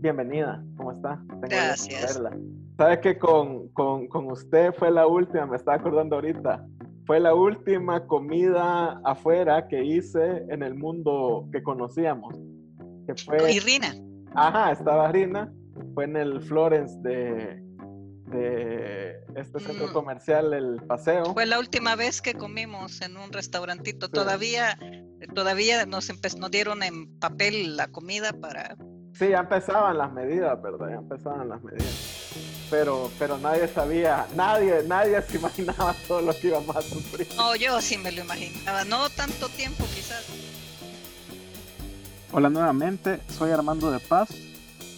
Bienvenida, 0.00 0.62
¿cómo 0.76 0.92
está? 0.92 1.20
Gracias. 1.40 2.22
Sabes 2.76 2.98
que 3.00 3.18
con, 3.18 3.68
con, 3.70 4.06
con, 4.06 4.30
usted 4.30 4.72
fue 4.74 4.92
la 4.92 5.08
última, 5.08 5.46
me 5.46 5.56
estaba 5.56 5.76
acordando 5.76 6.14
ahorita, 6.14 6.64
fue 7.04 7.18
la 7.18 7.34
última 7.34 8.06
comida 8.06 9.00
afuera 9.04 9.66
que 9.66 9.82
hice 9.82 10.44
en 10.50 10.62
el 10.62 10.76
mundo 10.76 11.48
que 11.50 11.64
conocíamos. 11.64 12.32
Que 13.08 13.14
fue, 13.16 13.52
y 13.52 13.58
Rina. 13.58 13.92
Ajá, 14.36 14.70
estaba 14.70 15.10
Rina, 15.10 15.52
fue 15.94 16.04
en 16.04 16.16
el 16.16 16.42
Florence 16.42 16.96
de, 17.00 17.60
de 18.26 19.16
este 19.34 19.58
centro 19.58 19.88
mm. 19.88 19.92
comercial, 19.92 20.52
el 20.54 20.76
Paseo. 20.86 21.32
Fue 21.34 21.46
la 21.46 21.58
última 21.58 21.96
vez 21.96 22.22
que 22.22 22.34
comimos 22.34 23.02
en 23.02 23.16
un 23.16 23.32
restaurantito. 23.32 24.08
Todavía, 24.08 24.78
todavía 25.34 25.86
nos, 25.86 26.08
nos 26.38 26.50
dieron 26.52 26.84
en 26.84 27.18
papel 27.18 27.76
la 27.76 27.88
comida 27.88 28.32
para 28.32 28.76
Sí, 29.18 29.30
ya 29.30 29.40
empezaban 29.40 29.98
las 29.98 30.12
medidas, 30.12 30.62
¿verdad? 30.62 30.90
Ya 30.90 30.96
empezaban 30.96 31.48
las 31.48 31.60
medidas. 31.60 31.92
Pero, 32.70 33.10
pero 33.18 33.36
nadie 33.38 33.66
sabía, 33.66 34.26
nadie, 34.36 34.84
nadie 34.86 35.20
se 35.22 35.38
imaginaba 35.38 35.92
todo 36.06 36.20
lo 36.22 36.32
que 36.32 36.48
íbamos 36.48 36.76
a 36.76 36.82
sufrir. 36.82 37.26
No, 37.36 37.56
yo 37.56 37.80
sí 37.80 37.98
me 37.98 38.12
lo 38.12 38.22
imaginaba, 38.22 38.84
no 38.84 39.10
tanto 39.10 39.48
tiempo 39.48 39.84
quizás. 39.92 40.24
Hola 42.30 42.48
nuevamente, 42.48 43.18
soy 43.28 43.50
Armando 43.50 43.90
de 43.90 43.98
Paz. 43.98 44.28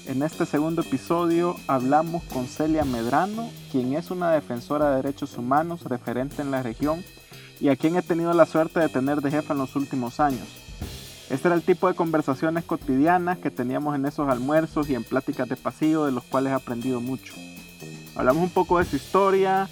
En 0.06 0.23
este 0.23 0.45
segundo 0.45 0.83
episodio 0.83 1.56
hablamos 1.66 2.23
con 2.25 2.47
Celia 2.47 2.84
Medrano, 2.84 3.50
quien 3.73 3.95
es 3.95 4.11
una 4.11 4.33
defensora 4.33 4.91
de 4.91 4.97
derechos 4.97 5.39
humanos 5.39 5.84
referente 5.84 6.42
en 6.42 6.50
la 6.50 6.62
región 6.62 7.02
y 7.59 7.69
a 7.69 7.77
quien 7.77 7.97
he 7.97 8.02
tenido 8.02 8.34
la 8.34 8.45
suerte 8.45 8.80
de 8.80 8.89
tener 8.91 9.23
de 9.23 9.30
jefa 9.30 9.55
en 9.55 9.61
los 9.61 9.77
últimos 9.77 10.20
años. 10.20 10.70
Este 11.30 11.47
era 11.47 11.55
el 11.55 11.62
tipo 11.62 11.87
de 11.87 11.95
conversaciones 11.95 12.65
cotidianas 12.65 13.39
que 13.39 13.52
teníamos 13.52 13.95
en 13.95 14.05
esos 14.05 14.29
almuerzos 14.29 14.91
y 14.91 14.97
en 14.97 15.05
pláticas 15.05 15.48
de 15.48 15.55
pasillo 15.55 16.05
de 16.05 16.11
los 16.11 16.25
cuales 16.25 16.51
he 16.51 16.56
aprendido 16.56 17.01
mucho. 17.01 17.34
Hablamos 18.16 18.43
un 18.43 18.51
poco 18.51 18.81
de 18.81 18.84
su 18.84 18.97
historia, 18.97 19.69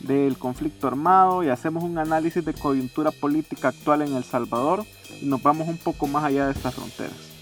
del 0.00 0.38
conflicto 0.38 0.86
armado 0.86 1.42
y 1.42 1.50
hacemos 1.50 1.84
un 1.84 1.98
análisis 1.98 2.42
de 2.42 2.54
coyuntura 2.54 3.10
política 3.10 3.68
actual 3.68 4.00
en 4.00 4.14
El 4.14 4.24
Salvador 4.24 4.86
y 5.20 5.26
nos 5.26 5.42
vamos 5.42 5.68
un 5.68 5.76
poco 5.76 6.06
más 6.06 6.24
allá 6.24 6.46
de 6.46 6.52
estas 6.52 6.74
fronteras. 6.74 7.34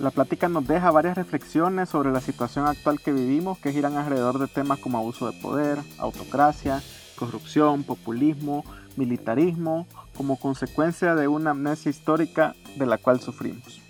La 0.00 0.10
plática 0.10 0.48
nos 0.48 0.66
deja 0.66 0.90
varias 0.90 1.16
reflexiones 1.16 1.90
sobre 1.90 2.10
la 2.10 2.20
situación 2.20 2.66
actual 2.66 3.00
que 3.00 3.12
vivimos 3.12 3.58
que 3.58 3.72
giran 3.72 3.96
alrededor 3.96 4.40
de 4.40 4.48
temas 4.48 4.80
como 4.80 4.98
abuso 4.98 5.30
de 5.30 5.40
poder, 5.40 5.78
autocracia, 5.98 6.82
corrupción, 7.14 7.84
populismo, 7.84 8.64
militarismo, 8.96 9.86
como 10.16 10.38
consecuencia 10.38 11.14
de 11.14 11.28
una 11.28 11.50
amnesia 11.50 11.90
histórica 11.90 12.54
de 12.76 12.86
la 12.86 12.98
cual 12.98 13.20
sufrimos. 13.20 13.80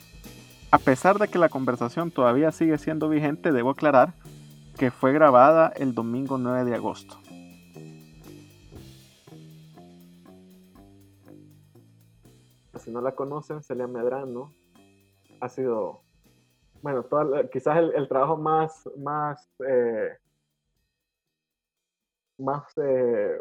A 0.71 0.79
pesar 0.79 1.19
de 1.19 1.29
que 1.29 1.39
la 1.39 1.49
conversación 1.49 2.11
todavía 2.11 2.51
sigue 2.51 2.79
siendo 2.79 3.09
vigente, 3.09 3.53
debo 3.53 3.71
aclarar 3.71 4.15
que 4.77 4.91
fue 4.91 5.13
grabada 5.13 5.73
el 5.77 5.95
domingo 5.95 6.37
9 6.37 6.65
de 6.65 6.75
agosto. 6.75 7.17
Si 12.77 12.91
no 12.91 13.01
la 13.01 13.15
conocen, 13.15 13.63
Celia 13.63 13.87
Medrano 13.87 14.53
ha 15.41 15.49
sido, 15.49 16.03
bueno, 16.83 17.07
quizás 17.53 17.79
el, 17.95 18.09
trabajo 18.09 18.37
más, 18.37 18.89
más, 18.97 19.49
eh, 19.67 20.19
más 22.39 22.65
eh, 22.79 23.41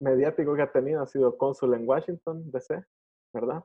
mediático 0.00 0.54
que 0.56 0.62
ha 0.62 0.72
tenido 0.72 1.02
ha 1.02 1.06
sido 1.06 1.36
cónsul 1.36 1.74
en 1.74 1.88
Washington, 1.88 2.50
D.C., 2.50 2.84
¿verdad? 3.32 3.64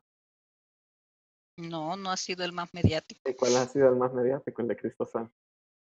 No, 1.57 1.95
no 1.95 2.11
ha 2.11 2.17
sido 2.17 2.43
el 2.43 2.51
más 2.51 2.73
mediático. 2.73 3.21
¿Y 3.29 3.33
cuál 3.33 3.55
ha 3.55 3.65
sido 3.65 3.87
el 3.89 3.95
más 3.95 4.13
mediático? 4.13 4.61
El 4.61 4.67
de 4.67 4.75
Cristo 4.75 5.05
Santo. 5.05 5.33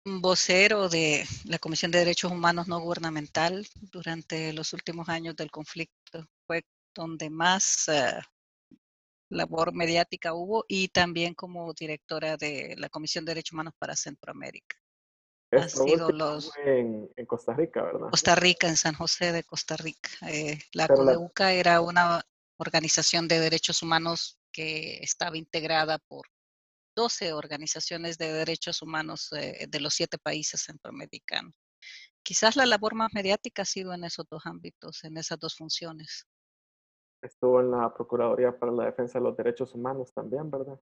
Vocero 0.05 0.89
de 0.89 1.25
la 1.45 1.59
Comisión 1.59 1.91
de 1.91 1.99
Derechos 1.99 2.33
Humanos 2.33 2.67
No 2.67 2.81
Gubernamental 2.81 3.67
durante 3.93 4.53
los 4.55 4.73
últimos 4.73 5.09
años 5.11 5.37
del 5.37 5.51
conflicto. 5.51 6.27
Fue 6.47 6.65
donde 6.95 7.29
más 7.29 7.89
eh, 7.89 8.19
labor 9.29 9.75
mediática 9.75 10.33
hubo 10.33 10.65
y 10.67 10.89
también 10.89 11.35
como 11.35 11.75
directora 11.75 12.39
de 12.39 12.75
la 12.79 12.89
Comisión 12.89 13.27
de 13.27 13.33
Derechos 13.33 13.53
Humanos 13.53 13.75
para 13.79 13.95
Centroamérica 13.95 14.77
ha 15.53 15.69
sido 15.69 16.11
los... 16.11 16.53
En, 16.65 17.09
Costa 17.27 17.55
Rica, 17.55 17.83
¿verdad? 17.83 18.11
Costa 18.11 18.35
Rica, 18.35 18.69
en 18.69 18.77
San 18.77 18.95
José 18.95 19.33
de 19.33 19.45
Costa 19.45 19.77
Rica. 19.77 20.11
Eh, 20.29 20.59
la 20.73 20.89
CODEUCA 20.89 21.53
era 21.53 21.81
una 21.81 22.23
organización 22.59 23.29
de 23.29 23.41
derechos 23.41 23.83
humanos 23.83 24.39
que 24.53 24.99
estaba 25.03 25.37
integrada 25.37 25.99
por 25.99 26.27
12 26.97 27.33
organizaciones 27.33 28.19
de 28.19 28.33
derechos 28.33 28.83
humanos 28.83 29.33
eh, 29.33 29.67
de 29.69 29.81
los 29.81 29.95
siete 29.95 30.19
países 30.19 30.63
centroamericanos. 30.63 31.55
Quizás 32.25 32.57
la 32.57 32.67
labor 32.67 32.95
más 32.95 33.15
mediática 33.15 33.63
ha 33.63 33.65
sido 33.65 33.95
en 33.95 34.05
esos 34.05 34.27
dos 34.29 34.45
ámbitos, 34.47 35.05
en 35.05 35.17
esas 35.17 35.39
dos 35.39 35.57
funciones. 35.57 36.27
Estuvo 37.23 37.61
en 37.61 37.71
la 37.71 37.93
Procuraduría 37.95 38.59
para 38.59 38.73
la 38.73 38.87
Defensa 38.87 39.19
de 39.19 39.25
los 39.25 39.37
Derechos 39.37 39.75
Humanos 39.75 40.13
también, 40.13 40.51
¿verdad? 40.51 40.79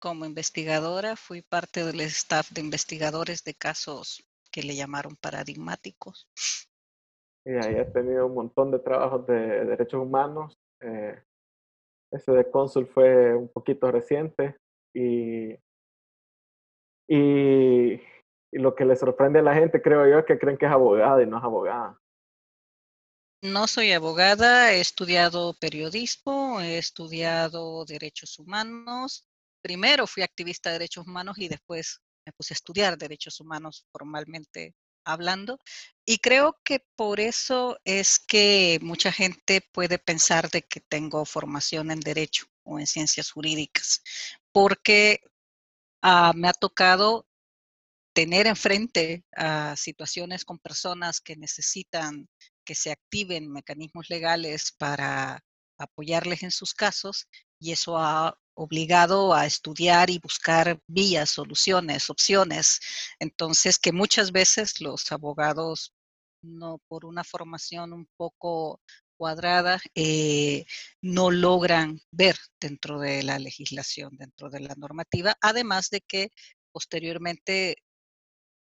Como 0.00 0.24
investigadora 0.24 1.14
fui 1.14 1.42
parte 1.42 1.84
del 1.84 2.00
staff 2.00 2.50
de 2.50 2.62
investigadores 2.62 3.44
de 3.44 3.54
casos 3.54 4.24
que 4.50 4.62
le 4.62 4.74
llamaron 4.74 5.14
paradigmáticos. 5.14 6.28
Y 7.44 7.52
ahí 7.52 7.76
he 7.76 7.84
tenido 7.84 8.26
un 8.26 8.34
montón 8.34 8.70
de 8.70 8.80
trabajos 8.80 9.26
de 9.26 9.64
derechos 9.64 10.02
humanos. 10.02 10.58
Eh, 10.80 11.22
ese 12.10 12.32
de 12.32 12.50
cónsul 12.50 12.86
fue 12.86 13.34
un 13.34 13.48
poquito 13.48 13.90
reciente 13.90 14.56
y, 14.92 15.52
y, 17.08 18.00
y, 18.52 18.58
lo 18.58 18.74
que 18.74 18.84
le 18.84 18.96
sorprende 18.96 19.38
a 19.38 19.42
la 19.42 19.54
gente, 19.54 19.80
creo 19.80 20.08
yo, 20.08 20.18
es 20.18 20.24
que 20.24 20.38
creen 20.38 20.58
que 20.58 20.66
es 20.66 20.72
abogada 20.72 21.22
y 21.22 21.26
no 21.26 21.38
es 21.38 21.44
abogada. 21.44 22.00
No 23.42 23.66
soy 23.66 23.92
abogada, 23.92 24.72
he 24.74 24.80
estudiado 24.80 25.54
periodismo, 25.54 26.60
he 26.60 26.76
estudiado 26.76 27.84
derechos 27.86 28.38
humanos, 28.38 29.29
primero 29.62 30.06
fui 30.06 30.22
activista 30.22 30.70
de 30.70 30.74
derechos 30.74 31.06
humanos 31.06 31.38
y 31.38 31.48
después 31.48 32.00
me 32.26 32.32
puse 32.32 32.54
a 32.54 32.56
estudiar 32.56 32.98
derechos 32.98 33.40
humanos 33.40 33.86
formalmente 33.92 34.74
hablando. 35.04 35.58
Y 36.04 36.18
creo 36.18 36.58
que 36.64 36.84
por 36.96 37.20
eso 37.20 37.78
es 37.84 38.18
que 38.18 38.78
mucha 38.82 39.12
gente 39.12 39.60
puede 39.72 39.98
pensar 39.98 40.50
de 40.50 40.62
que 40.62 40.80
tengo 40.80 41.24
formación 41.24 41.90
en 41.90 42.00
derecho 42.00 42.46
o 42.64 42.78
en 42.78 42.86
ciencias 42.86 43.30
jurídicas, 43.30 44.02
porque 44.52 45.20
ah, 46.02 46.32
me 46.34 46.48
ha 46.48 46.52
tocado 46.52 47.26
tener 48.12 48.46
enfrente 48.46 49.24
a 49.36 49.76
situaciones 49.76 50.44
con 50.44 50.58
personas 50.58 51.20
que 51.20 51.36
necesitan 51.36 52.28
que 52.64 52.74
se 52.74 52.90
activen 52.90 53.50
mecanismos 53.50 54.10
legales 54.10 54.72
para 54.72 55.42
apoyarles 55.78 56.42
en 56.42 56.50
sus 56.50 56.74
casos 56.74 57.28
y 57.58 57.72
eso 57.72 57.96
ha 57.96 58.38
obligado 58.60 59.32
a 59.32 59.46
estudiar 59.46 60.10
y 60.10 60.18
buscar 60.18 60.80
vías, 60.86 61.30
soluciones, 61.30 62.10
opciones. 62.10 62.80
Entonces, 63.18 63.78
que 63.78 63.90
muchas 63.90 64.32
veces 64.32 64.80
los 64.82 65.10
abogados, 65.12 65.94
no 66.42 66.78
por 66.86 67.06
una 67.06 67.24
formación 67.24 67.94
un 67.94 68.06
poco 68.18 68.80
cuadrada, 69.16 69.80
eh, 69.94 70.66
no 71.00 71.30
logran 71.30 72.00
ver 72.10 72.36
dentro 72.60 73.00
de 73.00 73.22
la 73.22 73.38
legislación, 73.38 74.16
dentro 74.18 74.50
de 74.50 74.60
la 74.60 74.74
normativa, 74.76 75.36
además 75.40 75.88
de 75.88 76.02
que 76.02 76.30
posteriormente 76.70 77.76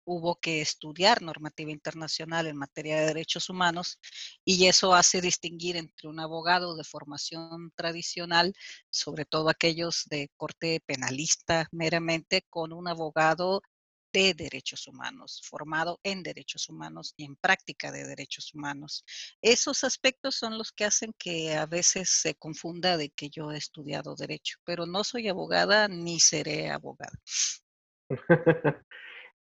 hubo 0.09 0.37
que 0.41 0.63
estudiar 0.63 1.21
normativa 1.21 1.71
internacional 1.71 2.47
en 2.47 2.57
materia 2.57 2.99
de 2.99 3.07
derechos 3.07 3.51
humanos 3.51 4.01
y 4.45 4.67
eso 4.67 4.95
hace 4.95 5.21
distinguir 5.21 5.77
entre 5.77 6.09
un 6.09 6.19
abogado 6.19 6.77
de 6.77 6.85
formación 6.85 7.71
tradicional, 7.77 8.55
sobre 8.89 9.27
todo 9.27 9.51
aquellos 9.51 10.07
de 10.07 10.31
corte 10.37 10.83
penalista 10.87 11.69
meramente, 11.73 12.47
con 12.49 12.73
un 12.73 12.89
abogado 12.89 13.61
de 14.11 14.33
derechos 14.33 14.87
humanos, 14.87 15.43
formado 15.45 16.01
en 16.03 16.23
derechos 16.23 16.71
humanos 16.71 17.13
y 17.19 17.25
en 17.25 17.37
práctica 17.37 17.93
de 17.93 18.07
derechos 18.07 18.55
humanos. 18.55 19.05
Esos 19.43 19.85
aspectos 19.85 20.35
son 20.37 20.57
los 20.57 20.73
que 20.73 20.87
hacen 20.87 21.13
que 21.19 21.55
a 21.55 21.67
veces 21.67 22.09
se 22.09 22.35
confunda 22.35 22.97
de 22.97 23.11
que 23.11 23.29
yo 23.29 23.53
he 23.53 23.59
estudiado 23.59 24.15
derecho, 24.15 24.59
pero 24.65 24.87
no 24.87 25.05
soy 25.05 25.29
abogada 25.29 25.87
ni 25.89 26.19
seré 26.19 26.71
abogada. 26.71 27.19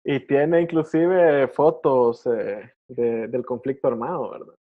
Y 0.05 0.21
tiene 0.27 0.61
inclusive 0.61 1.49
fotos 1.49 2.27
eh, 2.27 2.73
del 2.89 3.45
conflicto 3.47 3.89
armado, 3.89 4.31
¿verdad? 4.31 4.55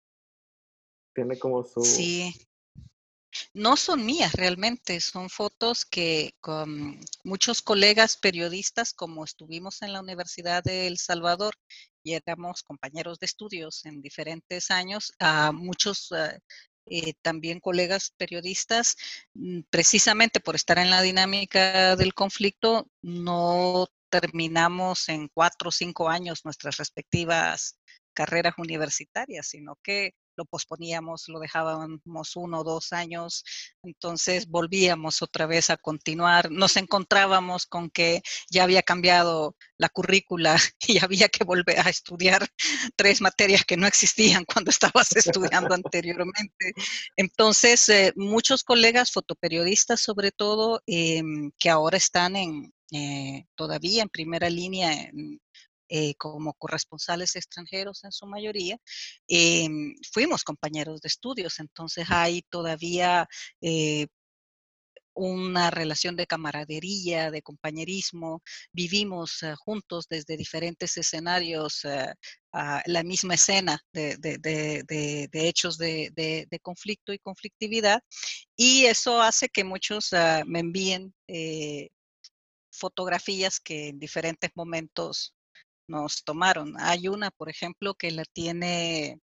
Tiene 1.13 1.37
como 1.37 1.63
su... 1.63 1.81
Sí. 1.81 2.33
No 3.53 3.75
son 3.77 4.05
mías 4.05 4.33
realmente, 4.33 5.01
son 5.01 5.29
fotos 5.29 5.85
que 5.85 6.35
con 6.39 6.99
muchos 7.23 7.61
colegas 7.61 8.15
periodistas, 8.15 8.93
como 8.93 9.23
estuvimos 9.23 9.81
en 9.81 9.91
la 9.91 10.01
Universidad 10.01 10.63
de 10.63 10.87
El 10.87 10.97
Salvador 10.97 11.55
y 12.03 12.13
éramos 12.13 12.61
compañeros 12.61 13.19
de 13.19 13.25
estudios 13.25 13.85
en 13.85 14.01
diferentes 14.01 14.69
años, 14.69 15.13
a 15.19 15.51
muchos 15.51 16.11
eh, 16.11 16.39
eh, 16.85 17.13
también 17.21 17.59
colegas 17.59 18.13
periodistas, 18.17 18.97
mm, 19.33 19.61
precisamente 19.69 20.39
por 20.39 20.55
estar 20.55 20.77
en 20.77 20.89
la 20.89 21.01
dinámica 21.01 21.95
del 21.95 22.13
conflicto, 22.13 22.87
no 23.01 23.87
terminamos 24.21 25.09
en 25.09 25.27
cuatro 25.27 25.69
o 25.69 25.71
cinco 25.71 26.07
años 26.07 26.45
nuestras 26.45 26.77
respectivas 26.77 27.79
carreras 28.13 28.53
universitarias, 28.59 29.47
sino 29.47 29.79
que 29.81 30.11
lo 30.35 30.45
posponíamos, 30.45 31.25
lo 31.27 31.39
dejábamos 31.39 32.35
uno 32.35 32.59
o 32.59 32.63
dos 32.63 32.93
años, 32.93 33.43
entonces 33.83 34.47
volvíamos 34.47 35.21
otra 35.21 35.45
vez 35.45 35.69
a 35.69 35.77
continuar. 35.77 36.51
Nos 36.51 36.77
encontrábamos 36.77 37.65
con 37.65 37.89
que 37.89 38.21
ya 38.49 38.63
había 38.63 38.81
cambiado 38.81 39.55
la 39.77 39.89
currícula 39.89 40.57
y 40.87 41.03
había 41.03 41.27
que 41.29 41.43
volver 41.43 41.79
a 41.79 41.89
estudiar 41.89 42.47
tres 42.95 43.21
materias 43.21 43.63
que 43.65 43.77
no 43.77 43.87
existían 43.87 44.45
cuando 44.51 44.69
estabas 44.69 45.15
estudiando 45.15 45.73
anteriormente. 45.73 46.73
Entonces, 47.15 47.89
eh, 47.89 48.13
muchos 48.15 48.63
colegas 48.63 49.11
fotoperiodistas, 49.11 50.01
sobre 50.01 50.31
todo, 50.31 50.81
em, 50.85 51.51
que 51.59 51.69
ahora 51.69 51.97
están 51.97 52.35
en, 52.35 52.73
eh, 52.93 53.45
todavía 53.55 54.03
en 54.03 54.09
primera 54.09 54.49
línea 54.49 55.09
eh, 55.89 56.15
como 56.15 56.53
corresponsales 56.53 57.35
extranjeros 57.35 58.03
en 58.03 58.11
su 58.11 58.25
mayoría, 58.27 58.77
em, 59.27 59.95
fuimos 60.11 60.43
compañeros 60.43 61.01
de 61.01 61.07
estudios, 61.07 61.59
entonces 61.59 62.05
hay 62.09 62.41
todavía 62.49 63.27
eh, 63.61 64.07
una 65.15 65.69
relación 65.71 66.15
de 66.15 66.27
camaradería, 66.27 67.31
de 67.31 67.41
compañerismo, 67.41 68.41
vivimos 68.71 69.41
juntos 69.57 70.07
desde 70.09 70.37
diferentes 70.37 70.97
escenarios 70.97 71.85
la 72.85 73.03
misma 73.03 73.35
escena 73.35 73.79
de, 73.93 75.29
hechos 75.33 75.77
de, 75.77 76.59
conflicto 76.63 77.13
y 77.13 77.19
conflictividad, 77.19 78.01
y 78.55 78.85
eso 78.85 79.21
hace 79.21 79.49
que 79.49 79.63
muchos 79.63 80.09
me 80.45 80.59
envíen 80.59 81.13
fotografías 82.73 83.59
que 83.59 83.89
en 83.89 83.99
diferentes 83.99 84.51
momentos 84.55 85.33
nos 85.87 86.23
tomaron. 86.23 86.75
Hay 86.79 87.07
una, 87.07 87.31
por 87.31 87.49
ejemplo, 87.49 87.95
que 87.95 88.11
la 88.11 88.25
tiene 88.25 89.19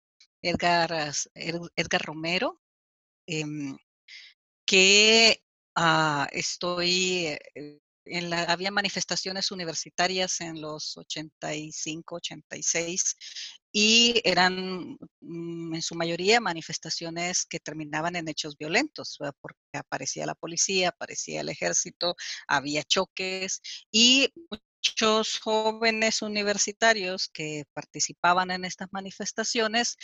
Edgar, 0.42 1.12
Edgar 1.34 2.02
Romero, 2.02 2.60
em, 3.26 3.76
que 4.66 5.42
ah, 5.76 6.28
estoy, 6.32 7.26
eh, 7.54 7.80
en 8.06 8.30
la, 8.30 8.44
había 8.44 8.70
manifestaciones 8.70 9.50
universitarias 9.50 10.40
en 10.40 10.60
los 10.60 10.96
85, 10.96 12.16
86 12.16 13.16
y 13.72 14.20
eran 14.24 14.96
mm, 15.20 15.74
en 15.74 15.82
su 15.82 15.94
mayoría 15.96 16.40
manifestaciones 16.40 17.44
que 17.44 17.58
terminaban 17.60 18.16
en 18.16 18.28
hechos 18.28 18.56
violentos, 18.56 19.18
porque 19.40 19.58
aparecía 19.72 20.26
la 20.26 20.34
policía, 20.34 20.90
aparecía 20.90 21.40
el 21.40 21.48
ejército, 21.48 22.14
había 22.46 22.84
choques 22.84 23.60
y 23.90 24.32
muchos 24.84 25.38
jóvenes 25.40 26.22
universitarios 26.22 27.28
que 27.28 27.64
participaban 27.72 28.50
en 28.50 28.64
estas 28.64 28.88
manifestaciones 28.92 29.96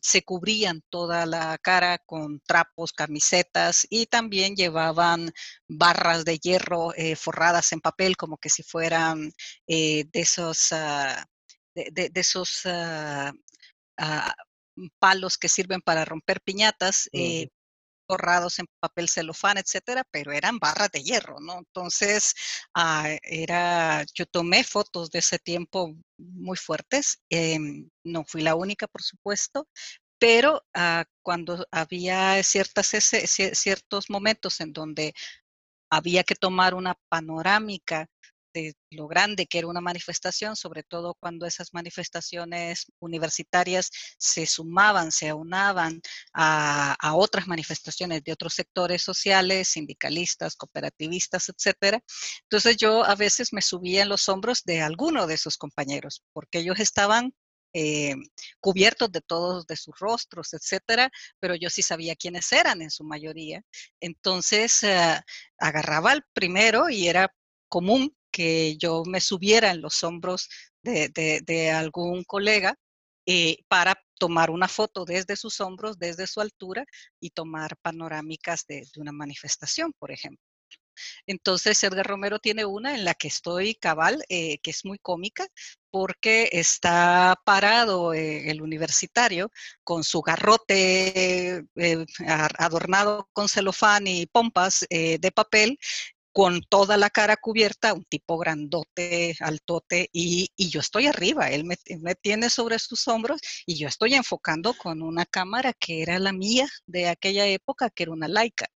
se 0.00 0.22
cubrían 0.22 0.82
toda 0.90 1.26
la 1.26 1.58
cara 1.58 1.98
con 1.98 2.40
trapos, 2.40 2.92
camisetas 2.92 3.86
y 3.90 4.06
también 4.06 4.54
llevaban 4.54 5.32
barras 5.68 6.24
de 6.24 6.38
hierro 6.38 6.94
eh, 6.94 7.16
forradas 7.16 7.72
en 7.72 7.80
papel 7.80 8.16
como 8.16 8.38
que 8.38 8.48
si 8.48 8.62
fueran 8.62 9.32
eh, 9.66 10.04
de 10.12 10.20
esos, 10.20 10.72
ah, 10.72 11.26
de, 11.74 12.10
esos 12.14 12.62
ah, 12.66 13.32
ah, 13.98 14.34
palos 14.98 15.36
que 15.38 15.48
sirven 15.48 15.80
para 15.80 16.04
romper 16.04 16.40
piñatas. 16.42 17.08
Eh, 17.12 17.48
forrados 18.06 18.58
en 18.58 18.66
papel 18.80 19.08
celofán, 19.08 19.58
etcétera, 19.58 20.04
pero 20.10 20.32
eran 20.32 20.58
barras 20.58 20.90
de 20.92 21.02
hierro, 21.02 21.40
¿no? 21.40 21.58
Entonces, 21.58 22.34
ah, 22.74 23.08
era, 23.22 24.04
yo 24.14 24.26
tomé 24.26 24.64
fotos 24.64 25.10
de 25.10 25.20
ese 25.20 25.38
tiempo 25.38 25.94
muy 26.18 26.56
fuertes, 26.56 27.20
em, 27.30 27.88
no 28.04 28.24
fui 28.24 28.42
la 28.42 28.54
única, 28.54 28.86
por 28.86 29.02
supuesto, 29.02 29.68
pero 30.18 30.64
ah, 30.74 31.04
cuando 31.22 31.66
había 31.70 32.42
ciertas, 32.42 32.88
ciertos 32.88 34.10
momentos 34.10 34.60
en 34.60 34.72
donde 34.72 35.14
había 35.90 36.24
que 36.24 36.34
tomar 36.34 36.74
una 36.74 36.94
panorámica 37.08 38.08
lo 38.90 39.06
grande 39.08 39.46
que 39.46 39.58
era 39.58 39.68
una 39.68 39.80
manifestación, 39.80 40.56
sobre 40.56 40.82
todo 40.82 41.14
cuando 41.14 41.46
esas 41.46 41.72
manifestaciones 41.72 42.86
universitarias 43.00 43.90
se 44.18 44.46
sumaban, 44.46 45.12
se 45.12 45.28
aunaban 45.28 46.00
a, 46.32 46.96
otras 47.14 47.46
manifestaciones 47.46 48.22
de 48.24 48.32
otros 48.32 48.54
sectores 48.54 49.02
sociales, 49.02 49.68
sindicalistas, 49.68 50.56
cooperativistas, 50.56 51.48
etcétera. 51.48 52.00
Entonces 52.42 52.76
yo 52.76 53.04
a 53.04 53.14
veces 53.14 53.52
me 53.52 53.62
subía 53.62 54.02
en 54.02 54.08
los 54.08 54.28
hombros 54.28 54.62
de 54.64 54.82
alguno 54.82 55.26
de 55.26 55.34
esos 55.34 55.56
compañeros, 55.56 56.22
porque 56.32 56.58
ellos 56.58 56.78
estaban 56.80 57.32
eh, 57.78 58.14
cubiertos 58.60 59.12
de 59.12 59.20
todos 59.20 59.66
de 59.66 59.76
sus 59.76 59.98
rostros, 59.98 60.54
etcétera, 60.54 61.10
pero 61.38 61.54
yo 61.54 61.68
sí 61.68 61.82
sabía 61.82 62.16
quiénes 62.16 62.50
eran 62.52 62.80
en 62.80 62.90
su 62.90 63.04
mayoría. 63.04 63.62
Entonces 64.00 64.82
eh, 64.82 65.20
agarraba 65.58 66.12
al 66.12 66.24
primero 66.32 66.88
y 66.88 67.08
era 67.08 67.34
común 67.68 68.15
que 68.30 68.76
yo 68.78 69.02
me 69.04 69.20
subiera 69.20 69.70
en 69.70 69.80
los 69.80 70.02
hombros 70.04 70.48
de, 70.82 71.70
algún 71.70 72.24
colega 72.24 72.76
eh, 73.26 73.58
para 73.68 74.00
tomar 74.18 74.50
una 74.50 74.68
foto 74.68 75.04
desde 75.04 75.36
sus 75.36 75.60
hombros, 75.60 75.98
desde 75.98 76.26
su 76.26 76.40
altura 76.40 76.84
y 77.20 77.30
tomar 77.30 77.76
panorámicas 77.78 78.64
de, 78.66 78.86
una 78.96 79.12
manifestación, 79.12 79.92
por 79.98 80.12
ejemplo. 80.12 80.42
Entonces, 81.26 81.82
Edgar 81.84 82.06
Romero 82.06 82.38
tiene 82.38 82.64
una 82.64 82.94
en 82.94 83.04
la 83.04 83.12
que 83.12 83.28
estoy 83.28 83.74
cabal, 83.74 84.24
eh, 84.30 84.58
que 84.60 84.70
es 84.70 84.86
muy 84.86 84.98
cómica, 84.98 85.46
porque 85.90 86.48
está 86.52 87.36
parado 87.44 88.14
eh, 88.14 88.50
el 88.50 88.62
universitario 88.62 89.50
con 89.84 90.04
su 90.04 90.22
garrote 90.22 91.64
adornado 92.58 93.28
con 93.34 93.48
celofán 93.50 94.06
y 94.06 94.26
pompas 94.26 94.86
de 94.88 95.32
papel 95.34 95.78
con 96.36 96.60
toda 96.60 96.98
la 96.98 97.08
cara 97.08 97.38
cubierta, 97.38 97.94
un 97.94 98.04
tipo 98.04 98.36
grandote, 98.36 99.34
altote, 99.40 100.10
y, 100.12 100.50
yo 100.58 100.80
estoy 100.80 101.06
arriba, 101.06 101.48
él 101.48 101.64
me, 101.64 101.76
tiene 102.14 102.50
sobre 102.50 102.78
sus 102.78 103.08
hombros 103.08 103.40
y 103.64 103.78
yo 103.78 103.88
estoy 103.88 104.12
enfocando 104.12 104.74
con 104.74 105.00
una 105.00 105.24
cámara 105.24 105.72
que 105.72 106.02
era 106.02 106.18
la 106.18 106.34
mía 106.34 106.68
de 106.84 107.08
aquella 107.08 107.46
época, 107.46 107.88
que 107.88 108.02
era 108.02 108.12
una 108.12 108.28
laica. 108.28 108.66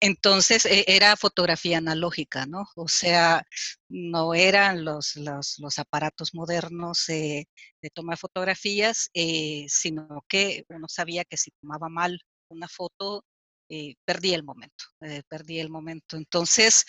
Entonces 0.00 0.66
e, 0.66 0.84
era 0.88 1.16
fotografía 1.16 1.78
analógica, 1.78 2.46
¿no? 2.46 2.64
O 2.74 2.88
sea, 2.88 3.44
no 3.88 4.34
eran 4.34 4.84
los, 4.84 5.14
aparatos 5.78 6.34
modernos 6.34 7.04
de 7.06 7.46
tomar 7.94 8.18
fotografías, 8.18 9.10
eh, 9.14 9.64
sino 9.68 10.24
que 10.28 10.64
uno 10.68 10.88
sabía 10.88 11.24
que 11.24 11.36
si 11.36 11.52
tomaba 11.52 11.88
mal 11.88 12.20
una 12.48 12.66
foto, 12.66 13.24
eh, 13.72 13.94
perdí 14.04 14.34
el 14.34 14.42
momento, 14.42 14.84
eh, 15.00 15.22
perdí 15.28 15.60
el 15.60 15.70
momento. 15.70 16.16
Entonces, 16.16 16.84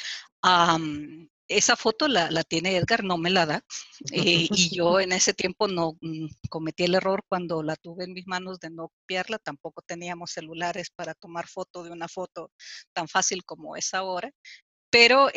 esa 1.47 1.75
foto 1.75 2.07
la, 2.07 2.43
tiene 2.43 2.75
Edgar, 2.75 3.03
no 3.03 3.19
me 3.19 3.29
la 3.29 3.45
da. 3.45 3.63
Eh, 4.11 4.47
y 4.49 4.75
yo 4.75 4.99
en 4.99 5.11
ese 5.11 5.35
tiempo 5.35 5.67
no 5.67 5.95
mm, 6.01 6.25
cometí 6.49 6.85
el 6.85 6.95
error 6.95 7.23
cuando 7.29 7.61
la 7.61 7.75
tuve 7.75 8.05
en 8.05 8.13
mis 8.13 8.25
manos 8.25 8.59
de 8.59 8.71
no 8.71 8.89
copiarla. 8.89 9.37
Tampoco 9.37 9.83
teníamos 9.83 10.31
celulares 10.31 10.89
para 10.89 11.13
tomar 11.13 11.47
foto 11.47 11.83
de 11.83 11.91
una 11.91 12.07
foto 12.07 12.51
tan 12.93 13.07
fácil 13.07 13.45
como 13.45 13.75
es 13.75 13.93
ahora. 13.93 14.31
Pero 14.89 15.29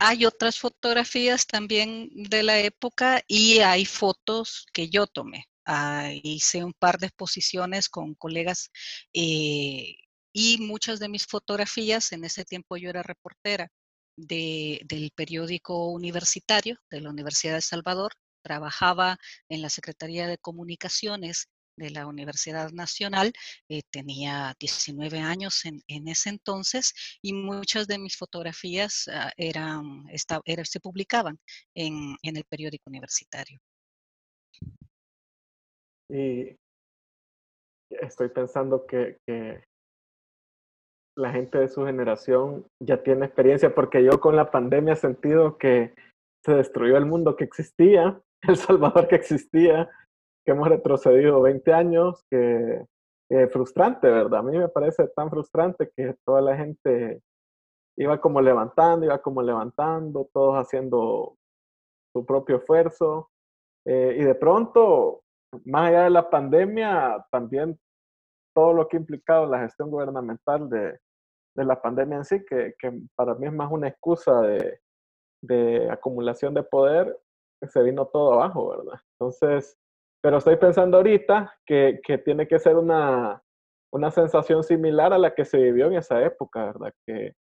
hay 0.00 0.24
otras 0.24 0.58
fotografías 0.58 1.46
también 1.46 2.08
de 2.14 2.42
la 2.42 2.58
época 2.58 3.22
y 3.28 3.58
hay 3.58 3.84
fotos 3.84 4.66
que 4.72 4.88
yo 4.88 5.06
tomé. 5.06 5.44
Ah, 5.66 6.10
hice 6.22 6.64
un 6.64 6.72
par 6.72 6.98
de 6.98 7.06
exposiciones 7.08 7.88
con 7.88 8.14
colegas 8.14 8.70
y 10.32 10.58
muchas 10.58 11.00
de 11.00 11.08
mis 11.08 11.26
fotografías, 11.26 12.12
en 12.12 12.24
ese 12.24 12.44
tiempo 12.44 12.76
yo 12.76 12.90
era 12.90 13.02
reportera 13.02 13.68
del 14.16 15.12
periódico 15.14 15.88
universitario 15.88 16.76
de 16.90 17.00
la 17.00 17.10
Universidad 17.10 17.54
de 17.54 17.62
Salvador, 17.62 18.12
trabajaba 18.42 19.18
en 19.48 19.62
la 19.62 19.70
Secretaría 19.70 20.26
de 20.26 20.38
Comunicaciones 20.38 21.48
de 21.76 21.90
la 21.90 22.06
Universidad 22.06 22.70
Nacional, 22.72 23.32
eh, 23.68 23.82
tenía 23.90 24.54
19 24.60 25.18
años 25.18 25.64
en, 25.64 26.08
ese 26.08 26.28
entonces 26.28 26.92
y 27.22 27.32
muchas 27.32 27.86
de 27.86 27.98
mis 27.98 28.16
fotografías 28.16 29.08
ah, 29.08 29.32
eran, 29.36 30.04
se 30.64 30.80
publicaban 30.80 31.38
en, 31.74 32.16
el 32.22 32.44
periódico 32.44 32.84
universitario. 32.86 33.58
Y 36.10 36.56
estoy 37.88 38.28
pensando 38.28 38.84
que 38.86 39.18
la 41.16 41.30
gente 41.32 41.58
de 41.58 41.68
su 41.68 41.84
generación 41.84 42.66
ya 42.80 43.02
tiene 43.02 43.26
experiencia, 43.26 43.74
porque 43.74 44.02
yo 44.04 44.20
con 44.20 44.36
la 44.36 44.50
pandemia 44.50 44.94
he 44.94 44.96
sentido 44.96 45.58
que 45.58 45.94
se 46.44 46.54
destruyó 46.54 46.96
el 46.96 47.06
mundo 47.06 47.36
que 47.36 47.44
existía, 47.44 48.20
El 48.42 48.56
Salvador 48.56 49.06
que 49.08 49.16
existía, 49.16 49.90
que 50.46 50.52
hemos 50.52 50.68
retrocedido 50.68 51.42
20 51.42 51.72
años, 51.72 52.24
que 52.30 52.86
es 53.30 53.52
frustrante, 53.52 54.08
¿verdad? 54.08 54.40
A 54.40 54.42
mí 54.42 54.56
me 54.56 54.68
parece 54.68 55.06
tan 55.08 55.30
frustrante 55.30 55.90
que 55.94 56.16
toda 56.24 56.40
la 56.40 56.56
gente 56.56 57.20
iba 57.98 58.20
como 58.20 58.40
levantando, 58.40 59.04
iba 59.04 59.18
como 59.18 59.42
levantando, 59.42 60.28
todos 60.32 60.56
haciendo 60.56 61.36
su 62.14 62.24
propio 62.24 62.56
esfuerzo. 62.56 63.30
Eh, 63.86 64.16
y 64.18 64.24
de 64.24 64.34
pronto, 64.34 65.22
más 65.64 65.88
allá 65.88 66.04
de 66.04 66.10
la 66.10 66.30
pandemia, 66.30 67.26
también 67.30 67.78
todo 68.54 68.72
lo 68.72 68.88
que 68.88 68.96
ha 68.96 69.00
implicado 69.00 69.46
la 69.46 69.60
gestión 69.60 69.90
gubernamental 69.90 70.68
de, 70.68 70.98
de 71.56 71.64
la 71.64 71.80
pandemia 71.80 72.18
en 72.18 72.24
sí, 72.24 72.44
que, 72.44 72.74
que, 72.78 72.92
para 73.14 73.34
mí 73.34 73.46
es 73.46 73.52
más 73.52 73.70
una 73.70 73.88
excusa 73.88 74.40
de, 74.42 74.80
de 75.42 75.90
acumulación 75.90 76.54
de 76.54 76.62
poder, 76.62 77.16
se 77.68 77.82
vino 77.82 78.06
todo 78.06 78.34
abajo, 78.34 78.70
¿verdad? 78.70 79.00
Entonces, 79.18 79.76
pero 80.22 80.38
estoy 80.38 80.56
pensando 80.56 80.98
ahorita 80.98 81.54
que, 81.66 82.00
que 82.04 82.18
tiene 82.18 82.46
que 82.46 82.58
ser 82.58 82.76
una, 82.76 83.42
una 83.92 84.10
sensación 84.10 84.62
similar 84.62 85.12
a 85.12 85.18
la 85.18 85.34
que 85.34 85.44
se 85.44 85.58
vivió 85.58 85.86
en 85.86 85.94
esa 85.94 86.22
época, 86.22 86.66
¿verdad? 86.66 86.92
Que, 87.06 87.34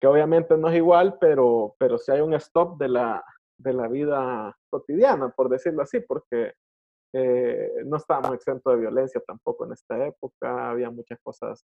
que 0.00 0.06
obviamente 0.06 0.56
no 0.56 0.68
es 0.68 0.76
igual, 0.76 1.16
pero, 1.20 1.74
pero 1.78 1.98
sí 1.98 2.12
hay 2.12 2.20
un 2.20 2.34
stop 2.34 2.78
de 2.78 2.88
la, 2.88 3.24
de 3.58 3.72
la 3.72 3.88
vida 3.88 4.56
cotidiana, 4.70 5.30
por 5.30 5.48
decirlo 5.48 5.82
así, 5.82 6.00
porque 6.00 6.54
eh, 7.18 7.72
no 7.86 7.96
estábamos 7.96 8.34
exentos 8.34 8.74
de 8.74 8.80
violencia 8.80 9.22
tampoco 9.26 9.64
en 9.64 9.72
esta 9.72 10.06
época, 10.06 10.70
había 10.70 10.90
muchas 10.90 11.18
cosas, 11.22 11.64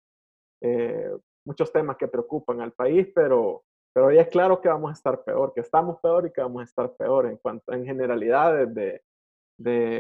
eh, 0.61 1.11
muchos 1.47 1.73
temas 1.73 1.97
que 1.97 2.07
preocupan 2.07 2.61
al 2.61 2.73
país, 2.73 3.09
pero, 3.15 3.65
pero 3.95 4.13
ya 4.13 4.21
es 4.23 4.29
claro 4.29 4.61
que 4.61 4.69
vamos 4.69 4.91
a 4.91 4.93
estar 4.93 5.25
peor, 5.25 5.55
que 5.55 5.63
estamos 5.63 5.99
peor 6.01 6.27
y 6.27 6.33
que 6.33 6.43
vamos 6.43 6.61
a 6.61 6.65
estar 6.65 6.95
peor 6.97 7.27
en 7.27 7.39
cuanto 7.39 7.73
en 7.73 7.87
generalidades 7.87 8.75
de, 8.75 9.01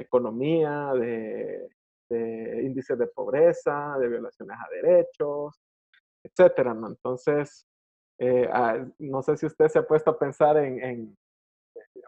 economía, 0.00 0.92
de, 0.92 1.70
de 2.10 2.62
índices 2.64 2.98
de 2.98 3.06
pobreza, 3.06 3.96
de 3.98 4.08
violaciones 4.08 4.56
a 4.58 4.70
derechos, 4.70 5.58
etcétera, 6.22 6.74
¿no? 6.74 6.88
Entonces, 6.88 7.66
eh, 8.18 8.48
ah, 8.52 8.84
no 8.98 9.22
sé 9.22 9.36
si 9.38 9.46
usted 9.46 9.68
se 9.68 9.78
ha 9.78 9.86
puesto 9.86 10.10
a 10.10 10.18
pensar 10.18 10.58
en, 10.58 11.16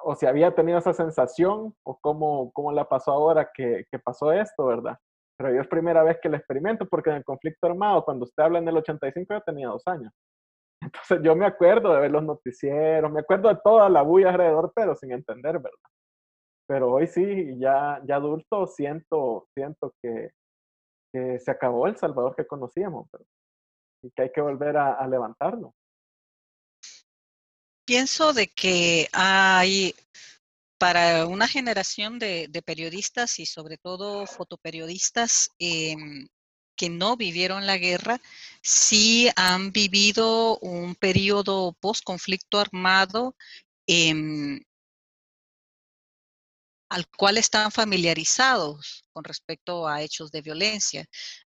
o 0.02 0.14
si 0.14 0.26
había 0.26 0.54
tenido 0.54 0.78
esa 0.78 0.92
sensación, 0.92 1.74
o 1.84 1.98
cómo, 2.00 2.52
cómo 2.52 2.72
la 2.72 2.88
pasó 2.88 3.12
ahora 3.12 3.50
que, 3.52 3.84
que, 3.90 3.98
pasó 3.98 4.32
esto, 4.32 4.66
¿verdad? 4.66 4.98
Pero 5.38 5.54
yo 5.54 5.60
es 5.60 5.68
primera 5.68 6.02
vez 6.02 6.18
que 6.20 6.28
lo 6.28 6.36
experimento, 6.36 6.86
porque 6.86 7.10
en 7.10 7.16
el 7.16 7.24
conflicto 7.24 7.66
armado, 7.66 8.04
cuando 8.04 8.24
usted 8.24 8.42
habla 8.42 8.58
en 8.58 8.68
el 8.68 8.76
85, 8.76 9.34
yo 9.34 9.40
tenía 9.42 9.68
dos 9.68 9.82
años. 9.86 10.12
Entonces 10.82 11.20
yo 11.22 11.36
me 11.36 11.46
acuerdo 11.46 11.94
de 11.94 12.00
ver 12.00 12.10
los 12.10 12.22
noticieros, 12.22 13.10
me 13.10 13.20
acuerdo 13.20 13.48
de 13.48 13.60
toda 13.62 13.88
la 13.88 14.02
bulla 14.02 14.30
alrededor, 14.30 14.72
pero 14.74 14.94
sin 14.96 15.12
entender, 15.12 15.58
¿verdad? 15.58 15.78
Pero 16.66 16.90
hoy 16.92 17.06
sí, 17.06 17.58
ya, 17.58 18.00
ya 18.04 18.16
adulto, 18.16 18.66
siento, 18.66 19.48
siento 19.54 19.92
que, 20.02 20.30
se 21.12 21.50
acabó 21.50 21.88
el 21.88 21.96
Salvador 21.96 22.36
que 22.36 22.46
conocíamos, 22.46 23.08
y 24.02 24.10
que 24.12 24.22
hay 24.22 24.30
que 24.30 24.40
volver 24.40 24.76
a, 24.76 24.94
a 24.94 25.08
levantarlo 25.08 25.74
pienso 27.90 28.32
de 28.32 28.46
que 28.46 29.08
hay 29.12 29.96
para 30.78 31.26
una 31.26 31.48
generación 31.48 32.20
de, 32.20 32.62
periodistas 32.64 33.40
y 33.40 33.46
sobre 33.46 33.78
todo 33.78 34.28
fotoperiodistas 34.28 35.50
eh, 35.58 35.96
que 36.76 36.88
no 36.88 37.16
vivieron 37.16 37.66
la 37.66 37.78
guerra, 37.78 38.20
sí 38.62 39.28
han 39.34 39.72
vivido 39.72 40.56
un 40.58 40.94
periodo 40.94 41.72
post-conflicto 41.80 42.60
armado 42.60 43.34
eh, 43.88 44.60
al 46.90 47.08
cual 47.08 47.38
están 47.38 47.72
familiarizados 47.72 49.02
con 49.12 49.24
respecto 49.24 49.88
a 49.88 50.00
hechos 50.00 50.30
de 50.30 50.42
violencia. 50.42 51.06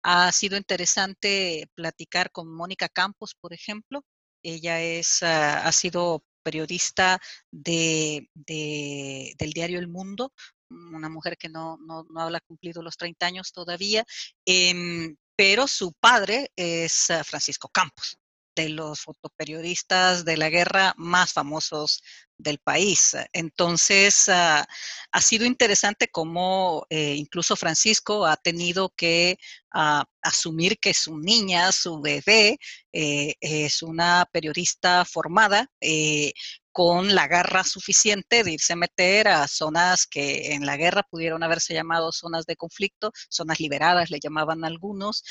Ha 0.05 0.31
sido 0.31 0.57
interesante 0.57 1.69
platicar 1.75 2.31
con 2.31 2.55
Mónica 2.55 2.89
Campos, 2.89 3.35
por 3.35 3.53
ejemplo. 3.53 4.05
Ella 4.43 4.81
es, 4.81 5.21
uh, 5.23 5.27
ha 5.27 5.73
sido 5.73 6.23
periodista 6.49 7.21
de, 7.51 8.31
de, 8.33 9.35
del 9.39 9.53
diario 9.53 9.79
El 9.79 9.89
Mundo, 9.89 10.33
una 10.71 11.11
mujer 11.11 11.37
que 11.37 11.51
no, 11.51 11.77
no, 11.77 12.05
no 12.09 12.21
habla 12.23 12.41
cumplido 12.41 12.81
los 12.81 12.97
30 12.97 13.27
años 13.27 13.53
todavía, 13.53 14.03
eh, 14.47 15.15
pero 15.37 15.69
su 15.69 15.93
padre 15.93 16.51
es 16.57 17.11
uh, 17.11 17.23
Francisco 17.23 17.69
Campos 17.69 18.19
de 18.57 18.71
los 18.71 19.03
fotoperiodistas 19.03 20.25
de 20.25 20.39
la 20.39 20.49
guerra 20.49 20.95
más 20.97 21.33
famosos 21.35 22.03
del 22.39 22.59
país. 22.59 23.17
Entonces, 23.33 24.29
uh, 24.29 24.65
ha 25.13 25.21
sido 25.21 25.47
interesante 25.47 26.09
cómo 26.09 26.87
eh, 26.91 27.15
incluso 27.17 27.57
Francisco 27.57 28.27
ha 28.27 28.37
tenido 28.37 28.91
que 28.97 29.39
uh, 29.75 30.03
asumir 30.23 30.79
que 30.79 30.95
su 30.95 31.19
niña, 31.19 31.73
su 31.73 32.01
bebé, 32.01 32.59
eh, 32.93 33.35
es 33.41 33.83
una 33.83 34.29
periodista 34.33 35.05
formada, 35.05 35.71
eh, 35.81 36.33
con 36.71 37.15
la 37.15 37.27
garra 37.27 37.65
suficiente 37.65 38.45
de 38.45 38.53
irse 38.53 38.75
a 38.75 38.77
meter 38.77 39.27
a 39.27 39.49
zonas 39.49 40.07
que 40.07 40.53
en 40.53 40.65
la 40.65 40.77
guerra 40.77 41.03
pudieron 41.03 41.43
haberse 41.43 41.75
llamado 41.75 42.13
zonas 42.13 42.47
de 42.47 42.55
conflicto, 42.55 43.11
zonas 43.29 43.59
liberadas 43.59 44.11
le 44.11 44.21
llamaban 44.21 44.65
algunos, 44.65 45.25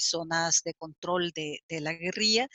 zonas 0.00 0.62
de 0.64 0.74
control 0.74 1.30
de 1.30 1.60
la 1.68 1.92
guerrilla. 1.92 2.48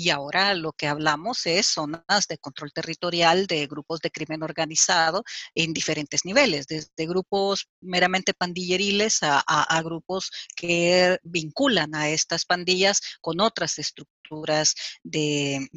Y 0.00 0.08
ahora 0.08 0.54
lo 0.54 0.72
que 0.72 0.86
hablamos 0.86 1.44
es 1.44 1.66
zonas 1.66 2.26
de 2.26 2.38
control 2.38 2.72
territorial 2.72 3.46
de 3.46 3.66
grupos 3.66 4.00
de 4.00 4.10
crimen 4.10 4.42
organizado 4.42 5.24
en 5.54 5.74
diferentes 5.74 6.24
niveles, 6.24 6.66
desde 6.66 7.06
grupos 7.06 7.68
meramente 7.82 8.32
pandilleriles 8.32 9.18
a, 9.20 9.82
grupos 9.84 10.30
que 10.56 11.18
vinculan 11.22 11.94
a 11.94 12.08
estas 12.08 12.46
pandillas 12.46 13.02
con 13.20 13.40
otras 13.42 13.78
estructuras 13.78 14.74
de, 15.02 15.68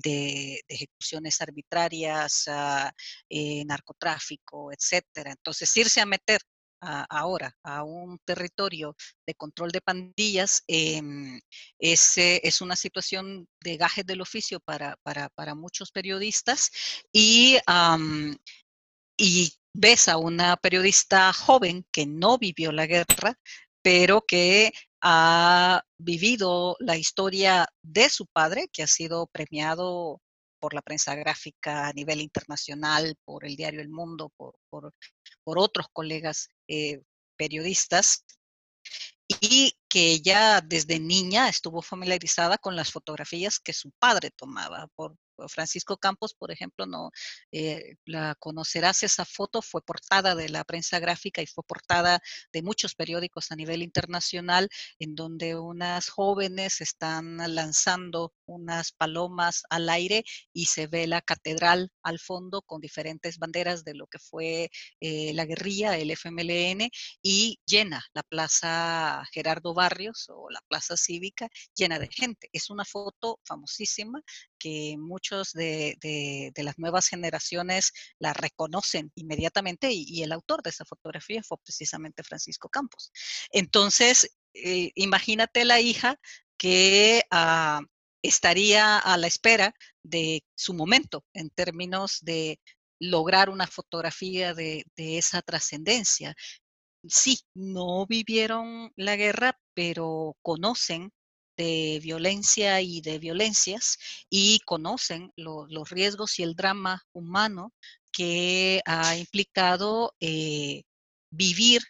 ejecuciones 0.69 1.41
arbitrarias, 1.41 2.45
uh, 2.47 3.65
narcotráfico, 3.65 4.71
etcétera. 4.71 5.31
Entonces, 5.31 5.75
irse 5.75 5.99
a 5.99 6.05
meter 6.05 6.39
ahora 7.09 7.55
a 7.63 7.83
un 7.83 8.19
territorio 8.25 8.95
de 9.25 9.35
control 9.35 9.71
de 9.71 9.81
pandillas 9.81 10.63
eh, 10.67 11.01
es, 11.79 12.17
es, 12.17 12.61
una 12.61 12.75
situación 12.75 13.47
de 13.61 13.77
gajes 13.77 14.05
del 14.05 14.21
oficio 14.21 14.59
para, 14.59 14.97
para, 15.03 15.29
para 15.29 15.55
muchos 15.55 15.91
periodistas 15.91 16.69
y, 17.11 17.57
um, 17.67 18.35
y 19.17 19.53
ves 19.73 20.07
a 20.07 20.17
una 20.17 20.57
periodista 20.57 21.33
joven 21.33 21.85
que 21.91 22.05
no 22.05 22.37
vivió 22.37 22.71
la 22.71 22.85
guerra, 22.85 23.37
pero 23.81 24.21
que 24.21 24.71
ha 25.01 25.83
vivido 25.97 26.77
la 26.79 26.97
historia 26.97 27.67
de 27.81 28.09
su 28.09 28.25
padre, 28.27 28.69
que 28.71 28.83
ha 28.83 28.87
sido 28.87 29.27
premiado 29.27 30.21
por 30.63 30.73
la 30.73 30.81
prensa 30.81 31.13
gráfica 31.13 31.89
a 31.89 31.91
nivel 31.91 32.21
internacional, 32.21 33.17
por 33.25 33.45
el 33.45 33.57
diario 33.57 33.81
El 33.81 33.89
Mundo, 33.89 34.31
por, 34.37 34.55
otros 35.43 35.87
colegas 35.91 36.47
eh, 36.69 37.01
periodistas, 37.35 38.23
y 39.41 39.75
que 39.93 40.09
ella 40.11 40.59
desde 40.59 40.99
niña 40.99 41.49
estuvo 41.49 41.83
familiarizada 41.83 42.57
con 42.57 42.75
las 42.75 42.91
fotografías 42.91 43.59
que 43.59 43.73
su 43.73 43.91
padre 43.91 44.31
tomaba. 44.31 44.87
Por, 44.95 45.15
Francisco 45.47 45.97
Campos, 45.97 46.33
por 46.33 46.51
ejemplo, 46.51 46.85
no 46.85 47.11
eh, 47.51 47.95
la 48.05 48.35
conocerás, 48.35 49.03
esa 49.03 49.25
foto 49.25 49.61
fue 49.61 49.81
portada 49.81 50.35
de 50.35 50.49
la 50.49 50.63
prensa 50.63 50.99
gráfica 50.99 51.41
y 51.41 51.47
fue 51.47 51.63
portada 51.63 52.21
de 52.51 52.61
muchos 52.61 52.95
periódicos 52.95 53.51
a 53.51 53.55
nivel 53.55 53.81
internacional, 53.81 54.69
en 54.99 55.15
donde 55.15 55.55
unas 55.55 56.09
jóvenes 56.09 56.81
están 56.81 57.37
lanzando 57.55 58.33
unas 58.45 58.91
palomas 58.91 59.63
al 59.69 59.89
aire 59.89 60.23
y 60.53 60.65
se 60.65 60.87
ve 60.87 61.07
la 61.07 61.21
catedral 61.21 61.91
al 62.03 62.19
fondo 62.19 62.61
con 62.61 62.81
diferentes 62.81 63.37
banderas 63.37 63.83
de 63.83 63.95
lo 63.95 64.07
que 64.07 64.19
fue 64.19 64.69
eh, 64.99 65.33
la 65.33 65.45
guerrilla, 65.45 65.97
el 65.97 66.11
FMLN, 66.11 66.89
y 67.21 67.59
llena 67.65 68.03
la 68.13 68.23
plaza 68.23 69.23
Gerardo 69.31 69.73
Barrios 69.83 70.27
o 70.29 70.49
la 70.49 70.61
plaza 70.67 70.95
cívica 70.97 71.49
llena 71.75 71.99
de 71.99 72.07
gente. 72.07 72.49
Es 72.53 72.69
una 72.69 72.85
foto 72.85 73.39
famosísima 73.45 74.21
que 74.57 74.95
muchos 74.97 75.51
de, 75.51 75.97
de, 76.01 76.51
de 76.55 76.63
las 76.63 76.77
nuevas 76.77 77.07
generaciones 77.07 77.91
la 78.19 78.33
reconocen 78.33 79.11
inmediatamente 79.15 79.91
y, 79.91 80.05
y, 80.07 80.23
el 80.23 80.31
autor 80.31 80.61
de 80.63 80.69
esa 80.69 80.85
fotografía 80.85 81.41
fue 81.43 81.57
precisamente 81.63 82.23
Francisco 82.23 82.69
Campos. 82.69 83.11
Entonces, 83.51 84.29
eh, 84.53 84.91
imagínate 84.95 85.65
la 85.65 85.79
hija 85.79 86.19
que 86.57 87.23
uh, 87.31 87.83
estaría 88.21 88.97
a 88.99 89.17
la 89.17 89.27
espera 89.27 89.75
de 90.03 90.43
su 90.55 90.73
momento 90.73 91.25
en 91.33 91.49
términos 91.49 92.19
de 92.21 92.59
lograr 92.99 93.49
una 93.49 93.67
fotografía 93.67 94.53
de, 94.53 94.85
de 94.95 95.17
esa 95.17 95.41
trascendencia. 95.41 96.35
Sí, 97.05 97.41
no 97.53 98.05
vivieron 98.07 98.93
la 98.95 99.17
guerra, 99.17 99.59
pero 99.73 100.35
conocen 100.41 101.11
de 101.57 101.99
violencia 102.01 102.81
y 102.81 103.01
de 103.01 103.19
violencias 103.19 103.97
y 104.29 104.59
conocen 104.65 105.31
lo, 105.35 105.67
los 105.67 105.89
riesgos 105.89 106.39
y 106.39 106.43
el 106.43 106.55
drama 106.55 107.03
humano 107.13 107.73
que 108.11 108.81
ha 108.85 109.17
implicado 109.17 110.15
eh, 110.19 110.83
vivir, 111.31 111.81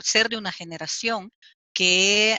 ser 0.00 0.28
de 0.28 0.36
una 0.36 0.52
generación 0.52 1.30
que 1.74 2.38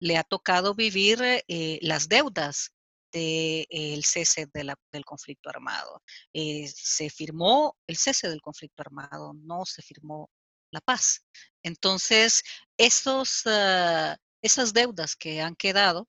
le 0.00 0.16
ha 0.16 0.24
tocado 0.24 0.74
vivir 0.74 1.20
eh, 1.22 1.78
las 1.82 2.08
deudas 2.08 2.70
del 3.12 4.04
cese 4.04 4.48
del 4.52 5.04
conflicto 5.04 5.50
armado. 5.50 6.02
Eh, 6.32 6.66
se 6.74 7.10
firmó 7.10 7.76
el 7.86 7.96
cese 7.96 8.28
del 8.28 8.40
conflicto 8.40 8.82
armado, 8.82 9.34
no 9.34 9.66
se 9.66 9.82
firmó 9.82 10.30
la 10.72 10.80
paz. 10.80 11.24
Entonces, 11.62 12.42
esos, 12.76 13.42
ah, 13.46 14.16
esas 14.42 14.72
deudas 14.72 15.14
que 15.16 15.40
han 15.40 15.54
quedado 15.54 16.08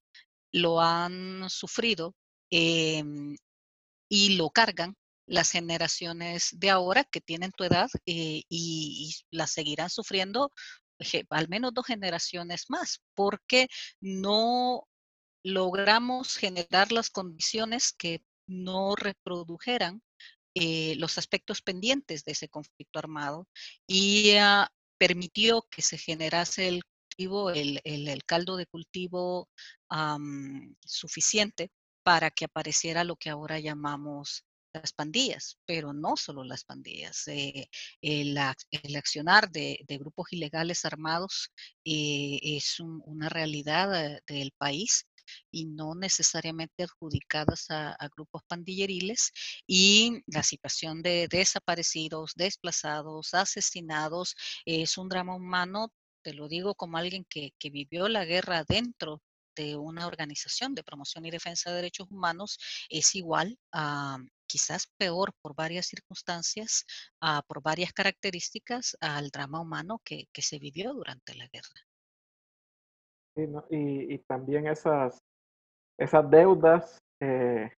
lo 0.51 0.81
han 0.81 1.49
sufrido 1.49 2.15
em, 2.51 3.35
y 4.09 4.35
lo 4.37 4.49
cargan 4.49 4.95
las 5.25 5.51
generaciones 5.51 6.49
de 6.53 6.69
ahora 6.69 7.03
que 7.05 7.21
tienen 7.21 7.51
tu 7.51 7.63
edad 7.63 7.89
eh, 8.05 8.43
y, 8.49 9.15
las 9.31 9.51
seguirán 9.51 9.89
sufriendo 9.89 10.51
al 11.29 11.49
menos 11.49 11.73
dos 11.73 11.85
generaciones 11.85 12.65
más, 12.69 13.01
porque 13.13 13.67
no 13.99 14.87
logramos 15.43 16.37
generar 16.37 16.91
las 16.91 17.09
condiciones 17.09 17.93
que 17.93 18.23
no 18.47 18.95
reprodujeran 18.95 20.01
eh, 20.55 20.95
los 20.97 21.17
aspectos 21.17 21.61
pendientes 21.61 22.23
de 22.23 22.33
ese 22.33 22.49
conflicto 22.49 22.99
armado 22.99 23.47
y 23.87 24.31
ah, 24.37 24.69
permitió 24.97 25.67
que 25.69 25.81
se 25.81 25.97
generase 25.97 26.67
el 26.67 26.83
cultivo, 26.83 27.51
el, 27.51 28.23
caldo 28.25 28.55
de 28.57 28.65
cultivo 28.65 29.49
suficiente 30.85 31.71
para 32.03 32.31
que 32.31 32.45
apareciera 32.45 33.03
lo 33.03 33.15
que 33.15 33.29
ahora 33.29 33.59
llamamos 33.59 34.45
las 34.73 34.91
pandillas, 34.93 35.57
pero 35.65 35.93
no 35.93 36.17
solo 36.17 36.43
las 36.43 36.63
pandillas. 36.63 37.27
Eh, 37.27 37.69
el, 38.01 38.37
accionar 38.37 39.51
de, 39.51 39.85
grupos 39.99 40.33
ilegales 40.33 40.85
armados 40.85 41.51
eh, 41.85 42.39
es 42.41 42.79
una 42.79 43.29
realidad 43.29 44.19
del 44.27 44.51
país 44.57 45.05
y 45.51 45.65
no 45.65 45.95
necesariamente 45.95 46.83
adjudicadas 46.83 47.67
a, 47.69 47.97
grupos 48.15 48.43
pandilleriles 48.47 49.31
y 49.67 50.21
la 50.27 50.43
situación 50.43 51.01
de 51.01 51.27
desaparecidos, 51.29 52.33
desplazados, 52.35 53.33
asesinados 53.33 54.35
es 54.65 54.97
un 54.97 55.09
drama 55.09 55.35
humano, 55.35 55.91
te 56.23 56.33
lo 56.33 56.47
digo 56.47 56.75
como 56.75 56.97
alguien 56.97 57.25
que, 57.29 57.53
vivió 57.71 58.07
la 58.07 58.25
guerra 58.25 58.63
dentro 58.67 59.21
de 59.55 59.75
una 59.75 60.07
organización 60.07 60.73
de 60.75 60.83
promoción 60.83 61.25
y 61.25 61.31
defensa 61.31 61.69
de 61.69 61.77
derechos 61.77 62.07
humanos 62.09 62.57
es 62.89 63.15
igual 63.15 63.57
a 63.71 64.17
quizás 64.47 64.87
peor 64.97 65.33
por 65.41 65.55
varias 65.55 65.87
circunstancias, 65.87 66.85
por 67.47 67.61
varias 67.61 67.93
características 67.93 68.97
al 68.99 69.29
drama 69.29 69.61
humano 69.61 70.01
que, 70.03 70.27
se 70.37 70.59
vivió 70.59 70.93
durante 70.93 71.35
la 71.35 71.47
guerra. 71.47 71.92
Y, 73.35 74.17
también 74.19 74.67
esas, 74.67 75.19
esas 75.97 76.29
deudas 76.29 76.99
eh, 77.21 77.71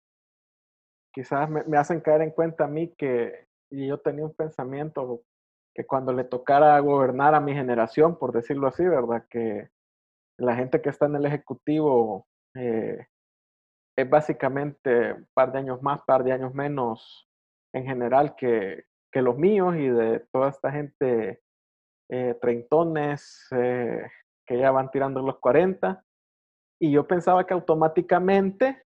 quizás 1.12 1.48
me, 1.48 1.62
me, 1.64 1.76
hacen 1.76 2.00
caer 2.00 2.22
en 2.22 2.30
cuenta 2.30 2.64
a 2.64 2.68
mí 2.68 2.92
que 2.96 3.46
yo 3.70 3.98
tenía 3.98 4.24
un 4.24 4.34
pensamiento 4.34 5.22
que 5.74 5.84
cuando 5.86 6.12
le 6.12 6.24
tocara 6.24 6.78
gobernar 6.78 7.34
a 7.34 7.40
mi 7.40 7.52
generación, 7.52 8.16
por 8.18 8.32
decirlo 8.32 8.68
así, 8.68 8.84
¿verdad? 8.84 9.26
Que 9.28 9.70
la 10.38 10.54
gente 10.54 10.80
que 10.80 10.90
está 10.90 11.06
en 11.06 11.16
el 11.16 11.26
Ejecutivo 11.26 12.26
eh, 12.54 13.06
es 13.96 14.10
básicamente 14.10 15.12
un 15.12 15.28
par 15.34 15.52
de 15.52 15.58
años 15.58 15.82
más, 15.82 16.00
par 16.02 16.24
de 16.24 16.32
años 16.32 16.54
menos 16.54 17.28
en 17.72 17.84
general 17.84 18.34
que, 18.36 18.84
que 19.12 19.22
los 19.22 19.36
míos 19.36 19.74
y 19.76 19.88
de 19.88 20.20
toda 20.32 20.50
esta 20.50 20.70
gente 20.70 21.40
eh, 22.10 22.36
treintones 22.40 23.46
ya 24.64 24.70
van 24.70 24.90
tirando 24.90 25.22
los 25.22 25.38
40. 25.38 26.04
Y 26.80 26.92
yo 26.92 27.06
pensaba 27.06 27.46
que 27.46 27.54
automáticamente 27.54 28.84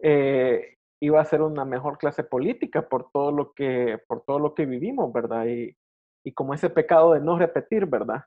eh, 0.00 0.76
iba 1.00 1.20
a 1.20 1.24
ser 1.24 1.42
una 1.42 1.64
mejor 1.64 1.98
clase 1.98 2.24
política 2.24 2.88
por 2.88 3.10
todo 3.12 3.32
lo 3.32 3.52
que, 3.52 3.98
por 4.08 4.22
todo 4.24 4.38
lo 4.38 4.54
que 4.54 4.66
vivimos, 4.66 5.12
¿verdad? 5.12 5.46
Y, 5.46 5.76
y 6.24 6.32
como 6.32 6.54
ese 6.54 6.70
pecado 6.70 7.12
de 7.12 7.20
no 7.20 7.38
repetir, 7.38 7.86
¿verdad? 7.86 8.24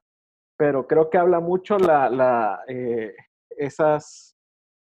pero 0.58 0.88
creo 0.88 1.10
que 1.10 1.18
habla 1.18 1.40
mucho 1.40 1.78
la, 1.78 2.10
la 2.10 2.64
eh, 2.68 3.14
esas, 3.58 4.36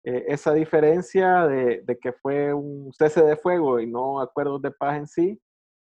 eh, 0.04 0.26
esa 0.28 0.54
diferencia 0.54 1.48
de, 1.48 1.82
de, 1.84 1.98
que 1.98 2.14
fue 2.14 2.54
un 2.54 2.92
cese 2.94 3.24
de 3.24 3.38
fuego 3.38 3.80
y 3.80 3.88
no 3.88 4.20
acuerdos 4.20 4.62
de 4.62 4.72
paz 4.72 4.98
en 4.98 5.08
sí, 5.08 5.42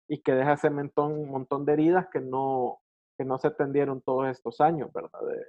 y 0.08 0.22
que 0.22 0.32
deja 0.32 0.54
ese 0.54 0.70
montón, 0.70 1.28
montón 1.28 1.64
de 1.64 1.72
heridas 1.72 2.06
que 2.12 2.20
no, 2.20 2.78
que 3.18 3.24
no 3.24 3.38
se 3.38 3.48
atendieron 3.48 4.00
todos 4.00 4.28
estos 4.28 4.60
años, 4.60 4.90
¿verdad? 4.92 5.20
De, 5.28 5.44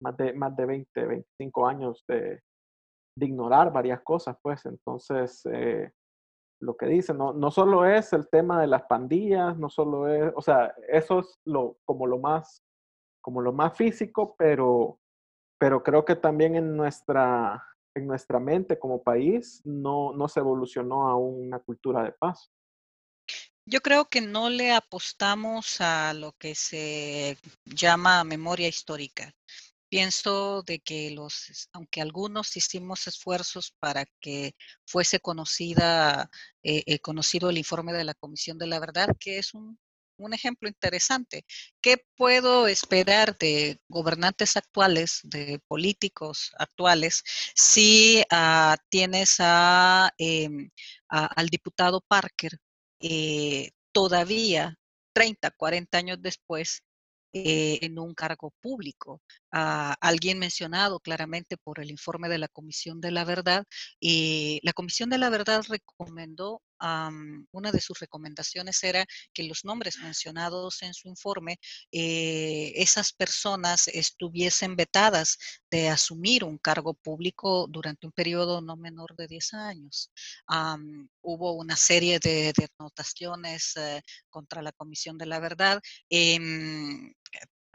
más, 0.00 0.16
de, 0.16 0.32
más 0.32 0.56
de 0.56 0.66
20, 0.66 1.06
25 1.06 1.66
años 1.66 2.04
de, 2.08 2.42
de 3.16 3.26
ignorar 3.26 3.72
varias 3.72 4.00
cosas, 4.02 4.36
pues 4.42 4.64
entonces... 4.66 5.42
Eh, 5.46 5.90
lo 6.60 6.76
que 6.78 6.86
dice, 6.86 7.12
no, 7.12 7.34
no 7.34 7.50
solo 7.50 7.84
es 7.84 8.14
el 8.14 8.26
tema 8.28 8.58
de 8.58 8.68
las 8.68 8.84
pandillas, 8.84 9.58
no 9.58 9.68
solo 9.68 10.08
es, 10.08 10.32
o 10.34 10.40
sea, 10.40 10.74
eso 10.88 11.18
es 11.18 11.38
lo, 11.44 11.76
como 11.84 12.06
lo 12.06 12.18
más 12.18 12.64
como 13.24 13.40
lo 13.40 13.54
más 13.54 13.74
físico, 13.74 14.36
pero, 14.36 15.00
pero 15.58 15.82
creo 15.82 16.04
que 16.04 16.14
también 16.14 16.56
en 16.56 16.76
nuestra, 16.76 17.66
en 17.96 18.06
nuestra 18.06 18.38
mente 18.38 18.78
como 18.78 19.02
país 19.02 19.62
no, 19.64 20.12
no 20.12 20.28
se 20.28 20.40
evolucionó 20.40 21.08
a 21.08 21.16
una 21.16 21.58
cultura 21.58 22.04
de 22.04 22.12
paz. 22.12 22.50
Yo 23.66 23.80
creo 23.80 24.04
que 24.10 24.20
no 24.20 24.50
le 24.50 24.72
apostamos 24.72 25.80
a 25.80 26.12
lo 26.12 26.32
que 26.32 26.54
se 26.54 27.38
llama 27.64 28.24
memoria 28.24 28.68
histórica. 28.68 29.32
Pienso 29.94 30.64
de 30.64 30.80
que 30.80 31.12
los, 31.12 31.68
aunque 31.72 32.00
algunos 32.00 32.56
hicimos 32.56 33.06
esfuerzos 33.06 33.72
para 33.78 34.04
que 34.20 34.56
fuese 34.84 35.20
conocida, 35.20 36.28
eh, 36.64 36.82
eh, 36.86 36.98
conocido 36.98 37.48
el 37.48 37.58
informe 37.58 37.92
de 37.92 38.02
la 38.02 38.14
Comisión 38.14 38.58
de 38.58 38.66
la 38.66 38.80
Verdad, 38.80 39.10
que 39.20 39.38
es 39.38 39.54
un 39.54 39.78
un 40.16 40.32
ejemplo 40.32 40.68
interesante. 40.68 41.44
¿Qué 41.80 41.98
puedo 42.16 42.66
esperar 42.66 43.38
de 43.38 43.80
gobernantes 43.88 44.56
actuales, 44.56 45.20
de 45.22 45.60
políticos 45.68 46.52
actuales, 46.58 47.22
si 47.54 48.24
ah, 48.30 48.76
tienes 48.88 49.36
em, 50.18 50.70
al 51.08 51.48
diputado 51.48 52.00
Parker 52.00 52.58
eh, 53.00 53.70
todavía 53.92 54.76
30, 55.12 55.50
40 55.52 55.98
años 55.98 56.18
después 56.20 56.82
eh, 57.34 57.80
en 57.82 57.98
un 57.98 58.14
cargo 58.14 58.52
público. 58.60 59.20
Ah, 59.52 59.96
alguien 60.00 60.38
mencionado 60.38 61.00
claramente 61.00 61.56
por 61.56 61.80
el 61.80 61.90
informe 61.90 62.28
de 62.28 62.38
la 62.38 62.48
Comisión 62.48 63.00
de 63.00 63.10
la 63.10 63.24
Verdad, 63.24 63.64
y 64.00 64.60
la 64.62 64.72
Comisión 64.72 65.10
de 65.10 65.18
la 65.18 65.30
Verdad 65.30 65.64
recomendó 65.68 66.62
una 67.52 67.72
de 67.72 67.80
sus 67.80 67.98
recomendaciones 67.98 68.82
era 68.84 69.04
que 69.32 69.44
los 69.44 69.64
nombres 69.64 69.98
mencionados 69.98 70.82
en 70.82 70.94
su 70.94 71.08
informe, 71.08 71.58
eh, 71.92 72.72
esas 72.76 73.12
personas 73.12 73.88
estuviesen 73.88 74.76
vetadas 74.76 75.38
de 75.70 75.88
asumir 75.88 76.44
un 76.44 76.58
cargo 76.58 76.94
público 76.94 77.66
durante 77.68 78.06
un 78.06 78.12
periodo 78.12 78.60
no 78.60 78.76
menor 78.76 79.16
de 79.16 79.26
10 79.26 79.54
años. 79.54 80.10
hubo 81.22 81.52
una 81.52 81.76
serie 81.76 82.18
de, 82.20 82.52
de 82.56 82.68
anotaciones 82.78 83.76
eh, 83.76 84.02
contra 84.30 84.62
la 84.62 84.72
Comisión 84.72 85.18
de 85.18 85.26
la 85.26 85.40
Verdad. 85.40 85.80
Em, 86.10 87.12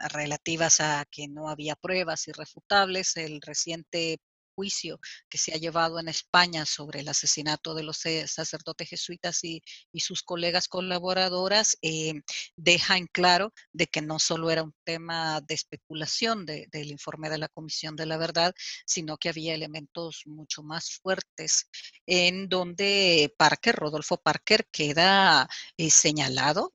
relativas 0.08 0.80
a 0.80 1.04
que 1.10 1.28
no 1.28 1.48
había 1.48 1.76
pruebas 1.76 2.26
irrefutables. 2.28 3.16
El 3.16 3.40
reciente 3.42 4.18
juicio 4.60 5.00
que 5.30 5.38
se 5.38 5.54
ha 5.54 5.56
llevado 5.56 5.98
en 5.98 6.08
España 6.08 6.66
sobre 6.66 7.00
el 7.00 7.08
asesinato 7.08 7.74
de 7.74 7.82
los 7.82 8.04
eh, 8.04 8.26
sacerdotes 8.28 8.90
jesuitas 8.90 9.42
y, 9.42 9.62
sus 10.00 10.22
colegas 10.22 10.66
colaboradoras 10.66 11.76
eh, 11.82 12.22
deja 12.56 12.96
en 12.96 13.06
claro 13.06 13.52
de 13.72 13.86
que 13.86 14.00
no 14.00 14.18
solo 14.18 14.50
era 14.50 14.62
un 14.62 14.74
tema 14.84 15.40
de 15.42 15.54
especulación 15.54 16.46
del 16.46 16.90
informe 16.90 17.28
de 17.28 17.38
la 17.38 17.48
Comisión 17.48 17.96
de 17.96 18.06
la 18.06 18.16
Verdad, 18.16 18.54
sino 18.86 19.18
que 19.18 19.28
había 19.28 19.54
elementos 19.54 20.22
mucho 20.26 20.62
más 20.62 20.98
fuertes 21.02 21.68
en 22.06 22.48
donde 22.48 23.32
Parker, 23.36 23.76
Rodolfo 23.76 24.16
Parker, 24.16 24.66
queda 24.72 25.48
eh, 25.76 25.90
señalado 25.90 26.72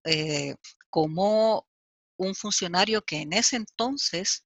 como 0.89 1.67
un 2.17 2.35
funcionario 2.35 3.01
que 3.03 3.21
en 3.21 3.33
ese 3.33 3.57
entonces 3.57 4.43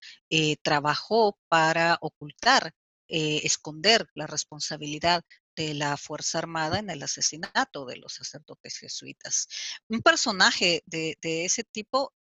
trabajó 0.63 1.37
para 1.49 1.97
ocultar 2.01 2.73
eh, 3.09 3.41
esconder 3.43 4.07
la 4.13 4.27
responsabilidad 4.27 5.23
de 5.55 5.73
la 5.73 5.97
Fuerza 5.97 6.37
Armada 6.37 6.79
en 6.79 6.89
el 6.89 7.03
asesinato 7.03 7.85
de 7.85 7.97
los 7.97 8.13
sacerdotes 8.13 8.77
jesuitas. 8.77 9.47
Un 9.87 10.01
personaje 10.01 10.83
de, 10.85 11.17
ese 11.21 11.63
tipo 11.63 12.13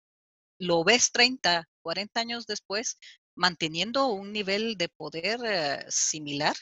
lo 0.59 0.85
ves 0.85 1.13
30, 1.13 1.69
40 1.83 2.21
años 2.21 2.47
después 2.47 2.99
manteniendo 3.35 4.07
un 4.07 4.33
nivel 4.33 4.77
de 4.79 4.89
poder 4.89 5.41
eh, 5.45 5.85
similar 5.89 6.57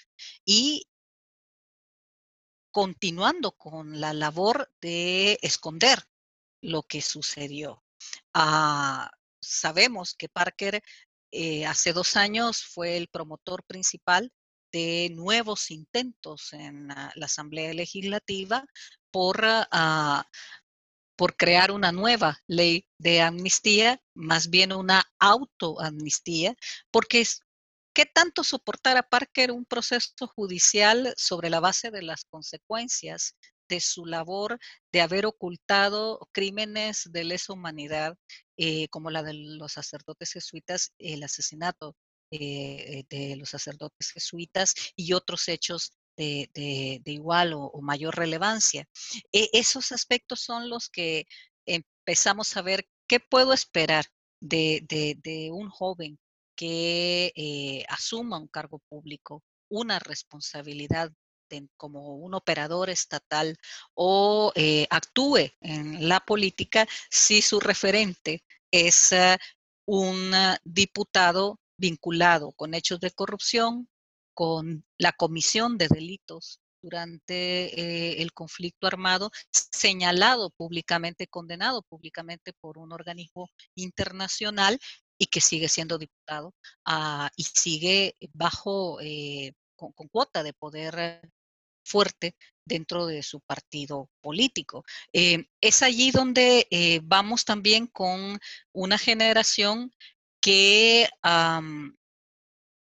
y 0.44 0.88
continuando 2.72 3.52
con 3.52 4.00
la 4.00 4.12
labor 4.12 4.72
de 4.80 5.38
esconder 5.42 6.02
lo 6.60 6.82
que 6.82 7.02
sucedió. 7.02 7.84
Ah, 8.32 9.12
sabemos 9.40 10.14
que 10.14 10.28
Parker 10.28 10.82
eh, 11.36 11.66
hace 11.66 11.92
dos 11.92 12.16
años 12.16 12.62
fue 12.62 12.96
el 12.96 13.08
promotor 13.08 13.64
principal 13.64 14.32
de 14.72 15.10
nuevos 15.12 15.72
intentos 15.72 16.52
en 16.52 16.86
la, 16.86 17.12
Asamblea 17.20 17.74
Legislativa 17.74 18.64
por, 19.10 19.40
ah, 19.42 20.28
por 21.16 21.36
crear 21.36 21.72
una 21.72 21.90
nueva 21.90 22.38
ley 22.46 22.86
de 22.98 23.20
amnistía, 23.20 24.00
más 24.14 24.48
bien 24.48 24.72
una 24.72 25.02
autoamnistía, 25.18 26.54
porque 26.92 27.22
es, 27.22 27.40
¿qué 27.92 28.06
tanto 28.06 28.44
soportar 28.44 28.96
a 28.96 29.02
Parker 29.02 29.50
un 29.50 29.64
proceso 29.64 30.28
judicial 30.36 31.14
sobre 31.16 31.50
la 31.50 31.58
base 31.58 31.90
de 31.90 32.02
las 32.02 32.24
consecuencias 32.26 33.34
de 33.68 33.80
su 33.80 34.06
labor 34.06 34.60
de 34.92 35.00
haber 35.00 35.26
ocultado 35.26 36.28
crímenes 36.32 37.10
de 37.10 37.24
lesa 37.24 37.52
humanidad, 37.52 38.16
eh, 38.56 38.88
como 38.88 39.10
la 39.10 39.22
de 39.22 39.34
los 39.34 39.72
sacerdotes 39.72 40.32
jesuitas, 40.32 40.92
el 40.98 41.22
asesinato 41.22 41.96
eh, 42.30 43.04
de 43.08 43.36
los 43.36 43.50
sacerdotes 43.50 44.10
jesuitas 44.10 44.74
y 44.96 45.12
otros 45.12 45.48
hechos 45.48 45.92
de, 46.16 47.02
igual 47.04 47.52
o, 47.54 47.80
mayor 47.82 48.16
relevancia. 48.16 48.88
E, 49.32 49.50
esos 49.52 49.92
aspectos 49.92 50.40
son 50.40 50.68
los 50.68 50.88
que 50.88 51.26
empezamos 51.66 52.56
a 52.56 52.62
ver 52.62 52.86
qué 53.06 53.20
puedo 53.20 53.52
esperar 53.52 54.06
de, 54.40 55.50
un 55.52 55.70
joven 55.70 56.18
que 56.56 57.32
eh, 57.34 57.84
asuma 57.88 58.38
un 58.38 58.48
cargo 58.48 58.78
público, 58.88 59.42
una 59.68 59.98
responsabilidad 59.98 61.12
como 61.76 62.16
un 62.16 62.34
operador 62.34 62.90
estatal 62.90 63.56
o 63.94 64.52
eh, 64.54 64.86
actúe 64.90 65.50
en 65.60 66.08
la 66.08 66.20
política 66.20 66.86
si 67.10 67.42
su 67.42 67.60
referente 67.60 68.44
es 68.70 69.12
eh, 69.12 69.38
un 69.86 70.32
diputado 70.64 71.60
vinculado 71.76 72.52
con 72.52 72.74
hechos 72.74 73.00
de 73.00 73.10
corrupción, 73.10 73.88
con 74.34 74.84
la 74.98 75.12
comisión 75.12 75.78
de 75.78 75.88
delitos 75.88 76.60
durante 76.82 77.80
eh, 77.80 78.22
el 78.22 78.32
conflicto 78.32 78.86
armado, 78.86 79.30
señalado 79.50 80.50
públicamente, 80.50 81.26
condenado 81.26 81.82
públicamente 81.82 82.52
por 82.52 82.78
un 82.78 82.92
organismo 82.92 83.50
internacional 83.74 84.78
y 85.18 85.26
que 85.26 85.40
sigue 85.40 85.68
siendo 85.68 85.96
diputado 85.98 86.54
ah, 86.84 87.30
y 87.36 87.44
sigue 87.44 88.16
bajo, 88.34 88.98
con, 89.76 89.92
cuota 90.08 90.42
de 90.42 90.52
poder 90.52 91.20
fuerte 91.84 92.34
dentro 92.64 93.06
de 93.06 93.22
su 93.22 93.40
partido 93.40 94.10
político. 94.20 94.84
Eh, 95.12 95.46
es 95.60 95.82
allí 95.82 96.10
donde 96.10 96.66
eh, 96.70 97.00
vamos 97.02 97.44
también 97.44 97.86
con 97.86 98.38
una 98.72 98.98
generación 98.98 99.92
que 100.40 101.08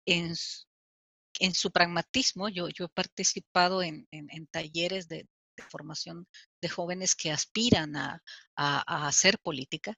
en, 0.05 0.35
su 0.35 1.71
pragmatismo, 1.71 2.49
yo, 2.49 2.69
yo 2.69 2.85
he 2.85 2.89
participado 2.89 3.83
en, 3.83 4.07
talleres 4.51 5.07
de, 5.07 5.27
formación 5.69 6.27
de 6.61 6.69
jóvenes 6.69 7.15
que 7.15 7.31
aspiran 7.31 7.95
a, 7.95 8.21
hacer 8.55 9.37
política 9.39 9.95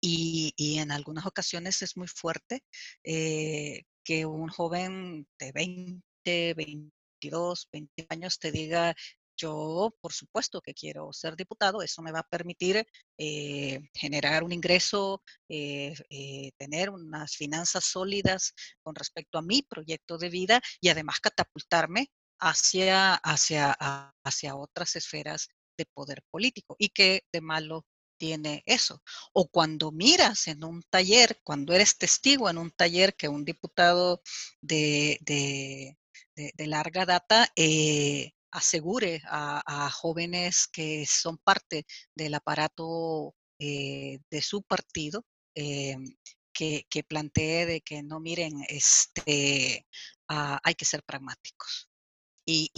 y, 0.00 0.78
en 0.78 0.92
algunas 0.92 1.26
ocasiones 1.26 1.82
es 1.82 1.96
muy 1.96 2.08
fuerte 2.08 2.62
eh, 3.04 3.82
que 4.04 4.26
un 4.26 4.48
joven 4.48 5.26
de 5.38 5.52
20, 5.52 6.02
20 6.02 6.13
22, 6.24 7.68
20 7.72 8.06
años 8.10 8.38
te 8.38 8.52
diga, 8.52 8.94
yo 9.36 9.94
por 10.00 10.12
supuesto 10.12 10.60
que 10.60 10.74
quiero 10.74 11.12
ser 11.12 11.36
diputado, 11.36 11.82
eso 11.82 12.02
me 12.02 12.12
va 12.12 12.20
a 12.20 12.28
permitir 12.28 12.86
eh, 13.18 13.80
generar 13.94 14.44
un 14.44 14.52
ingreso, 14.52 15.22
eh, 15.48 15.94
eh, 16.10 16.52
tener 16.56 16.90
unas 16.90 17.36
finanzas 17.36 17.84
sólidas 17.84 18.54
con 18.82 18.94
respecto 18.94 19.38
a 19.38 19.42
mi 19.42 19.62
proyecto 19.62 20.18
de 20.18 20.30
vida 20.30 20.60
y 20.80 20.88
además 20.88 21.20
catapultarme 21.20 22.10
hacia, 22.38 23.14
hacia, 23.14 23.76
hacia 24.24 24.56
otras 24.56 24.96
esferas 24.96 25.48
de 25.76 25.86
poder 25.86 26.22
político. 26.30 26.76
¿Y 26.78 26.90
qué 26.90 27.24
de 27.32 27.40
malo 27.40 27.86
tiene 28.16 28.62
eso? 28.66 29.02
O 29.32 29.48
cuando 29.48 29.90
miras 29.90 30.46
en 30.46 30.64
un 30.64 30.82
taller, 30.90 31.40
cuando 31.42 31.72
eres 31.72 31.98
testigo 31.98 32.48
en 32.48 32.58
un 32.58 32.70
taller 32.70 33.14
que 33.16 33.28
un 33.28 33.44
diputado 33.44 34.22
de 34.60 35.18
de, 35.22 35.96
larga 36.58 37.06
data 37.06 37.48
eh, 37.56 38.32
asegure 38.50 39.20
a, 39.26 39.90
jóvenes 39.90 40.68
que 40.68 41.04
son 41.06 41.38
parte 41.38 41.86
del 42.14 42.34
aparato 42.34 43.34
eh, 43.58 44.20
de 44.30 44.42
su 44.42 44.62
partido 44.62 45.24
eh, 45.54 45.96
que, 46.52 46.86
plantee 47.08 47.66
de 47.66 47.80
que 47.80 48.02
no 48.02 48.20
miren, 48.20 48.64
este, 48.68 49.86
hay 50.28 50.74
que 50.74 50.84
ser 50.84 51.02
pragmáticos. 51.02 51.88
Y, 52.46 52.70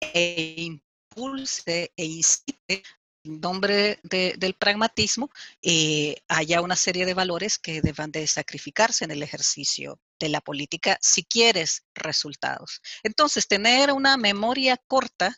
e 0.00 0.54
impulse 0.58 1.92
e 1.96 2.04
incite 2.04 2.82
en 3.24 3.40
nombre 3.40 4.00
del 4.02 4.54
pragmatismo, 4.54 5.30
eh, 5.62 6.16
haya 6.28 6.60
una 6.60 6.76
serie 6.76 7.06
de 7.06 7.14
valores 7.14 7.58
que 7.58 7.80
deban 7.80 8.10
de 8.10 8.26
sacrificarse 8.26 9.04
en 9.04 9.10
el 9.10 9.22
ejercicio 9.22 9.98
de 10.24 10.30
la 10.30 10.40
política 10.40 10.96
si 11.02 11.24
quieres 11.24 11.84
resultados. 11.94 12.80
Entonces, 13.02 13.46
tener 13.46 13.92
una 13.92 14.16
memoria 14.16 14.78
corta 14.86 15.36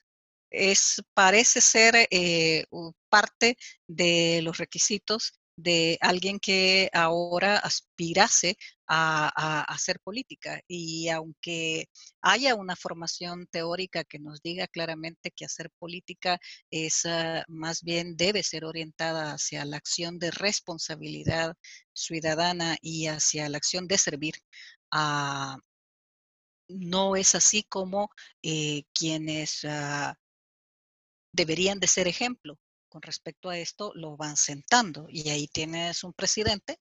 es, 0.51 1.03
parece 1.13 1.61
ser 1.61 2.07
eh, 2.11 2.65
parte 3.09 3.57
de 3.89 4.41
los 4.43 4.59
requisitos 4.59 5.33
de 5.57 5.97
alguien 6.03 6.39
que 6.39 6.91
ahora 6.93 7.57
aspirase 7.57 8.57
a, 8.87 9.63
hacer 9.63 9.99
política. 10.01 10.61
Y 10.69 11.09
aunque 11.09 11.87
haya 12.21 12.55
una 12.55 12.77
formación 12.77 13.47
teórica 13.51 14.05
que 14.05 14.19
nos 14.19 14.43
diga 14.43 14.67
claramente 14.69 15.31
que 15.31 15.47
hacer 15.47 15.71
política 15.79 16.39
es 16.71 17.07
ah, 17.07 17.45
más 17.49 17.83
bien 17.83 18.17
debe 18.17 18.43
ser 18.43 18.65
orientada 18.65 19.33
hacia 19.33 19.65
la 19.65 19.79
acción 19.79 20.19
de 20.19 20.31
responsabilidad 20.31 21.57
ciudadana 21.95 22.77
y 22.83 23.07
hacia 23.07 23.49
la 23.49 23.57
acción 23.57 23.89
de 23.89 23.99
servir, 23.99 24.35
ah, 24.93 25.59
no 26.69 27.17
es 27.17 27.35
así 27.35 27.63
como 27.65 28.11
eh, 28.43 28.85
quienes 28.93 29.65
ah, 29.65 30.15
deberían 31.33 31.81
de 31.81 31.87
ser 31.87 32.09
ejemplo 32.09 32.59
con 32.89 33.03
respecto 33.03 33.51
a 33.51 33.59
esto 33.59 33.93
lo 33.95 34.17
van 34.17 34.37
sentando. 34.37 35.07
Y 35.11 35.29
ahí 35.29 35.49
tienes 35.49 36.03
un 36.05 36.13
presidente 36.13 36.79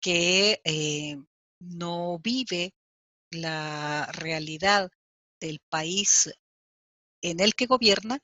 que 0.00 0.60
eh, 0.64 1.16
no 1.60 2.18
vive 2.18 2.74
la 3.30 4.06
realidad 4.12 4.90
del 5.40 5.60
país 5.68 6.32
en 7.22 7.40
el 7.40 7.54
que 7.54 7.66
gobierna, 7.66 8.18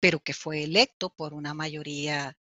pero 0.00 0.20
que 0.20 0.34
fue 0.34 0.64
electo 0.64 1.10
por 1.10 1.34
una 1.34 1.54
mayoría 1.54 2.36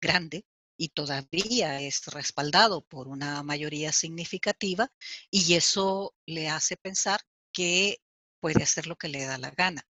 grande 0.00 0.44
y 0.78 0.90
todavía 0.90 1.80
es 1.82 2.06
respaldado 2.06 2.82
por 2.82 3.08
una 3.08 3.42
mayoría 3.42 3.92
significativa 3.92 4.90
y 5.30 5.54
eso 5.54 6.14
le 6.24 6.48
hace 6.48 6.76
pensar 6.76 7.20
que 7.52 7.98
puede 8.40 8.62
hacer 8.62 8.86
lo 8.86 8.96
que 8.96 9.08
le 9.08 9.24
da 9.24 9.36
la 9.38 9.50
gana. 9.50 9.82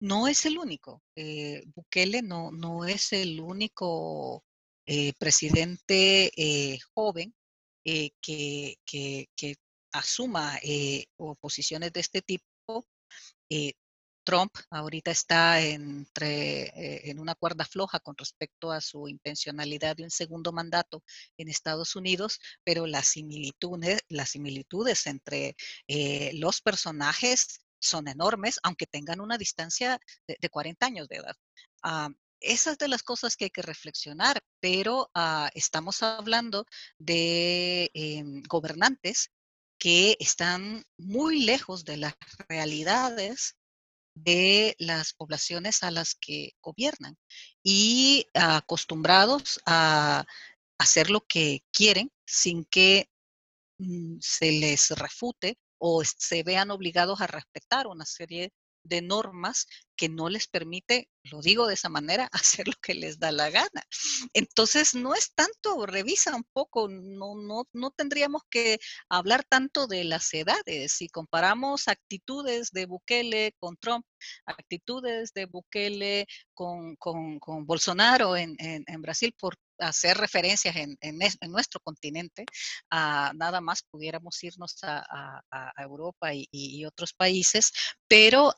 No 0.00 0.28
es 0.28 0.46
el 0.46 0.58
único. 0.58 1.02
Eh, 1.16 1.62
Bukele 1.74 2.22
no, 2.22 2.52
no 2.52 2.84
es 2.86 3.12
el 3.12 3.40
único 3.40 4.44
eh, 4.86 5.12
presidente 5.18 6.30
eh, 6.36 6.78
joven 6.94 7.34
que, 7.84 8.12
que, 8.22 9.56
asuma 9.92 10.58
posiciones 11.40 11.92
de 11.92 12.00
este 12.00 12.22
tipo. 12.22 12.86
Trump 14.26 14.52
ahorita 14.70 15.10
está 15.10 15.60
entre, 15.62 17.08
en 17.08 17.18
una 17.18 17.34
cuerda 17.36 17.64
floja 17.64 18.00
con 18.00 18.16
respecto 18.18 18.72
a 18.72 18.80
su 18.80 19.08
intencionalidad 19.08 19.96
de 19.96 20.02
un 20.02 20.10
segundo 20.10 20.52
mandato 20.52 21.02
en 21.38 21.48
Estados 21.48 21.96
Unidos, 21.96 22.40
pero 22.64 22.86
las 22.86 23.06
similitudes, 23.06 24.00
las 24.08 24.30
similitudes 24.30 25.06
entre 25.06 25.56
los 26.34 26.60
personajes 26.60 27.60
son 27.78 28.08
enormes, 28.08 28.58
aunque 28.62 28.86
tengan 28.86 29.20
una 29.20 29.38
distancia 29.38 30.00
de, 30.26 30.48
40 30.50 30.86
años 30.86 31.08
de 31.08 31.16
edad. 31.16 31.36
Ah, 31.82 32.08
esas 32.40 32.78
de 32.78 32.88
las 32.88 33.02
cosas 33.02 33.36
que 33.36 33.44
hay 33.46 33.50
que 33.50 33.62
reflexionar, 33.62 34.42
pero 34.60 35.10
ah, 35.14 35.50
estamos 35.54 36.02
hablando 36.02 36.66
de 36.98 37.90
em, 37.94 38.42
gobernantes 38.48 39.30
que 39.78 40.16
están 40.20 40.84
muy 40.96 41.44
lejos 41.44 41.84
de 41.84 41.98
las 41.98 42.14
realidades 42.48 43.56
de 44.16 44.74
las 44.78 45.12
poblaciones 45.12 45.82
a 45.82 45.90
las 45.90 46.14
que 46.14 46.52
gobiernan 46.62 47.16
y 47.62 48.26
acostumbrados 48.34 49.60
a 49.66 50.24
hacer 50.78 51.10
lo 51.10 51.20
que 51.20 51.64
quieren 51.70 52.10
sin 52.26 52.64
que 52.64 53.10
mm, 53.78 54.16
se 54.20 54.52
les 54.52 54.90
refute 54.90 55.58
o 55.78 56.02
se 56.04 56.42
vean 56.42 56.70
obligados 56.70 57.20
a 57.20 57.26
respetar 57.26 57.86
una 57.86 58.06
serie 58.06 58.52
de 58.88 59.02
normas 59.02 59.66
que 59.96 60.08
no 60.08 60.28
les 60.28 60.46
permite, 60.46 61.08
lo 61.24 61.40
digo 61.40 61.66
de 61.66 61.74
esa 61.74 61.88
manera, 61.88 62.28
hacer 62.32 62.68
lo 62.68 62.74
que 62.82 62.94
les 62.94 63.18
da 63.18 63.32
la 63.32 63.50
gana. 63.50 63.86
Entonces, 64.34 64.94
no 64.94 65.14
es 65.14 65.32
tanto, 65.34 65.86
revisa 65.86 66.34
un 66.36 66.44
poco, 66.52 66.88
no, 66.88 67.34
no, 67.36 67.66
no 67.72 67.90
tendríamos 67.90 68.42
que 68.50 68.78
hablar 69.08 69.44
tanto 69.44 69.86
de 69.86 70.04
las 70.04 70.32
edades. 70.34 70.92
Si 70.92 71.08
comparamos 71.08 71.88
actitudes 71.88 72.70
de 72.72 72.86
Bukele 72.86 73.54
con 73.58 73.76
Trump, 73.76 74.06
actitudes 74.44 75.32
de 75.32 75.46
Bukele 75.46 76.26
con, 76.54 76.96
con, 76.96 77.38
Bolsonaro 77.66 78.36
en, 78.36 78.54
en, 78.58 78.84
en, 78.86 79.02
Brasil, 79.02 79.34
por 79.38 79.56
hacer 79.78 80.16
referencias 80.16 80.74
en, 80.76 81.18
nuestro 81.50 81.80
continente, 81.80 82.44
uh, 82.92 83.32
nada 83.34 83.60
más 83.60 83.82
pudiéramos 83.82 84.42
irnos 84.42 84.76
a, 84.82 85.42
Europa 85.78 86.30
y, 86.32 86.84
otros 86.84 87.12
países, 87.12 87.72
pero 88.08 88.52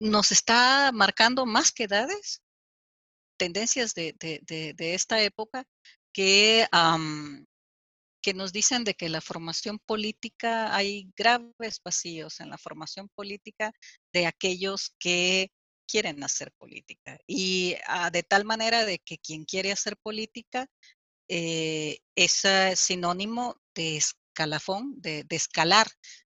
nos 0.00 0.32
está 0.32 0.90
marcando 0.92 1.46
más 1.46 1.72
que 1.72 1.84
edades, 1.84 2.42
tendencias 3.36 3.94
de, 3.94 4.14
esta 4.78 5.22
época 5.22 5.64
que, 6.12 6.66
que 8.22 8.34
nos 8.34 8.52
dicen 8.52 8.84
de 8.84 8.94
que 8.94 9.08
la 9.08 9.20
formación 9.20 9.78
política, 9.78 10.74
hay 10.74 11.10
graves 11.16 11.80
vacíos 11.84 12.40
en 12.40 12.50
la 12.50 12.58
formación 12.58 13.08
política 13.14 13.72
de 14.12 14.26
aquellos 14.26 14.94
que 14.98 15.50
quieren 15.86 16.22
hacer 16.24 16.52
política. 16.52 17.18
Y 17.26 17.76
uh, 17.88 18.10
de 18.10 18.22
tal 18.22 18.44
manera 18.44 18.84
de 18.84 18.98
que 18.98 19.18
quien 19.18 19.44
quiere 19.44 19.72
hacer 19.72 19.96
política 19.96 20.66
eh, 21.28 21.98
es 22.14 22.42
sinónimo 22.74 23.56
de 23.74 23.96
escalafón, 23.96 24.94
de, 25.00 25.24
de 25.24 25.36
escalar 25.36 25.86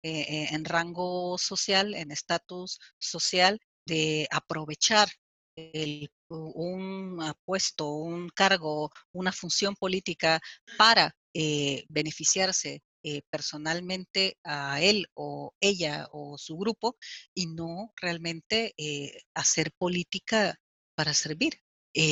eh, 0.04 0.48
en 0.52 0.66
rango 0.66 1.38
social, 1.38 1.94
en 1.96 2.12
estatus 2.12 2.80
social, 2.98 3.60
de 3.86 4.28
aprovechar 4.32 5.10
el, 5.56 6.12
un 6.30 7.34
puesto, 7.46 7.90
un 7.90 8.30
cargo, 8.30 8.92
una 9.12 9.32
función 9.32 9.76
política 9.76 10.40
para 10.78 11.16
eh, 11.34 11.86
beneficiarse 11.90 12.82
eh, 13.04 13.22
personalmente 13.30 14.38
a 14.44 14.82
él 14.82 15.08
o 15.14 15.54
ella 15.60 16.08
o 16.12 16.38
su 16.38 16.58
grupo 16.58 16.98
y 17.34 17.48
no 17.48 17.94
realmente 17.96 18.74
eh, 18.78 19.22
hacer 19.34 19.72
política 19.78 20.60
para 20.96 21.14
servir. 21.14 21.54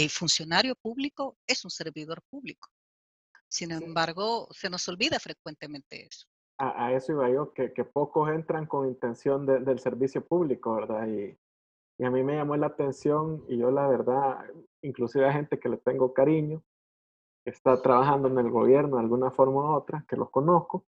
funcionario 0.10 0.76
público 0.76 1.38
es 1.47 1.63
un 1.63 1.71
servidor 1.71 2.21
público. 2.30 2.69
Sin 3.50 3.71
embargo, 3.71 4.47
se 4.52 4.69
nos 4.69 4.88
olvida 4.88 5.19
frecuentemente 5.19 6.06
eso 6.06 6.28
a, 6.58 6.88
a, 6.88 6.93
eso 6.93 7.13
iba 7.13 7.30
yo, 7.30 7.54
que, 7.54 7.71
que, 7.73 7.84
pocos 7.84 8.30
entran 8.30 8.65
con 8.65 8.88
intención 8.88 9.45
de, 9.45 9.60
del 9.60 9.80
servicio 9.80 10.26
público, 10.26 10.76
¿verdad? 10.76 11.08
Y, 11.08 11.38
y, 12.00 12.04
a 12.04 12.10
mí 12.10 12.23
me 12.23 12.36
llamó 12.36 12.56
la 12.58 12.67
atención 12.67 13.43
y 13.47 13.58
yo 13.58 13.71
la 13.71 13.88
verdad, 13.88 14.39
inclusive 14.82 15.28
a 15.28 15.34
gente 15.34 15.60
que 15.60 15.69
le 15.69 15.78
tengo 15.78 16.13
cariño, 16.13 16.63
está 17.50 17.82
trabajando 17.82 18.28
en 18.28 18.38
el 18.38 18.50
gobierno 18.50 18.98
de 18.98 19.04
alguna 19.04 19.32
forma 19.32 19.62
u 19.62 19.76
otra, 19.76 20.04
que 20.08 20.16
los 20.16 20.30
conozco, 20.30 20.86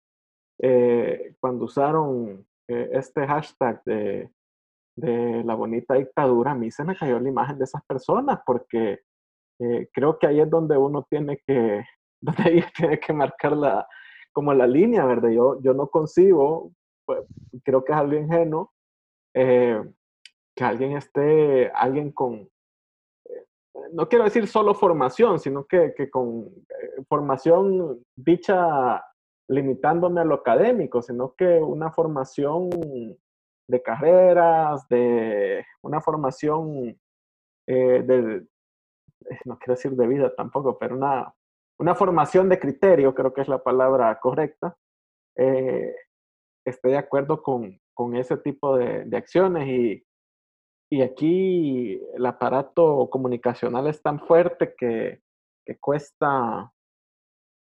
eh, 0.59 1.35
cuando 1.39 1.67
usaron 1.67 2.47
eh, 2.69 2.91
este 2.93 3.27
hashtag 3.27 3.83
de, 3.85 4.31
de 4.97 5.45
la 5.45 5.55
bonita 5.55 5.95
dictadura, 5.95 6.53
a 6.53 6.55
mí 6.55 6.71
se 6.71 6.85
me 6.85 6.97
cayó 6.97 7.21
la 7.21 7.29
imagen 7.29 7.59
de 7.59 7.65
esas 7.65 7.85
personas 7.85 8.41
porque 8.47 9.01
eh, 9.61 9.89
creo 9.93 10.19
que 10.19 10.27
ahí 10.27 10.41
es 10.41 10.49
donde 10.49 10.77
uno 10.79 11.07
tiene 11.09 11.39
que, 11.47 11.85
donde 12.21 12.65
tiene 12.75 12.99
que 12.99 13.13
marcar 13.13 13.53
la, 13.57 13.87
como 14.33 14.55
la 14.55 14.67
línea, 14.67 15.05
¿verdad? 15.05 15.31
Yo, 15.31 15.61
yo 15.61 15.75
no 15.75 15.89
concibo, 15.89 16.73
pues, 17.05 17.21
creo 17.65 17.85
que 17.85 17.93
es 17.93 17.99
algo 17.99 18.15
ingenuo, 18.15 18.73
que 19.35 20.65
alguien 20.65 20.97
esté, 20.97 21.71
alguien 21.75 22.11
con, 22.13 22.49
no 23.93 24.09
quiero 24.09 24.25
decir 24.25 24.47
solo 24.47 24.75
formación, 24.75 25.39
sino 25.39 25.65
que, 25.65 25.95
que 25.97 26.11
con 26.11 26.47
eh, 26.69 27.03
formación 27.09 28.05
dicha 28.17 29.05
limitándome 29.49 30.21
a 30.21 30.25
lo 30.25 30.35
académico, 30.35 31.03
sino 31.03 31.35
que 31.35 31.61
una 31.61 31.91
formación 31.93 32.71
de 33.69 33.83
carreras, 33.83 34.89
de 34.89 35.65
una 35.83 36.01
formación 36.01 36.99
eh, 37.69 38.03
de, 38.03 38.47
no 39.45 39.59
quiero 39.59 39.75
decir 39.75 39.93
de 39.93 40.07
vida 40.07 40.35
tampoco, 40.35 40.79
pero 40.79 40.97
una 40.97 41.33
una 41.79 41.95
formación 41.95 42.49
de 42.49 42.59
criterio, 42.59 43.15
creo 43.15 43.33
que 43.33 43.43
es 43.43 43.49
la 43.49 43.63
palabra 43.63 44.19
correcta, 44.21 44.77
eh, 45.37 45.95
estoy 46.65 46.93
de 46.93 46.99
acuerdo 46.99 47.43
con, 47.43 47.79
con 47.95 48.17
ese 48.17 48.37
tipo 48.39 48.77
de, 48.77 49.05
de 49.05 49.17
acciones 49.17 49.69
y, 49.69 50.03
y, 50.91 51.03
aquí 51.03 52.01
el 52.15 52.27
aparato 52.27 53.09
comunicacional 53.11 53.87
es 53.87 54.03
tan 54.03 54.21
fuerte 54.21 54.75
que, 54.77 55.21
que, 55.65 55.79
cuesta, 55.79 56.73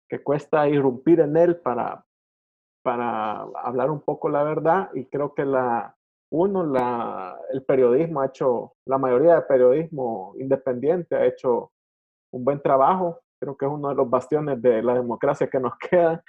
que 0.09 0.23
cuesta 0.23 0.69
irrumpir 0.69 1.21
en 1.21 1.37
él 1.37 1.57
para, 1.57 2.05
para 2.83 3.43
hablar 3.63 3.91
un 3.91 4.01
poco 4.01 4.29
la 4.29 4.43
verdad 4.43 4.91
y 4.95 5.07
creo 5.07 5.35
que 5.35 5.45
la, 5.45 5.97
uno, 6.31 6.65
la, 6.65 7.39
el 7.53 7.65
periodismo 7.65 8.21
ha 8.21 8.27
hecho, 8.27 8.75
la 8.87 8.99
mayoría 8.99 9.35
del 9.35 9.47
periodismo 9.47 10.35
independiente 10.39 11.17
ha 11.17 11.27
hecho 11.27 11.73
un 12.33 12.45
buen 12.45 12.61
trabajo 12.61 13.21
creo 13.39 13.57
que 13.57 13.67
es 13.67 13.73
uno 13.73 13.89
de 13.89 13.95
los 13.95 14.09
bastiones 14.09 14.61
de 14.61 14.83
la 14.83 14.95
democracia 14.95 15.49
que 15.49 15.61
nos 15.61 15.75
queda. 15.91 16.23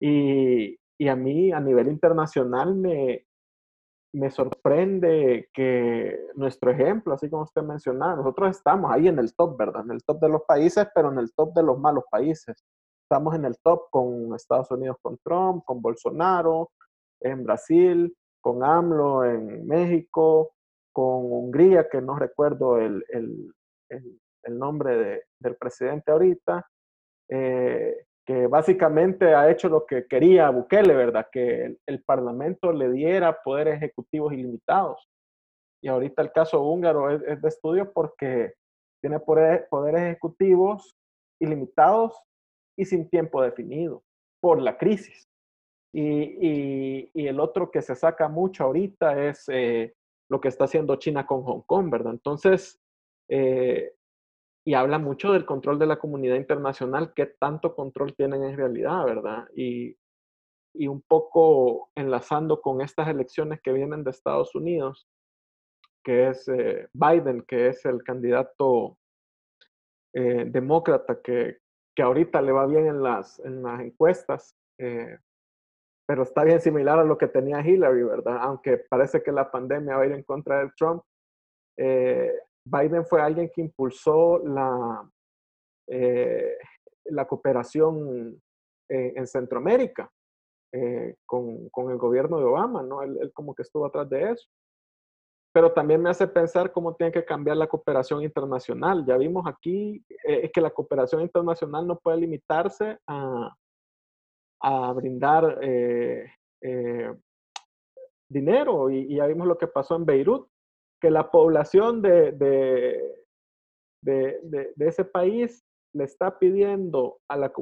Y, 0.00 0.78
y 0.98 1.08
a 1.08 1.16
mí 1.16 1.52
a 1.52 1.60
nivel 1.60 1.88
internacional 1.88 2.74
me, 2.74 3.26
me 4.12 4.30
sorprende 4.30 5.48
que 5.52 6.18
nuestro 6.34 6.70
ejemplo, 6.70 7.14
así 7.14 7.30
como 7.30 7.44
usted 7.44 7.62
mencionaba, 7.62 8.16
nosotros 8.16 8.56
estamos 8.56 8.90
ahí 8.90 9.08
en 9.08 9.18
el 9.18 9.34
top, 9.34 9.56
¿verdad? 9.56 9.84
En 9.84 9.92
el 9.92 10.02
top 10.02 10.20
de 10.20 10.28
los 10.28 10.42
países, 10.42 10.86
pero 10.94 11.12
en 11.12 11.18
el 11.18 11.32
top 11.32 11.54
de 11.54 11.62
los 11.62 11.78
malos 11.78 12.04
países. 12.10 12.64
Estamos 13.04 13.34
en 13.34 13.44
el 13.44 13.56
top 13.62 13.90
con 13.90 14.34
Estados 14.34 14.70
Unidos 14.70 14.96
con 15.02 15.18
Trump, 15.18 15.64
con 15.64 15.80
Bolsonaro, 15.80 16.70
en 17.20 17.44
Brasil, 17.44 18.16
con 18.40 18.64
AMLO 18.64 19.24
en 19.24 19.66
México, 19.66 20.52
con 20.92 21.32
Hungría, 21.32 21.88
que 21.88 22.00
no 22.00 22.16
recuerdo 22.16 22.78
el, 22.78 23.04
el, 23.10 23.52
el, 23.88 24.58
nombre 24.58 24.96
de, 24.96 25.22
del 25.38 25.56
presidente 25.56 26.10
ahorita, 26.10 26.66
eh, 27.28 28.06
que 28.30 28.46
básicamente 28.46 29.34
ha 29.34 29.50
hecho 29.50 29.68
lo 29.68 29.84
que 29.84 30.06
quería 30.06 30.50
Bukele, 30.50 30.94
¿verdad? 30.94 31.26
Que 31.32 31.76
el, 31.84 32.04
Parlamento 32.04 32.70
le 32.70 32.88
diera 32.92 33.42
poderes 33.42 33.78
ejecutivos 33.78 34.32
ilimitados. 34.32 35.04
Y 35.82 35.88
ahorita 35.88 36.22
el 36.22 36.30
caso 36.30 36.62
húngaro 36.62 37.10
es, 37.10 37.42
de 37.42 37.48
estudio 37.48 37.92
porque 37.92 38.54
tiene 39.02 39.18
poder, 39.18 39.66
poderes 39.68 40.02
ejecutivos 40.02 40.96
ilimitados 41.40 42.22
y 42.78 42.84
sin 42.84 43.10
tiempo 43.10 43.42
definido 43.42 44.04
por 44.40 44.62
la 44.62 44.78
crisis. 44.78 45.28
Y, 45.92 47.10
el 47.26 47.40
otro 47.40 47.72
que 47.72 47.82
se 47.82 47.96
saca 47.96 48.28
mucho 48.28 48.62
ahorita 48.62 49.24
es 49.24 49.42
eh, 49.48 49.92
lo 50.30 50.40
que 50.40 50.46
está 50.46 50.66
haciendo 50.66 50.94
China 50.94 51.26
con 51.26 51.42
Hong 51.42 51.62
Kong, 51.62 51.90
¿verdad? 51.90 52.12
Entonces, 52.12 52.80
eh, 53.28 53.92
y 54.64 54.74
habla 54.74 54.98
mucho 54.98 55.32
del 55.32 55.46
control 55.46 55.78
de 55.78 55.86
la 55.86 55.98
comunidad 55.98 56.36
internacional, 56.36 57.12
qué 57.14 57.26
tanto 57.26 57.74
control 57.74 58.14
tienen 58.14 58.44
en 58.44 58.56
realidad, 58.56 59.04
¿verdad? 59.04 59.48
Y, 59.54 59.96
y 60.74 60.86
un 60.86 61.02
poco 61.02 61.90
enlazando 61.94 62.60
con 62.60 62.80
estas 62.80 63.08
elecciones 63.08 63.60
que 63.62 63.72
vienen 63.72 64.04
de 64.04 64.10
Estados 64.10 64.54
Unidos, 64.54 65.08
que 66.04 66.28
es 66.28 66.48
eh, 66.48 66.88
Biden, 66.92 67.42
que 67.42 67.68
es 67.68 67.84
el 67.84 68.02
candidato 68.02 68.98
eh, 70.14 70.44
demócrata 70.46 71.20
que, 71.22 71.58
que, 71.94 72.02
ahorita 72.02 72.42
le 72.42 72.52
va 72.52 72.66
bien 72.66 72.86
en 72.86 73.02
las, 73.02 73.38
en 73.40 73.62
las 73.62 73.80
encuestas, 73.80 74.56
eh, 74.78 75.18
pero 76.06 76.22
está 76.22 76.44
bien 76.44 76.60
similar 76.60 76.98
a 76.98 77.04
lo 77.04 77.16
que 77.16 77.28
tenía 77.28 77.60
Hillary, 77.60 78.02
¿verdad? 78.02 78.38
Aunque 78.40 78.78
parece 78.78 79.22
que 79.22 79.32
la 79.32 79.50
pandemia 79.50 79.96
va 79.96 80.02
a 80.02 80.06
ir 80.06 80.12
en 80.12 80.24
contra 80.24 80.64
de 80.64 80.70
Trump. 80.76 81.02
Biden 82.64 83.04
fue 83.06 83.20
alguien 83.20 83.50
que 83.54 83.62
impulsó 83.62 84.38
la, 84.38 85.10
eh, 85.88 86.56
la 87.06 87.26
cooperación 87.26 88.40
en, 88.88 89.18
en 89.18 89.26
Centroamérica 89.26 90.10
eh, 90.72 91.16
con, 91.26 91.68
con, 91.70 91.90
el 91.90 91.98
gobierno 91.98 92.38
de 92.38 92.44
Obama, 92.44 92.82
¿no? 92.82 93.02
Él, 93.02 93.32
como 93.34 93.54
que 93.54 93.62
estuvo 93.62 93.86
atrás 93.86 94.08
de 94.08 94.32
eso. 94.32 94.48
Pero 95.52 95.72
también 95.72 96.00
me 96.00 96.10
hace 96.10 96.28
pensar 96.28 96.70
cómo 96.70 96.94
tiene 96.94 97.12
que 97.12 97.24
cambiar 97.24 97.56
la 97.56 97.66
cooperación 97.66 98.22
internacional. 98.22 99.04
Ya 99.04 99.16
vimos 99.16 99.46
aquí 99.48 100.04
eh, 100.24 100.48
que 100.52 100.60
la 100.60 100.70
cooperación 100.70 101.22
internacional 101.22 101.86
no 101.86 101.98
puede 101.98 102.18
limitarse 102.18 102.98
a, 103.08 103.52
a 104.62 104.92
brindar 104.92 105.58
dinero 108.28 108.90
y, 108.90 108.98
y, 109.12 109.16
ya 109.16 109.26
vimos 109.26 109.48
lo 109.48 109.58
que 109.58 109.66
pasó 109.66 109.96
en 109.96 110.04
Beirut 110.04 110.46
que 111.00 111.10
la 111.10 111.30
población 111.30 112.02
de, 112.02 112.32
de, 112.32 113.14
de, 114.02 114.72
de 114.74 114.88
ese 114.88 115.04
país 115.04 115.64
le 115.92 116.04
está 116.04 116.38
pidiendo 116.38 117.18
a 117.28 117.36
la, 117.36 117.52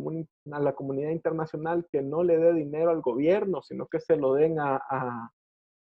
a 0.52 0.60
la, 0.60 0.72
comunidad 0.74 1.10
internacional 1.10 1.86
que 1.90 2.02
no 2.02 2.22
le 2.22 2.36
dé 2.38 2.52
dinero 2.52 2.90
al 2.90 3.00
gobierno, 3.00 3.62
sino 3.62 3.86
que 3.86 4.00
se 4.00 4.16
lo 4.16 4.34
den 4.34 4.60
a, 4.60 4.76
a, 4.76 5.30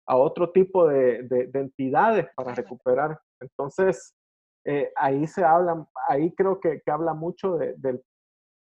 a 0.07 0.17
otro 0.17 0.51
tipo 0.51 0.87
de, 0.87 1.27
entidades 1.55 2.27
para 2.37 2.55
recuperar. 2.55 3.19
Entonces, 3.41 4.15
eh, 4.67 4.93
ahí 4.97 5.27
se 5.27 5.45
habla, 5.45 5.87
ahí 6.09 6.33
creo 6.35 6.61
que, 6.61 6.83
habla 6.87 7.15
mucho 7.15 7.57
del 7.57 8.03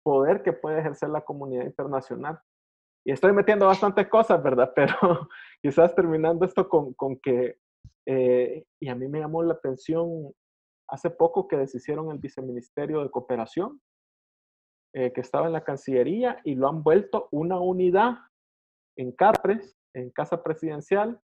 poder 0.03 0.43
que 0.43 0.53
puede 0.53 0.79
ejercer 0.79 1.09
la 1.09 1.21
comunidad 1.21 1.65
internacional. 1.65 2.39
Y 3.05 3.11
estoy 3.11 3.33
metiendo 3.33 3.65
bastantes 3.65 4.07
cosas, 4.07 4.41
¿verdad? 4.41 4.71
Pero 4.75 4.95
quizás 5.61 5.93
terminando 5.93 6.45
esto 6.45 6.69
con, 6.69 7.19
que, 7.21 7.57
eh, 8.05 8.65
y 8.81 8.89
a 8.89 8.95
mí 8.95 9.07
me 9.07 9.19
llamó 9.19 9.43
la 9.43 9.53
atención 9.53 10.31
hace 10.89 11.09
poco 11.09 11.47
que 11.47 11.57
deshicieron 11.57 12.11
el 12.11 12.19
viceministerio 12.19 13.01
de 13.01 13.09
cooperación, 13.09 13.81
eh, 14.93 15.11
que 15.11 15.21
estaba 15.21 15.47
en 15.47 15.53
la 15.53 15.63
Cancillería, 15.63 16.39
y 16.43 16.55
lo 16.55 16.67
han 16.67 16.83
vuelto 16.83 17.27
una 17.31 17.59
unidad 17.59 18.17
en 18.97 19.11
CAPRES, 19.11 19.75
en 19.95 20.11
Casa 20.11 20.43
Presidencial, 20.43 21.19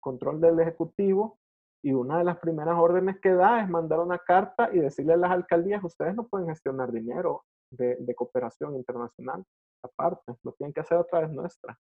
control 0.00 0.40
del 0.40 0.58
Ejecutivo, 0.60 1.38
y 1.82 1.92
una 1.92 2.18
de 2.18 2.24
las 2.24 2.38
primeras 2.38 2.78
órdenes 2.78 3.20
que 3.20 3.32
da 3.32 3.62
es 3.62 3.68
mandar 3.68 4.00
una 4.00 4.18
carta 4.18 4.70
y 4.72 4.78
decirle 4.78 5.14
a 5.14 5.16
las 5.16 5.30
alcaldías, 5.30 5.82
ustedes 5.82 6.14
no 6.14 6.28
pueden 6.28 6.48
gestionar 6.48 6.92
dinero 6.92 7.44
de, 7.70 8.14
cooperación 8.14 8.76
internacional, 8.76 9.44
aparte, 9.82 10.34
lo 10.42 10.52
tienen 10.52 10.72
que 10.72 10.80
hacer 10.80 10.98
otra 10.98 11.20
vez 11.20 11.30
nuestra. 11.30 11.78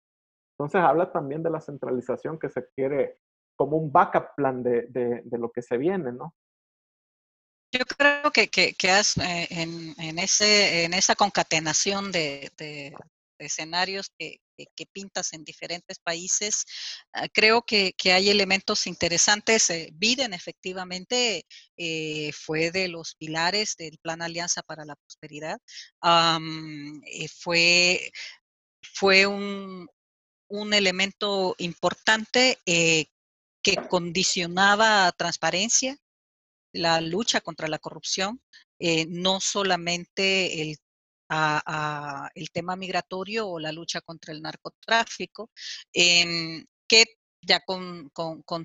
Entonces 0.53 0.81
habla 0.81 1.11
también 1.11 1.43
de 1.43 1.49
la 1.49 1.61
centralización 1.61 2.37
que 2.37 2.49
se 2.49 2.67
quiere 2.75 3.19
como 3.57 3.75
un 3.75 3.91
backup 3.91 4.35
plan 4.35 4.63
de, 4.63 5.23
lo 5.31 5.51
que 5.51 5.61
se 5.61 5.77
viene, 5.77 6.13
¿no? 6.13 6.33
Yo 7.73 7.83
creo 7.85 8.31
que, 8.31 8.47
que, 8.47 8.69
eh, 8.69 9.47
en, 9.49 10.19
ese, 10.19 10.85
en 10.85 10.93
esa 10.93 11.15
concatenación 11.15 12.13
de, 12.13 12.49
escenarios 13.39 14.09
que, 14.17 14.39
que, 14.75 14.85
pintas 14.85 15.33
en 15.33 15.43
diferentes 15.43 15.99
países. 15.99 16.65
Ah, 17.13 17.27
creo 17.27 17.63
que, 17.63 17.93
hay 18.05 18.29
elementos 18.29 18.87
interesantes. 18.87 19.69
Eh, 19.69 19.89
Biden 19.93 20.33
efectivamente 20.33 21.45
eh, 21.77 22.31
fue 22.33 22.71
de 22.71 22.87
los 22.87 23.15
pilares 23.15 23.75
del 23.77 23.97
Plan 24.01 24.21
Alianza 24.21 24.63
para 24.63 24.85
la 24.85 24.95
Prosperidad. 24.95 25.59
Eh, 27.05 27.27
fue, 27.27 28.11
fue 28.81 29.27
un, 29.27 29.87
un, 30.47 30.73
elemento 30.73 31.55
importante 31.59 32.57
que 33.67 33.75
condicionaba 33.89 35.11
transparencia, 35.11 35.97
la 36.71 37.01
lucha 37.01 37.41
contra 37.41 37.67
la 37.67 37.79
corrupción, 37.79 38.41
no 39.09 39.41
solamente 39.41 40.61
el 40.61 40.77
a, 41.29 42.29
el 42.33 42.49
tema 42.51 42.77
migratorio 42.77 43.49
o 43.49 43.59
la 43.59 43.73
lucha 43.73 43.99
contra 43.99 44.33
el 44.33 44.41
narcotráfico, 44.41 45.51
em, 45.91 46.65
que 46.87 47.03
ya 47.41 47.59
con, 47.65 48.09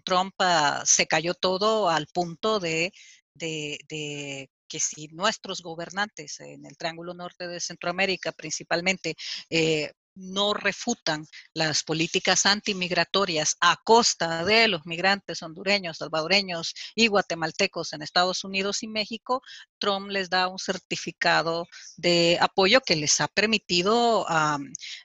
Trump 0.05 0.35
ah, 0.39 0.85
se 0.87 1.09
cayó 1.09 1.35
todo 1.35 1.89
al 1.89 2.07
punto 2.07 2.61
de, 2.61 2.93
de, 3.35 4.49
que 4.69 4.79
si 4.79 5.09
nuestros 5.09 5.63
gobernantes 5.63 6.39
en 6.39 6.65
el 6.65 6.77
Triángulo 6.77 7.13
Norte 7.13 7.49
de 7.49 7.59
Centroamérica 7.59 8.31
principalmente 8.31 9.17
eh, 9.51 9.93
no 10.15 10.55
refutan 10.55 11.27
las 11.55 11.83
políticas 11.83 12.47
antimigratorias 12.47 13.57
a 13.61 13.77
costa 13.85 14.45
de 14.45 14.69
los 14.69 14.85
migrantes 14.87 15.43
hondureños, 15.43 15.99
salvadoreños 15.99 16.75
y 16.95 17.07
guatemaltecos 17.07 17.93
en 17.93 18.03
Estados 18.03 18.45
Unidos 18.45 18.83
y 18.83 18.89
México, 18.89 19.43
Trump 19.79 20.11
les 20.11 20.31
da 20.31 20.49
un 20.49 20.59
certificado 20.59 21.67
de 21.97 22.39
apoyo 22.41 22.81
que 22.81 22.97
les 22.97 23.21
ha 23.21 23.29
permitido 23.29 24.27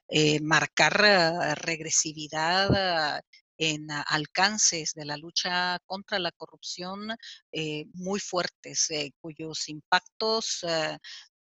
eh, 0.10 0.40
marcar 0.42 1.04
ah, 1.04 1.56
regresividad 1.56 2.70
ah, 2.76 3.22
en 3.58 3.88
alcances 3.90 4.94
de 4.94 5.06
la 5.06 5.18
lucha 5.18 5.80
contra 5.86 6.20
la 6.20 6.32
corrupción 6.32 7.10
eh, 7.52 7.86
muy 7.94 8.20
fuertes, 8.20 8.92
eh, 8.92 9.12
cuyos 9.20 9.68
impactos 9.68 10.64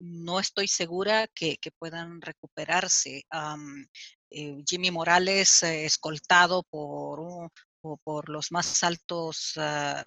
no 0.03 0.39
estoy 0.39 0.67
segura 0.67 1.27
que, 1.33 1.57
puedan 1.79 2.21
recuperarse. 2.21 3.23
Eh, 4.29 4.63
Jimmy 4.67 4.91
Morales, 4.91 5.63
eh, 5.63 5.85
escoltado 5.85 6.63
por, 6.63 7.49
por 8.03 8.29
los 8.29 8.51
más 8.51 8.83
altos, 8.83 9.53
ah, 9.57 10.03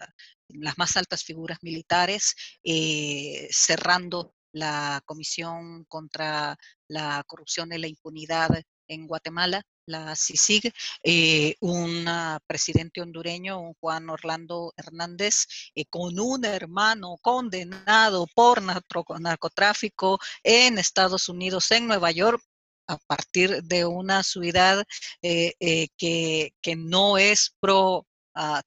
las 0.48 0.78
más 0.78 0.96
altas 0.96 1.24
figuras 1.24 1.59
militares, 1.62 2.35
eh, 2.64 3.48
cerrando 3.50 4.35
la 4.52 5.00
Comisión 5.04 5.85
contra 5.85 6.56
la 6.88 7.22
Corrupción 7.26 7.72
y 7.72 7.78
la 7.78 7.88
Impunidad 7.88 8.50
en 8.88 9.06
Guatemala, 9.06 9.62
la 9.87 10.14
CICIG, 10.14 10.72
eh, 11.03 11.55
un 11.61 12.05
presidente 12.46 13.01
hondureño, 13.01 13.61
un 13.61 13.75
Juan 13.81 14.11
Orlando 14.11 14.72
Hernández, 14.77 15.46
eh, 15.75 15.87
con 15.87 16.18
un 16.18 16.44
hermano 16.44 17.16
condenado 17.22 18.27
por 18.35 18.62
narcotráfico 18.62 20.18
en 20.42 20.79
Estados 20.79 21.29
Unidos, 21.29 21.70
en 21.70 21.87
Nueva 21.87 22.11
York, 22.11 22.42
a 22.88 22.99
partir 22.99 23.62
de 23.64 23.85
una 23.85 24.22
ciudad 24.22 24.85
eh, 25.22 25.88
que, 25.96 26.53
que 26.61 26.77
no 26.77 27.18
es 27.18 27.55
pro 27.61 28.07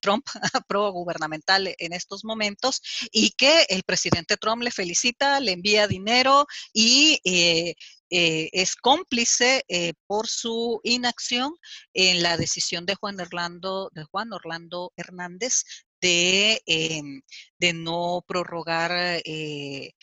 Trump, 0.02 0.26
pro 0.68 0.92
gubernamental 0.92 1.76
en 1.78 1.94
estos 1.94 2.26
momentos, 2.26 2.82
y 3.12 3.32
que 3.32 3.66
el 3.70 3.84
presidente 3.84 4.36
Trump 4.36 4.64
le 4.64 4.72
felicita, 4.72 5.40
le 5.40 5.52
envía 5.52 5.88
dinero 5.88 6.48
y 6.74 7.22
eh, 8.10 8.50
es 8.54 8.76
cómplice 8.76 9.64
eh, 9.68 9.94
por 10.08 10.28
su 10.28 10.80
inacción 10.84 11.54
en 11.94 12.24
la 12.24 12.38
decisión 12.38 12.86
de 12.86 12.96
Juan 12.96 13.20
Orlando, 13.20 13.90
de 13.94 14.04
Juan 14.06 14.34
Orlando 14.34 14.92
Hernández 14.96 15.64
de, 16.02 16.62
em, 16.66 17.22
de 17.60 17.74
no 17.74 18.24
prorrogar 18.26 19.22
el 19.26 19.94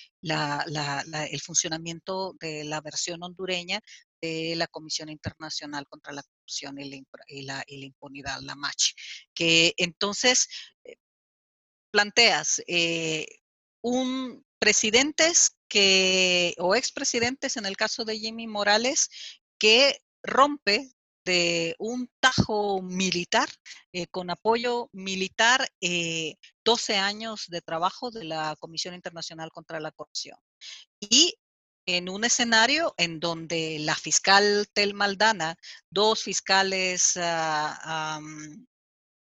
funcionamiento 1.41 2.35
de 2.39 2.65
la 2.65 2.81
versión 2.83 3.23
hondureña 3.23 3.81
de 4.21 4.55
la 4.57 4.67
Comisión 4.67 5.09
Internacional 5.09 5.87
contra 5.89 6.13
la 6.13 6.23
Corrupción 6.23 6.79
y 6.79 7.43
la, 7.43 7.65
Impunidad, 7.67 8.41
la 8.41 8.55
MACH, 8.55 8.95
que 9.35 9.75
entonces 9.77 10.49
eh, 10.85 10.97
planteas 11.91 12.63
eh, 12.67 13.27
un 13.83 14.45
presidentes 14.59 15.57
que, 15.69 16.55
o 16.59 16.75
expresidentes 16.75 17.57
en 17.57 17.67
el 17.67 17.77
caso 17.77 18.05
de 18.05 18.19
Jimmy 18.19 18.47
Morales, 18.47 19.09
que 19.59 20.01
rompe 20.23 20.91
de 21.25 21.75
un 21.79 22.09
tajo 22.21 22.81
militar, 22.83 23.49
eh, 23.93 24.07
con 24.07 24.31
apoyo 24.31 24.89
militar, 24.93 25.69
12 26.65 26.97
años 26.97 27.47
de 27.49 27.61
trabajo 27.61 28.11
de 28.11 28.25
la 28.25 28.57
Comisión 28.61 28.95
Internacional 28.95 29.51
contra 29.51 29.81
la 29.81 29.91
Corrupción. 29.91 30.39
Y 31.01 31.37
en 31.87 32.09
un 32.09 32.25
escenario 32.25 32.95
en 32.97 33.21
donde 33.21 33.79
la 33.81 33.95
fiscal 33.95 34.69
Tel 34.73 34.95
Maldana, 34.95 35.57
dos 35.91 36.23
fiscales 36.23 37.17
ah, 37.17 38.21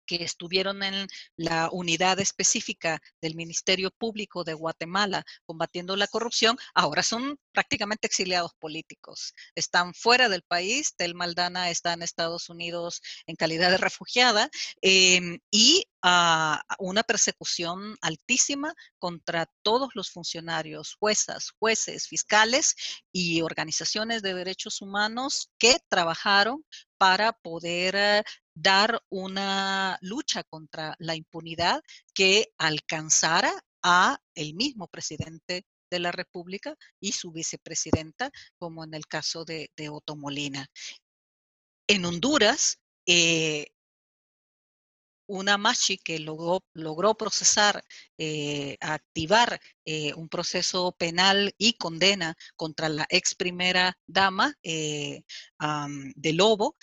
que 0.09 0.23
estuvieron 0.23 0.81
en 0.81 1.07
la 1.35 1.69
unidad 1.71 2.19
específica 2.19 2.99
del 3.21 3.35
Ministerio 3.35 3.91
Público 3.91 4.43
de 4.43 4.55
Guatemala 4.55 5.23
combatiendo 5.45 5.95
la 5.95 6.07
corrupción, 6.07 6.57
ahora 6.73 7.03
son 7.03 7.37
prácticamente 7.51 8.07
exiliados 8.07 8.55
políticos. 8.55 9.35
Están 9.53 9.93
fuera 9.93 10.27
del 10.27 10.41
país, 10.41 10.95
Tel 10.95 11.13
Maldana 11.13 11.69
está 11.69 11.93
en 11.93 12.01
Estados 12.01 12.49
Unidos 12.49 13.03
en 13.27 13.35
calidad 13.35 13.69
de 13.69 13.77
refugiada 13.77 14.49
em, 14.81 15.37
y 15.51 15.85
a 16.01 16.63
una 16.79 17.03
persecución 17.03 17.95
altísima 18.01 18.73
contra 18.97 19.47
todos 19.61 19.89
los 19.93 20.09
funcionarios, 20.09 20.95
juezas, 20.99 21.51
jueces, 21.59 22.07
fiscales 22.07 22.75
y 23.11 23.41
organizaciones 23.41 24.23
de 24.23 24.33
derechos 24.33 24.81
humanos 24.81 25.51
que 25.59 25.77
trabajaron 25.87 26.65
para 26.99 27.31
poder 27.31 27.95
eh, 27.95 28.23
dar 28.53 29.01
una 29.09 29.97
lucha 30.01 30.43
contra 30.43 30.95
la 30.99 31.15
impunidad 31.15 31.81
que 32.13 32.51
alcanzara 32.59 33.51
a 33.81 34.19
el 34.35 34.53
mismo 34.53 34.87
presidente 34.87 35.65
de 35.89 35.99
la 35.99 36.11
República 36.11 36.75
y 36.99 37.13
su 37.13 37.31
vicepresidenta, 37.31 38.29
como 38.57 38.83
en 38.83 38.93
el 38.93 39.07
caso 39.07 39.45
de, 39.45 39.71
de 39.75 39.89
Otto 39.89 40.15
Molina. 40.15 40.67
En 41.87 42.05
Honduras, 42.05 42.79
eh, 43.07 43.71
una 45.29 45.57
Machi 45.57 45.97
que 45.97 46.19
logró, 46.19 46.61
procesar, 47.15 47.83
eh, 48.17 48.77
activar 48.81 49.59
eh, 49.85 50.13
un 50.15 50.27
proceso 50.27 50.91
penal 50.97 51.53
y 51.57 51.73
condena 51.73 52.35
contra 52.55 52.89
la 52.89 53.05
ex 53.09 53.35
primera 53.35 53.97
dama 54.07 54.53
de 54.61 55.23
Lobo 56.33 56.75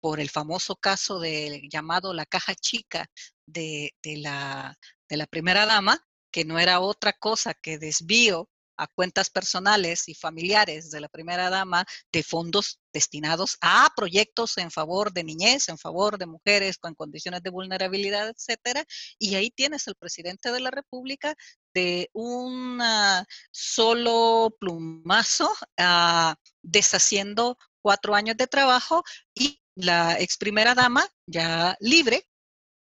por 0.00 0.18
el 0.18 0.30
famoso 0.30 0.74
caso 0.76 1.20
de, 1.20 1.62
llamado 1.70 2.12
la 2.12 2.26
caja 2.26 2.56
chica 2.56 3.08
de, 3.46 3.94
la, 4.02 4.76
de 5.08 5.16
la 5.16 5.26
primera 5.26 5.64
dama, 5.64 6.04
que 6.32 6.44
no 6.44 6.58
era 6.58 6.80
otra 6.80 7.12
cosa 7.12 7.54
que 7.54 7.78
desvío 7.78 8.50
a 8.76 8.86
cuentas 8.86 9.30
personales 9.30 10.08
y 10.08 10.14
familiares 10.14 10.90
de 10.90 11.00
la 11.00 11.08
primera 11.08 11.50
dama 11.50 11.84
de 12.12 12.22
fondos 12.22 12.80
destinados 12.92 13.56
a 13.60 13.90
proyectos 13.96 14.58
en 14.58 14.70
favor 14.70 15.12
de 15.12 15.24
niñez, 15.24 15.68
en 15.68 15.78
favor 15.78 16.18
de 16.18 16.26
mujeres 16.26 16.78
con 16.78 16.94
condiciones 16.94 17.42
de 17.42 17.50
vulnerabilidad, 17.50 18.28
etcétera. 18.28 18.84
Y 19.18 19.34
ahí 19.34 19.50
tienes 19.50 19.86
el 19.88 19.94
presidente 19.94 20.52
de 20.52 20.60
la 20.60 20.70
República 20.70 21.34
de 21.74 22.10
un 22.12 22.80
solo 23.50 24.54
plumazo 24.60 25.50
uh, 25.78 26.34
deshaciendo 26.62 27.56
cuatro 27.82 28.14
años 28.14 28.36
de 28.36 28.46
trabajo 28.46 29.02
y 29.34 29.62
la 29.74 30.18
ex 30.20 30.36
primera 30.36 30.74
dama 30.74 31.06
ya 31.26 31.76
libre 31.80 32.28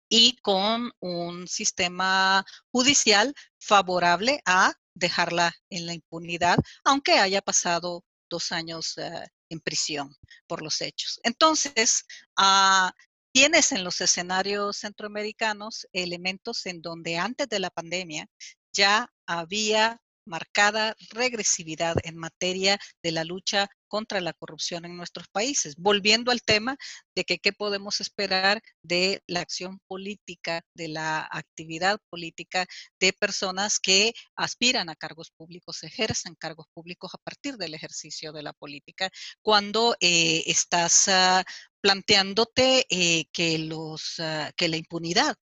y 0.08 0.36
con 0.38 0.90
un 1.00 1.46
sistema 1.46 2.44
judicial 2.72 3.34
favorable 3.58 4.40
a 4.46 4.72
dejarla 4.98 5.54
en 5.70 5.86
la 5.86 5.94
impunidad, 5.94 6.58
aunque 6.84 7.18
haya 7.18 7.42
pasado 7.42 8.04
dos 8.28 8.52
años 8.52 8.96
uh, 8.98 9.26
en 9.48 9.60
prisión 9.60 10.14
por 10.46 10.62
los 10.62 10.80
hechos. 10.80 11.20
Entonces, 11.22 12.04
uh, 12.38 12.90
tienes 13.32 13.72
en 13.72 13.84
los 13.84 14.00
escenarios 14.00 14.78
centroamericanos 14.78 15.86
elementos 15.92 16.66
en 16.66 16.82
donde 16.82 17.18
antes 17.18 17.48
de 17.48 17.60
la 17.60 17.70
pandemia 17.70 18.26
ya 18.72 19.10
había 19.26 20.00
marcada 20.28 20.94
regresividad 21.10 21.96
en 22.04 22.16
materia 22.16 22.78
de 23.02 23.12
la 23.12 23.24
lucha 23.24 23.68
contra 23.88 24.20
la 24.20 24.34
corrupción 24.34 24.84
en 24.84 24.96
nuestros 24.96 25.26
países. 25.28 25.74
Volviendo 25.76 26.30
al 26.30 26.42
tema 26.42 26.76
de 27.14 27.24
que 27.24 27.38
qué 27.38 27.52
podemos 27.52 28.00
esperar 28.00 28.62
de 28.82 29.22
la 29.26 29.40
acción 29.40 29.80
política, 29.88 30.62
de 30.74 30.88
la 30.88 31.28
actividad 31.32 31.98
política 32.10 32.66
de 33.00 33.12
personas 33.12 33.80
que 33.80 34.12
aspiran 34.36 34.88
a 34.90 34.96
cargos 34.96 35.30
públicos, 35.30 35.82
ejercen 35.82 36.34
cargos 36.34 36.66
públicos 36.74 37.14
a 37.14 37.18
partir 37.18 37.56
del 37.56 37.74
ejercicio 37.74 38.32
de 38.32 38.42
la 38.42 38.52
política, 38.52 39.10
cuando 39.42 39.96
eh, 40.00 40.44
estás 40.46 41.08
uh, 41.08 41.42
planteándote 41.80 42.86
eh, 42.90 43.24
que, 43.32 43.58
los, 43.58 44.18
uh, 44.18 44.52
que 44.56 44.68
la 44.68 44.76
impunidad 44.76 45.36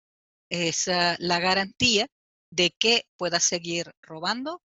es 0.50 0.86
uh, 0.88 1.16
la 1.18 1.40
garantía 1.40 2.06
de 2.50 2.70
que 2.78 3.06
puedas 3.16 3.42
seguir 3.42 3.92
robando, 4.02 4.62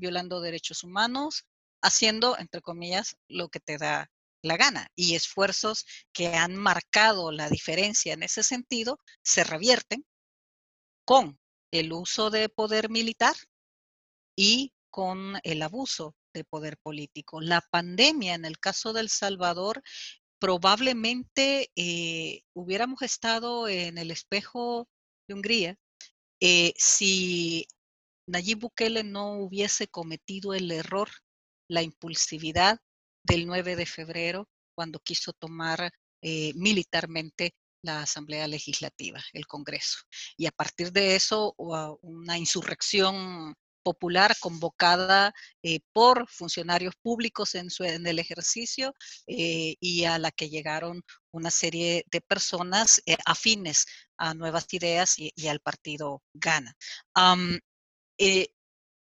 violando 0.00 0.40
derechos 0.40 0.82
humanos, 0.82 1.46
haciendo, 1.82 2.36
entre 2.38 2.60
comillas, 2.60 3.16
lo 3.28 3.48
que 3.48 3.60
te 3.60 3.78
da 3.78 4.10
la 4.42 4.56
gana. 4.56 4.88
Y 4.96 5.14
esfuerzos 5.14 5.86
que 6.12 6.34
han 6.34 6.56
marcado 6.56 7.30
la 7.30 7.48
diferencia 7.48 8.14
en 8.14 8.22
ese 8.22 8.42
sentido 8.42 8.98
se 9.22 9.44
revierten 9.44 10.04
con 11.04 11.38
el 11.70 11.92
uso 11.92 12.30
de 12.30 12.48
poder 12.48 12.90
militar 12.90 13.34
y 14.36 14.72
con 14.90 15.38
el 15.44 15.62
abuso 15.62 16.16
de 16.32 16.44
poder 16.44 16.78
político. 16.78 17.40
La 17.40 17.60
pandemia, 17.60 18.34
en 18.34 18.44
el 18.44 18.58
caso 18.58 18.92
del 18.92 19.08
Salvador, 19.08 19.82
probablemente 20.38 21.70
eh, 21.76 22.42
hubiéramos 22.54 23.02
estado 23.02 23.68
en 23.68 23.98
el 23.98 24.10
espejo 24.10 24.88
de 25.28 25.34
Hungría 25.34 25.76
eh, 26.40 26.72
si 26.76 27.66
Nayib 28.26 28.60
Bukele 28.60 29.04
no 29.04 29.32
hubiese 29.34 29.88
cometido 29.88 30.54
el 30.54 30.70
error, 30.70 31.08
la 31.68 31.82
impulsividad 31.82 32.78
del 33.24 33.46
9 33.46 33.76
de 33.76 33.86
febrero, 33.86 34.48
cuando 34.74 35.00
quiso 35.00 35.32
tomar 35.32 35.90
eh, 36.22 36.52
militarmente 36.54 37.54
la 37.82 38.02
Asamblea 38.02 38.46
Legislativa, 38.46 39.22
el 39.32 39.46
Congreso. 39.46 39.98
Y 40.36 40.46
a 40.46 40.52
partir 40.52 40.92
de 40.92 41.16
eso, 41.16 41.54
una 41.56 42.36
insurrección 42.38 43.54
popular 43.82 44.36
convocada 44.40 45.32
eh, 45.62 45.80
por 45.94 46.28
funcionarios 46.28 46.94
públicos 47.02 47.54
en, 47.54 47.70
su, 47.70 47.84
en 47.84 48.06
el 48.06 48.18
ejercicio 48.18 48.94
eh, 49.26 49.76
y 49.80 50.04
a 50.04 50.18
la 50.18 50.30
que 50.30 50.50
llegaron 50.50 51.02
una 51.30 51.50
serie 51.50 52.04
de 52.10 52.20
personas 52.20 53.02
afines 53.24 53.86
a 54.18 54.34
nuevas 54.34 54.66
ideas 54.74 55.14
y, 55.18 55.32
al 55.48 55.60
partido 55.60 56.22
Gana. 56.34 56.76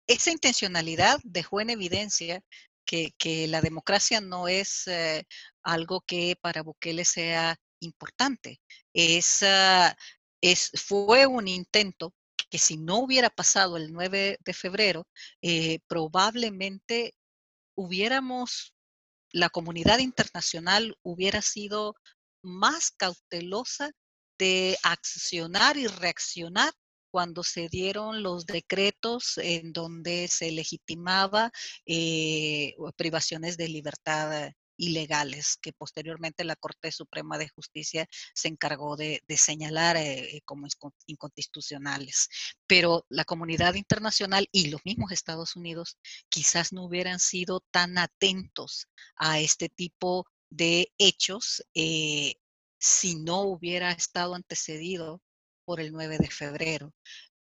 Esa 0.07 0.31
intencionalidad 0.31 1.19
dejó 1.23 1.61
en 1.61 1.69
evidencia 1.69 2.41
que, 2.85 3.13
la 3.47 3.61
democracia 3.61 4.21
no 4.21 4.47
es 4.47 4.85
algo 5.63 6.01
que 6.01 6.35
para 6.41 6.63
Bukele 6.63 7.05
sea 7.05 7.57
importante. 7.81 8.59
Es, 8.93 9.41
uh, 9.41 9.93
es, 10.41 10.71
fue 10.75 11.25
un 11.25 11.47
intento 11.47 12.13
que 12.49 12.57
si 12.57 12.77
no 12.77 12.99
hubiera 12.99 13.29
pasado 13.29 13.77
el 13.77 13.93
9 13.93 14.37
de 14.43 14.53
febrero, 14.53 15.07
eh, 15.41 15.79
probablemente 15.87 17.13
hubiéramos, 17.75 18.73
la 19.31 19.49
comunidad 19.49 19.99
internacional 19.99 20.97
hubiera 21.03 21.41
sido 21.41 21.95
más 22.41 22.91
cautelosa 22.91 23.91
de 24.39 24.77
accionar 24.83 25.77
y 25.77 25.87
reaccionar 25.87 26.73
cuando 27.11 27.43
se 27.43 27.69
dieron 27.69 28.23
los 28.23 28.45
decretos 28.45 29.37
en 29.37 29.73
donde 29.73 30.27
se 30.27 30.51
legitimaba 30.51 31.51
eh, 31.85 32.75
privaciones 32.95 33.57
de 33.57 33.67
libertad 33.67 34.51
ilegales 34.77 35.57
que 35.61 35.73
posteriormente 35.73 36.45
la 36.45 36.55
Corte 36.55 36.91
Suprema 36.91 37.37
de 37.37 37.49
Justicia 37.49 38.07
se 38.33 38.47
encargó 38.47 38.95
de, 38.95 39.21
señalar 39.27 39.97
eh, 39.97 40.37
eh 40.37 40.41
como 40.45 40.67
inconstitucionales. 41.05 42.29
Pero 42.65 43.05
la 43.09 43.25
comunidad 43.25 43.73
internacional 43.73 44.47
y 44.51 44.69
los 44.69 44.81
mismos 44.85 45.11
Estados 45.11 45.55
Unidos 45.55 45.97
quizás 46.29 46.71
no 46.71 46.85
hubieran 46.85 47.19
sido 47.19 47.61
tan 47.71 47.97
atentos 47.97 48.87
a 49.17 49.39
este 49.39 49.67
tipo 49.69 50.25
de 50.49 50.91
hechos 50.97 51.61
si 52.79 53.15
no 53.15 53.41
hubiera 53.41 53.91
estado 53.91 54.33
antecedido 54.33 55.21
por 55.69 55.79
el 55.79 55.91
9 55.91 56.17
de 56.17 56.31
febrero. 56.31 56.95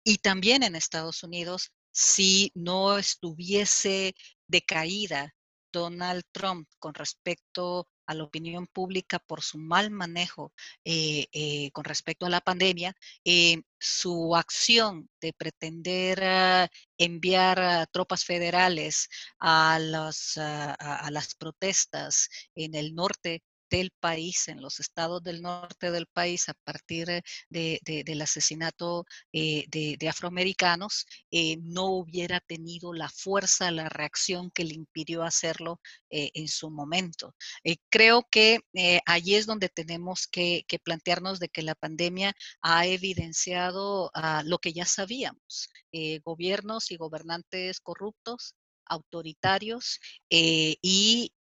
Y 0.02 0.18
también 0.18 0.64
en 0.64 0.74
Estados 0.74 1.22
Unidos, 1.22 1.70
si 1.92 2.50
no 2.56 2.98
estuviese 2.98 4.16
decaída 4.48 5.32
Donald 5.72 6.24
Trump 6.32 6.68
con 6.80 6.92
respecto 6.94 7.88
a 8.04 8.14
la 8.14 8.24
opinión 8.24 8.66
pública 8.66 9.20
por 9.20 9.42
su 9.42 9.58
mal 9.58 9.92
manejo 9.92 10.52
eh, 10.84 11.28
eh, 11.30 11.70
con 11.70 11.84
respecto 11.84 12.26
a 12.26 12.30
la 12.30 12.40
pandemia, 12.40 12.96
eh, 13.24 13.62
su 13.78 14.34
acción 14.34 15.08
de 15.20 15.32
pretender 15.32 16.18
uh, 16.18 16.68
enviar 16.98 17.58
uh, 17.60 17.86
tropas 17.92 18.24
federales 18.24 19.08
a, 19.38 19.78
los, 19.80 20.36
uh, 20.36 20.74
a, 20.80 21.08
las 21.12 21.36
protestas 21.36 22.28
en 22.56 22.74
el 22.74 22.92
norte 22.92 23.44
del 23.70 23.90
país, 24.00 24.48
en 24.48 24.60
los 24.60 24.80
estados 24.80 25.22
del 25.22 25.42
norte 25.42 25.90
del 25.90 26.06
país, 26.06 26.48
a 26.48 26.54
partir 26.54 27.06
de, 27.48 27.80
del 28.04 28.22
asesinato 28.22 29.04
eh, 29.32 29.64
de, 29.68 30.08
afroamericanos, 30.08 31.06
eh, 31.30 31.56
no 31.62 31.86
hubiera 31.86 32.40
tenido 32.40 32.92
la 32.92 33.08
fuerza, 33.08 33.70
la 33.70 33.88
reacción 33.88 34.50
que 34.50 34.64
le 34.64 34.74
impidió 34.74 35.22
hacerlo 35.22 35.80
eh, 36.10 36.30
en 36.34 36.48
su 36.48 36.70
momento. 36.70 37.34
Eh, 37.64 37.76
creo 37.90 38.26
que 38.30 38.60
eh, 38.74 39.00
allí 39.06 39.34
es 39.34 39.46
donde 39.46 39.68
tenemos 39.68 40.26
que, 40.26 40.64
plantearnos 40.84 41.40
de 41.40 41.48
que 41.48 41.62
la 41.62 41.74
pandemia 41.74 42.34
ha 42.60 42.86
evidenciado 42.86 44.06
uh, 44.14 44.42
lo 44.44 44.58
que 44.58 44.72
ya 44.72 44.84
sabíamos, 44.84 45.70
eh, 45.92 46.20
gobiernos 46.24 46.90
y 46.90 46.96
gobernantes 46.96 47.80
corruptos 47.80 48.54
autoritarios 48.88 49.98
eh, 50.30 50.76
y 50.82 51.32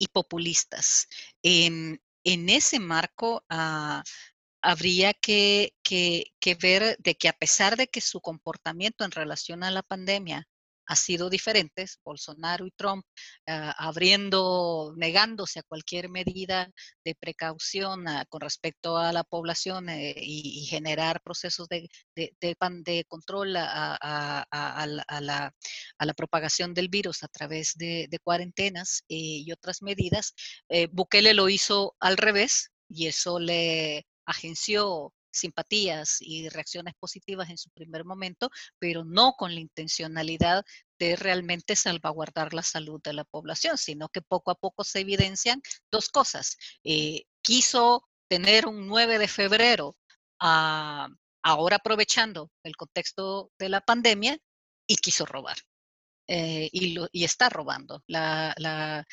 y 0.00 0.08
populistas. 0.08 1.06
Eh, 1.44 1.98
en 2.24 2.48
ese 2.48 2.80
marco, 2.80 3.44
uh, 3.50 4.02
habría 4.62 5.14
que, 5.14 5.74
que, 5.82 6.32
que, 6.40 6.54
ver 6.54 6.96
de 6.98 7.16
que 7.16 7.28
a 7.28 7.32
pesar 7.32 7.76
de 7.76 7.86
que 7.88 8.00
su 8.00 8.20
comportamiento 8.20 9.04
en 9.04 9.10
relación 9.12 9.62
a 9.62 9.70
la 9.70 9.82
pandemia 9.82 10.48
ha 10.90 10.96
sido 10.96 11.30
diferentes, 11.30 12.00
Bolsonaro 12.04 12.66
y 12.66 12.72
Trump 12.72 13.04
uh, 13.46 13.70
abriendo, 13.78 14.92
negándose 14.96 15.60
a 15.60 15.62
cualquier 15.62 16.08
medida 16.08 16.68
de 17.04 17.14
precaución 17.14 18.08
uh, 18.08 18.24
con 18.28 18.40
respecto 18.40 18.96
a 18.96 19.12
la 19.12 19.22
población 19.22 19.88
eh, 19.88 20.14
y, 20.16 20.66
generar 20.66 21.22
procesos 21.22 21.68
de, 21.68 21.88
de, 22.16 22.34
de, 22.40 23.04
control 23.06 23.54
a, 23.56 24.44
la, 25.20 26.14
propagación 26.16 26.74
del 26.74 26.88
virus 26.88 27.22
a 27.22 27.28
través 27.28 27.74
de, 27.76 28.08
cuarentenas 28.24 29.04
eh, 29.08 29.46
y 29.46 29.52
otras 29.52 29.82
medidas. 29.82 30.34
Eh, 30.68 30.88
Bukele 30.90 31.34
lo 31.34 31.48
hizo 31.48 31.94
al 32.00 32.16
revés 32.16 32.70
y 32.88 33.06
eso 33.06 33.38
le 33.38 34.06
agenció 34.26 35.14
simpatías 35.30 36.18
y 36.20 36.48
reacciones 36.48 36.94
positivas 36.98 37.50
en 37.50 37.58
su 37.58 37.70
primer 37.70 38.04
momento, 38.04 38.50
pero 38.78 39.04
no 39.04 39.34
con 39.34 39.54
la 39.54 39.60
intencionalidad 39.60 40.64
de 40.98 41.16
realmente 41.16 41.76
salvaguardar 41.76 42.52
la 42.54 42.62
salud 42.62 43.00
de 43.02 43.14
la 43.14 43.24
población, 43.24 43.78
sino 43.78 44.08
que 44.08 44.22
poco 44.22 44.50
a 44.50 44.54
poco 44.54 44.84
se 44.84 45.00
evidencian 45.00 45.62
dos 45.90 46.08
cosas. 46.08 46.56
Eh, 46.84 47.24
quiso 47.42 48.08
tener 48.28 48.66
un 48.66 48.86
9 48.86 49.18
de 49.18 49.28
febrero, 49.28 49.96
uh, 50.42 51.08
ahora 51.42 51.76
aprovechando 51.76 52.50
el 52.62 52.76
contexto 52.76 53.50
de 53.58 53.68
la 53.70 53.80
pandemia, 53.80 54.38
y 54.90 54.96
quiso 54.96 55.24
robar. 55.24 55.56
eh, 56.28 56.68
y, 56.72 57.24
está 57.24 57.48
robando. 57.48 58.02
La, 58.08 59.04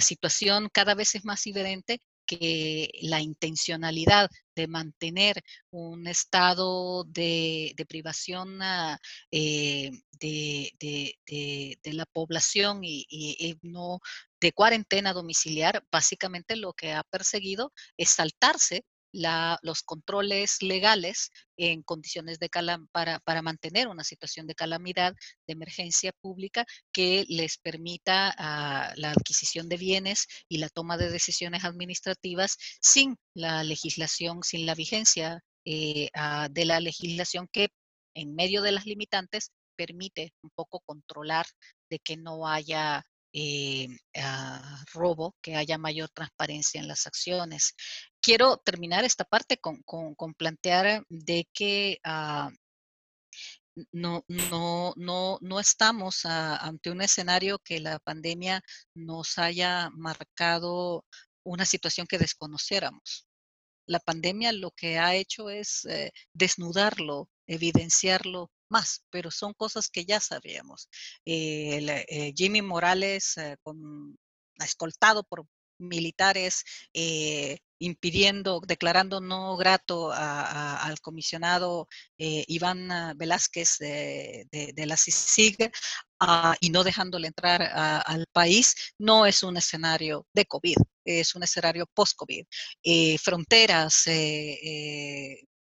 situación 0.00 0.68
cada 0.72 0.94
vez 0.94 1.14
es 1.14 1.24
más 1.24 1.46
evidente 1.46 2.00
que 2.26 2.90
la 3.02 3.20
intencionalidad 3.20 4.30
de 4.54 4.66
mantener 4.66 5.42
un 5.70 6.06
estado 6.06 7.04
de, 7.04 7.72
de 7.76 7.86
privación 7.86 8.60
uh, 8.60 8.96
eh, 9.30 9.90
de, 10.20 10.72
de, 10.78 11.78
de, 11.82 11.92
la 11.92 12.06
población 12.06 12.84
y, 12.84 13.06
y, 13.08 13.36
y, 13.38 13.58
no 13.62 14.00
de 14.40 14.52
cuarentena 14.52 15.12
domiciliar, 15.12 15.84
básicamente 15.90 16.56
lo 16.56 16.72
que 16.72 16.92
ha 16.92 17.02
perseguido 17.04 17.72
es 17.96 18.10
saltarse 18.10 18.84
la, 19.12 19.58
los 19.62 19.82
controles 19.82 20.62
legales 20.62 21.30
en 21.56 21.82
condiciones 21.82 22.38
de 22.38 22.48
calam 22.48 22.88
para, 22.92 23.20
para, 23.20 23.42
mantener 23.42 23.88
una 23.88 24.04
situación 24.04 24.46
de 24.46 24.54
calamidad, 24.54 25.14
de 25.46 25.52
emergencia 25.52 26.12
pública 26.20 26.64
que 26.92 27.24
les 27.28 27.58
permita 27.58 28.34
uh, 28.38 28.98
la 29.00 29.10
adquisición 29.10 29.68
de 29.68 29.76
bienes 29.76 30.26
y 30.48 30.58
la 30.58 30.68
toma 30.68 30.96
de 30.96 31.10
decisiones 31.10 31.64
administrativas 31.64 32.56
sin 32.80 33.16
la 33.34 33.64
legislación, 33.64 34.42
sin 34.42 34.66
la 34.66 34.74
vigencia 34.74 35.42
uh, 35.66 36.48
de 36.50 36.64
la 36.64 36.80
legislación 36.80 37.48
que 37.52 37.68
en 38.14 38.34
medio 38.34 38.62
de 38.62 38.72
las 38.72 38.86
limitantes 38.86 39.50
permite 39.76 40.34
un 40.42 40.50
poco 40.50 40.80
controlar 40.80 41.46
de 41.88 41.98
que 41.98 42.16
no 42.16 42.46
haya 42.46 43.04
eh, 43.32 43.88
uh, 44.16 44.84
robo, 44.92 45.36
que 45.42 45.56
haya 45.56 45.78
mayor 45.78 46.10
transparencia 46.10 46.80
en 46.80 46.88
las 46.88 47.06
acciones. 47.06 47.74
Quiero 48.20 48.58
terminar 48.58 49.04
esta 49.04 49.24
parte 49.24 49.58
con, 49.58 49.82
con, 49.82 50.34
plantear 50.34 51.04
de 51.08 51.48
que 51.52 51.98
uh, 52.04 52.50
no, 53.92 54.24
no, 54.28 54.92
no, 54.96 55.38
no 55.40 55.60
estamos 55.60 56.24
ante 56.24 56.90
un 56.90 57.02
escenario 57.02 57.58
que 57.58 57.80
la 57.80 57.98
pandemia 57.98 58.62
nos 58.94 59.38
haya 59.38 59.90
marcado 59.90 61.04
una 61.44 61.64
situación 61.64 62.06
que 62.06 62.18
desconociéramos. 62.18 63.26
La 63.86 64.00
pandemia 64.00 64.52
lo 64.52 64.70
que 64.70 64.98
ha 64.98 65.14
hecho 65.14 65.50
es 65.50 65.84
eh, 65.86 66.12
desnudarlo, 66.32 67.28
evidenciarlo 67.46 68.50
más, 68.70 69.04
pero 69.10 69.30
son 69.30 69.52
cosas 69.54 69.88
que 69.88 70.04
ya 70.04 70.20
sabíamos. 70.20 70.88
Eh, 71.24 71.76
el, 71.76 71.90
eh, 71.90 72.32
Jimmy 72.34 72.62
Morales, 72.62 73.36
eh, 73.36 73.56
con, 73.62 74.16
escoltado 74.58 75.24
por 75.24 75.46
militares, 75.78 76.62
impidiendo, 77.78 78.60
declarando 78.60 79.22
no 79.22 79.56
grato 79.56 80.12
a, 80.12 80.76
al 80.76 81.00
comisionado 81.00 81.88
Iván 82.18 83.16
Velázquez 83.16 83.78
de, 83.78 84.74
la 84.86 84.98
CICIG 84.98 85.72
uh, 86.20 86.52
y 86.60 86.68
no 86.68 86.84
dejándole 86.84 87.28
entrar 87.28 87.62
a, 87.62 88.00
al 88.00 88.26
país, 88.30 88.74
no 88.98 89.24
es 89.24 89.42
un 89.42 89.56
escenario 89.56 90.26
de 90.34 90.44
COVID, 90.44 90.76
es 91.06 91.34
un 91.34 91.44
escenario 91.44 91.86
post-COVID. 91.94 92.44
Fronteras, 93.18 94.04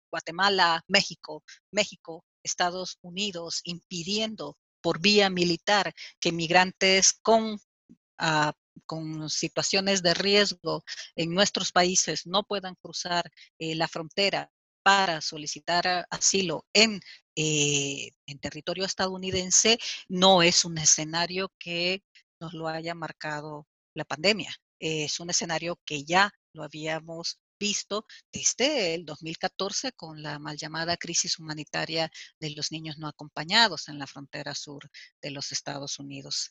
Guatemala, 0.10 0.84
México, 0.88 1.44
México, 1.72 2.26
Estados 2.44 2.98
Unidos 3.02 3.62
impidiendo 3.64 4.58
por 4.82 5.00
vía 5.00 5.30
militar 5.30 5.94
que 6.20 6.32
migrantes 6.32 7.14
con, 7.14 7.54
uh, 7.54 8.52
con 8.86 9.30
situaciones 9.30 10.02
de 10.02 10.14
riesgo 10.14 10.84
en 11.16 11.34
nuestros 11.34 11.72
países 11.72 12.26
no 12.26 12.44
puedan 12.44 12.76
cruzar 12.76 13.32
eh, 13.60 13.76
la 13.76 13.88
frontera 13.88 14.52
para 14.84 15.22
solicitar 15.22 16.08
asilo 16.10 16.66
en, 16.74 17.00
eh, 17.36 18.12
en 18.26 18.40
territorio 18.40 18.86
estadounidense, 18.86 19.78
no 20.10 20.42
es 20.42 20.66
un 20.66 20.78
escenario 20.80 21.52
que 21.60 22.04
nos 22.40 22.54
lo 22.54 22.68
haya 22.68 22.96
marcado 22.96 23.68
la 23.94 24.06
pandemia. 24.06 24.54
Es 24.80 25.20
un 25.20 25.30
escenario 25.30 25.80
que 25.86 26.04
ya 26.04 26.32
lo 26.54 26.64
habíamos 26.64 27.40
visto 27.62 28.08
desde 28.34 28.96
el 28.96 29.06
2014 29.06 29.92
con 29.92 30.24
la 30.24 30.40
mal 30.40 30.58
llamada 30.58 30.98
crisis 30.98 31.38
humanitaria 31.38 32.12
de 32.40 32.50
los 32.50 32.72
niños 32.72 32.98
no 32.98 33.08
acompañados 33.08 33.88
en 33.88 34.00
la 34.00 34.08
frontera 34.08 34.56
sur 34.56 34.90
de 35.22 35.30
los 35.30 35.52
Estados 35.52 36.00
Unidos. 36.00 36.50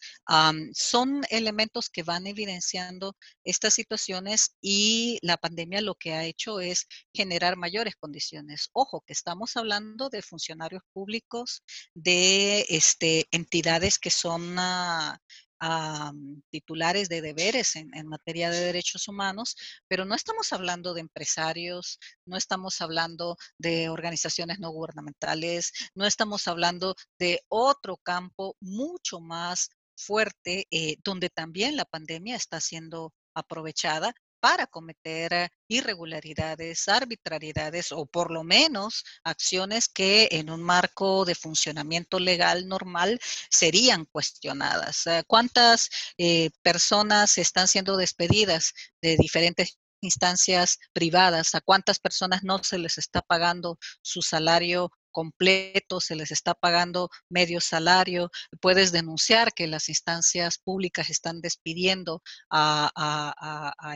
Son 0.73 1.23
elementos 1.31 1.91
que 1.91 2.05
van 2.05 2.29
evidenciando 2.29 3.17
estas 3.43 3.75
situaciones 3.75 4.55
y 4.61 5.19
la 5.23 5.37
pandemia 5.37 5.81
lo 5.81 5.97
que 5.97 6.13
ha 6.13 6.25
hecho 6.25 6.61
es 6.61 6.87
generar 7.13 7.57
mayores 7.57 7.97
condiciones. 7.97 8.71
Ojo, 8.73 9.03
que 9.05 9.13
estamos 9.13 9.57
hablando 9.57 10.11
de 10.11 10.23
funcionarios 10.23 10.83
públicos, 10.93 11.65
de 11.93 12.67
este, 12.69 13.27
entidades 13.33 13.99
que 13.99 14.11
son 14.11 14.57
uh, 14.57 15.17
a 15.61 16.13
titulares 16.51 17.09
de 17.09 17.21
deberes 17.21 17.77
en, 17.77 17.95
en, 17.95 18.07
materia 18.07 18.51
de 18.51 18.61
derechos 18.61 19.09
humanos, 19.09 19.57
pero 19.89 20.05
no 20.05 20.15
estamos 20.15 20.53
hablando 20.53 20.95
de 20.95 21.03
empresarios, 21.03 21.99
no 22.25 22.37
estamos 22.37 22.81
hablando 22.81 23.37
de 23.59 23.89
organizaciones 23.89 24.59
no 24.59 24.71
gubernamentales, 24.71 25.73
no 25.95 26.07
estamos 26.07 26.49
hablando 26.49 26.95
de 27.19 27.41
otro 27.49 27.97
campo 27.99 28.57
mucho 28.61 29.21
más 29.21 29.69
fuerte, 29.97 30.67
eh, 30.71 30.97
donde 31.05 31.29
también 31.29 31.77
la 31.77 31.85
pandemia 31.85 32.37
está 32.37 32.61
siendo 32.61 33.13
aprovechada 33.35 34.15
para 34.41 34.66
cometer 34.66 35.51
irregularidades, 35.68 36.88
arbitrariedades 36.88 37.93
o 37.93 38.07
por 38.07 38.30
lo 38.30 38.43
menos 38.43 39.05
acciones 39.24 39.88
que 39.88 40.28
en 40.32 40.51
un 40.51 40.62
marco 40.62 41.24
de 41.24 41.34
funcionamiento 41.34 42.18
legal 42.18 42.66
normal 42.68 43.20
serían 43.51 44.07
cuestionadas. 44.07 45.07
Eh, 45.07 45.24
¿Cuántas 45.26 45.91
eh, 46.18 46.51
personas 46.62 47.38
están 47.38 47.68
siendo 47.68 47.97
despedidas 47.97 48.72
de 49.03 49.16
diferentes 49.16 49.78
instancias 50.01 50.78
privadas, 50.93 51.55
a 51.55 51.61
cuántas 51.61 51.99
personas 51.99 52.43
no 52.43 52.62
se 52.64 52.78
les 52.78 52.99
está 52.99 53.22
pagando 53.22 53.78
su 54.03 54.22
salario 54.22 54.91
completo, 55.11 56.01
se 56.01 56.17
les 56.17 56.31
está 56.31 56.55
pagando 56.55 57.11
medio 57.29 57.61
salario, 57.61 58.31
puedes 58.61 58.93
denunciar 58.93 59.53
que 59.53 59.67
las 59.67 59.89
instancias 59.89 60.59
públicas 60.59 61.11
están 61.11 61.41
despidiendo 61.41 62.23
a, 62.51 62.91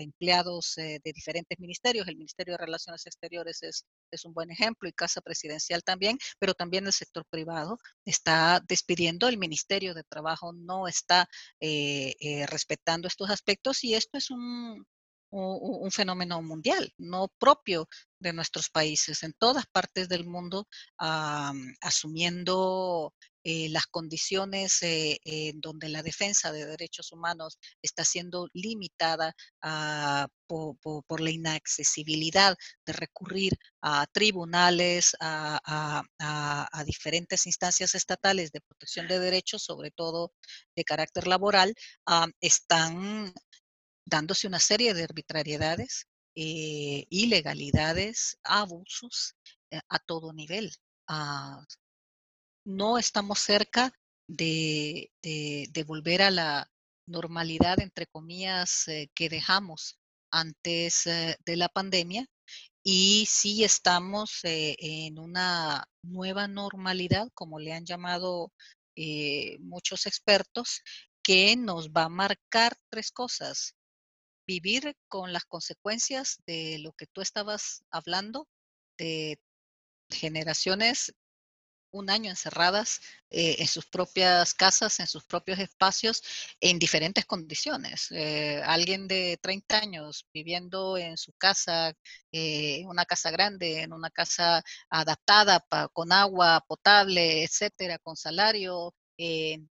empleados 0.00 0.76
eh, 0.78 1.00
de 1.04 1.12
diferentes 1.12 1.58
ministerios. 1.58 2.08
El 2.08 2.16
Ministerio 2.16 2.54
de 2.54 2.58
Relaciones 2.64 3.06
Exteriores 3.06 3.62
es, 3.62 3.84
es, 4.10 4.24
un 4.24 4.34
buen 4.34 4.50
ejemplo 4.50 4.88
y 4.88 4.92
Casa 4.92 5.20
Presidencial 5.20 5.82
también, 5.82 6.18
pero 6.38 6.54
también 6.54 6.86
el 6.86 6.92
sector 6.92 7.24
privado 7.30 7.78
está 8.04 8.60
despidiendo, 8.66 9.28
el 9.28 9.38
Ministerio 9.38 9.94
de 9.94 10.04
Trabajo 10.04 10.52
no 10.52 10.88
está 10.88 11.28
eh, 11.60 12.14
eh, 12.20 12.46
respetando 12.46 13.08
estos 13.08 13.30
aspectos 13.30 13.84
y 13.84 13.94
esto 13.94 14.18
es 14.18 14.30
un, 14.30 14.86
un, 15.34 15.90
fenómeno 15.90 16.40
mundial, 16.42 16.92
no 16.98 17.28
propio 17.38 17.88
de 18.18 18.32
nuestros 18.32 18.70
países, 18.70 19.22
en 19.22 19.32
todas 19.34 19.66
partes 19.66 20.08
del 20.08 20.24
mundo, 20.24 20.66
um, 21.00 21.74
asumiendo 21.80 23.12
eh, 23.42 23.68
las 23.68 23.86
condiciones 23.86 24.82
eh, 24.82 25.18
en 25.24 25.60
donde 25.60 25.88
la 25.90 26.02
defensa 26.02 26.50
de 26.50 26.64
derechos 26.64 27.12
humanos 27.12 27.58
está 27.82 28.04
siendo 28.04 28.48
limitada 28.54 29.34
uh, 29.62 30.26
por, 30.46 31.20
la 31.20 31.30
inaccesibilidad 31.30 32.56
de 32.86 32.92
recurrir 32.92 33.58
a 33.82 34.06
tribunales, 34.06 35.16
a, 35.20 36.00
diferentes 36.86 37.46
instancias 37.46 37.94
estatales 37.94 38.52
de 38.52 38.60
protección 38.60 39.08
de 39.08 39.18
derechos, 39.18 39.62
sobre 39.62 39.90
todo 39.90 40.32
de 40.76 40.84
carácter 40.84 41.26
laboral, 41.26 41.74
están 42.40 43.32
dándose 44.04 44.46
una 44.46 44.60
serie 44.60 44.94
de 44.94 45.04
arbitrariedades, 45.04 46.06
eh, 46.36 47.06
ilegalidades, 47.10 48.38
abusos 48.42 49.36
eh, 49.70 49.80
a 49.88 49.98
todo 49.98 50.32
nivel. 50.32 50.72
Ah, 51.08 51.64
no 52.66 52.98
estamos 52.98 53.38
cerca 53.40 53.92
de, 54.26 55.10
volver 55.86 56.22
a 56.22 56.30
la 56.30 56.70
normalidad, 57.06 57.80
entre 57.80 58.06
comillas, 58.06 58.88
eh, 58.88 59.10
que 59.14 59.28
dejamos 59.28 59.98
antes 60.30 61.04
de 61.04 61.56
la 61.56 61.68
pandemia 61.68 62.26
y 62.82 63.26
sí 63.28 63.62
estamos 63.62 64.40
en 64.42 65.18
una 65.20 65.86
nueva 66.02 66.48
normalidad, 66.48 67.28
como 67.34 67.60
le 67.60 67.72
han 67.72 67.86
llamado 67.86 68.52
muchos 69.60 70.06
expertos, 70.06 70.82
que 71.22 71.56
nos 71.56 71.90
va 71.90 72.04
a 72.04 72.08
marcar 72.08 72.76
tres 72.90 73.12
cosas 73.12 73.74
vivir 74.46 74.96
con 75.08 75.32
las 75.32 75.44
consecuencias 75.44 76.38
de 76.46 76.78
lo 76.80 76.92
que 76.92 77.06
tú 77.06 77.20
estabas 77.20 77.84
hablando, 77.90 78.48
de 78.98 79.38
generaciones 80.10 81.14
un 81.94 82.10
año 82.10 82.30
encerradas 82.30 83.00
eh, 83.30 83.56
en 83.60 83.68
sus 83.68 83.86
propias 83.86 84.52
casas, 84.54 85.00
en 85.00 85.06
sus 85.06 85.24
propios 85.24 85.58
espacios, 85.60 86.22
en 86.60 86.78
diferentes 86.78 87.24
condiciones. 87.24 88.08
Eh, 88.10 88.60
alguien 88.64 89.06
de 89.08 89.38
30 89.40 89.78
años 89.78 90.26
viviendo 90.32 90.98
en 90.98 91.16
su 91.16 91.32
casa, 91.34 91.94
eh, 92.32 92.82
una 92.86 93.04
casa 93.04 93.30
grande, 93.30 93.82
en 93.82 93.92
una 93.92 94.10
casa 94.10 94.62
adaptada 94.90 95.60
pa, 95.60 95.88
con 95.88 96.12
agua 96.12 96.64
potable, 96.66 97.44
etcétera, 97.44 97.98
con 97.98 98.16
salario, 98.16 98.92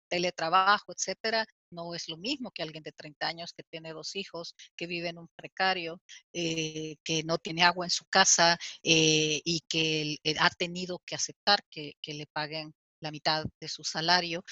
teletrabajo, 0.08 0.92
etcétera, 0.92 1.46
no 1.70 1.94
es 1.94 2.08
lo 2.08 2.16
mismo 2.16 2.50
que 2.50 2.62
alguien 2.62 2.82
de 2.82 2.92
30 2.92 3.26
años 3.26 3.52
que 3.52 3.62
tiene 3.62 3.92
dos 3.92 4.16
hijos, 4.16 4.54
que 4.76 4.86
vive 4.86 5.08
en 5.08 5.18
un 5.18 5.28
precario, 5.36 6.00
eh, 6.32 6.96
que 7.04 7.22
no 7.24 7.38
tiene 7.38 7.62
agua 7.62 7.86
en 7.86 7.90
su 7.90 8.04
casa 8.06 8.58
eh, 8.82 9.40
y 9.44 9.60
que 9.68 10.16
eh, 10.24 10.34
ha 10.38 10.50
tenido 10.50 11.00
que 11.04 11.14
aceptar 11.14 11.64
que, 11.70 11.94
le 12.10 12.26
paguen 12.26 12.74
la 12.98 13.12
mitad 13.12 13.44
de 13.60 13.68
su 13.68 13.84
salario 13.84 14.44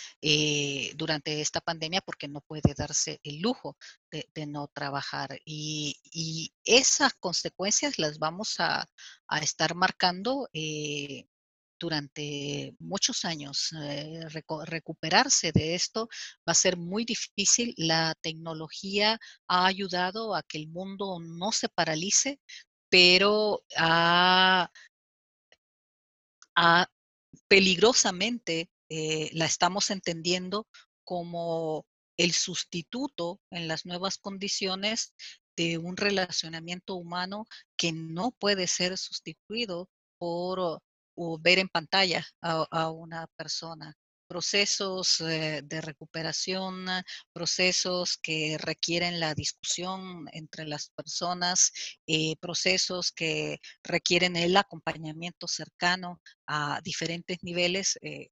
durante 0.95 1.41
esta 1.41 1.61
pandemia 1.61 2.01
porque 2.01 2.29
no 2.29 2.41
puede 2.41 2.73
darse 2.75 3.19
el 3.25 3.41
lujo 3.41 3.77
de, 4.13 4.47
no 4.47 4.69
trabajar. 4.69 5.41
Y, 5.45 5.97
esas 6.65 7.15
consecuencias 7.15 7.99
las 7.99 8.19
vamos 8.19 8.61
a, 8.61 8.87
a 9.27 9.39
estar 9.41 9.75
marcando 9.75 10.49
durante 11.79 12.75
muchos 12.79 13.25
años. 13.25 13.73
Eh, 13.73 14.21
recuperarse 14.67 15.53
de 15.53 15.75
esto 15.75 16.09
va 16.49 16.53
a 16.53 16.55
ser 16.55 16.77
muy 16.77 17.05
difícil. 17.05 17.75
La 17.77 18.15
tecnología 18.21 19.19
ha 19.49 19.67
ayudado 19.67 20.35
a 20.35 20.43
que 20.43 20.59
el 20.59 20.69
mundo 20.69 21.19
no 21.21 21.53
se 21.53 21.69
paralice, 21.69 22.41
pero 22.89 23.63
ha, 23.77 24.71
peligrosamente 27.49 28.71
eh, 28.91 29.31
la 29.33 29.45
estamos 29.45 29.91
entendiendo 29.91 30.67
como 31.05 31.87
el 32.17 32.33
sustituto 32.33 33.41
en 33.51 33.69
las 33.69 33.87
nuevas 33.87 34.19
condiciones 34.19 35.15
de 35.57 35.79
un 35.79 35.97
relacionamiento 35.97 36.95
humano 36.95 37.47
que 37.77 37.93
no 37.93 38.33
puede 38.33 38.67
ser 38.67 38.97
sustituido 38.97 39.89
por 40.19 40.81
o 41.19 41.39
ver 41.39 41.59
en 41.59 41.69
pantalla 41.69 42.25
a, 42.41 42.91
una 42.91 43.27
persona. 43.37 43.95
Procesos 44.29 45.21
eh, 45.21 45.63
de 45.65 45.81
recuperación, 45.81 46.87
procesos 47.33 48.19
que 48.19 48.57
requieren 48.59 49.21
la 49.21 49.35
discusión 49.35 50.27
entre 50.33 50.67
las 50.67 50.91
personas, 50.91 51.73
eh, 52.07 52.37
procesos 52.41 53.11
que 53.11 53.59
requieren 53.83 54.37
el 54.37 54.57
acompañamiento 54.57 55.49
cercano 55.49 56.21
a 56.47 56.81
diferentes 56.85 57.39
niveles. 57.43 57.99
Eh, 58.03 58.29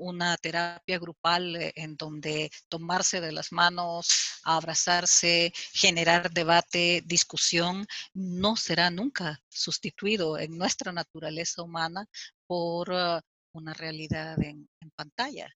una 0.00 0.36
terapia 0.38 0.98
grupal 0.98 1.56
eh, 1.56 1.72
en 1.76 1.96
donde 1.96 2.50
tomarse 2.68 3.20
de 3.20 3.32
las 3.32 3.52
manos, 3.52 4.40
abrazarse, 4.42 5.52
generar 5.72 6.30
debate, 6.32 7.02
discusión, 7.06 7.86
no 8.14 8.56
será 8.56 8.90
nunca 8.90 9.42
sustituido 9.48 10.38
en 10.38 10.56
nuestra 10.56 10.92
naturaleza 10.92 11.62
humana 11.62 12.06
por 12.46 12.92
ah, 12.92 13.20
una 13.52 13.74
realidad 13.74 14.40
en, 14.42 14.68
pantalla. 14.96 15.48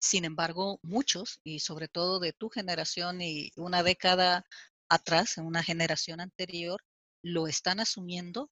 Sin 0.00 0.24
embargo, 0.24 0.80
muchos, 0.82 1.40
y 1.44 1.60
sobre 1.60 1.88
todo 1.88 2.20
de 2.20 2.32
tu 2.32 2.48
generación 2.48 3.20
y 3.20 3.52
una 3.56 3.82
década 3.82 4.44
atrás, 4.88 5.36
en 5.36 5.44
una 5.44 5.62
generación 5.62 6.20
anterior, 6.20 6.80
lo 7.22 7.46
están 7.48 7.80
asumiendo 7.80 8.50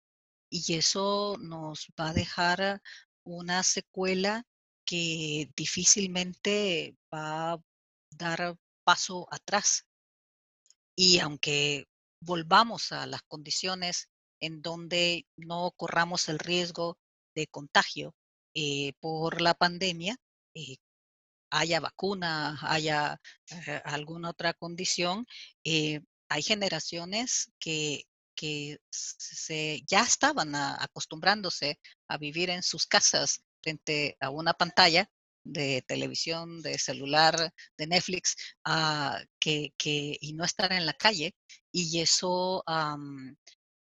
y 0.51 0.75
eso 0.75 1.37
nos 1.41 1.89
va 1.99 2.11
a 2.11 2.13
dejar 2.13 2.83
una 3.25 3.63
secuela 3.63 4.45
que 4.89 5.51
difícilmente 5.55 6.97
va 7.13 7.53
a 7.53 7.59
dar 8.11 8.57
paso 8.85 9.29
atrás. 9.31 9.85
Y 10.97 11.19
aunque 11.19 11.85
volvamos 12.23 12.93
a 12.93 13.07
las 13.07 13.21
condiciones 13.25 14.09
en 14.41 14.63
donde 14.63 15.27
no 15.37 15.73
corramos 15.77 16.31
el 16.31 16.39
riesgo 16.39 16.97
de 17.35 17.47
contagio 17.49 18.15
eh, 18.55 18.95
por 18.99 19.43
la 19.43 19.53
pandemia, 19.53 20.17
eh, 20.55 20.77
haya 21.51 21.81
vacuna, 21.81 22.59
haya 22.63 23.21
eh, 23.51 23.83
alguna 23.85 24.31
otra 24.31 24.55
condición, 24.55 25.27
hay 26.31 26.43
generaciones 26.43 27.53
que, 27.59 28.05
que 28.35 28.79
se, 28.91 29.83
ya 29.87 30.01
estaban 30.01 30.55
acostumbrándose 30.55 31.79
a 32.09 32.17
vivir 32.17 32.49
en 32.49 32.63
sus 32.63 32.87
casas 32.87 33.43
frente 33.69 34.17
a 34.21 34.31
una 34.31 34.55
pantalla 34.55 35.11
de 35.45 35.83
televisión, 35.87 36.63
de 36.63 36.79
celular, 36.79 37.53
de 37.77 37.87
Netflix, 37.87 38.35
ah, 38.65 39.21
que, 39.39 39.73
y 40.21 40.33
no 40.33 40.45
estar 40.45 40.73
en 40.73 40.87
la 40.87 40.95
calle. 40.95 41.35
Y 41.73 42.01
eso 42.01 42.65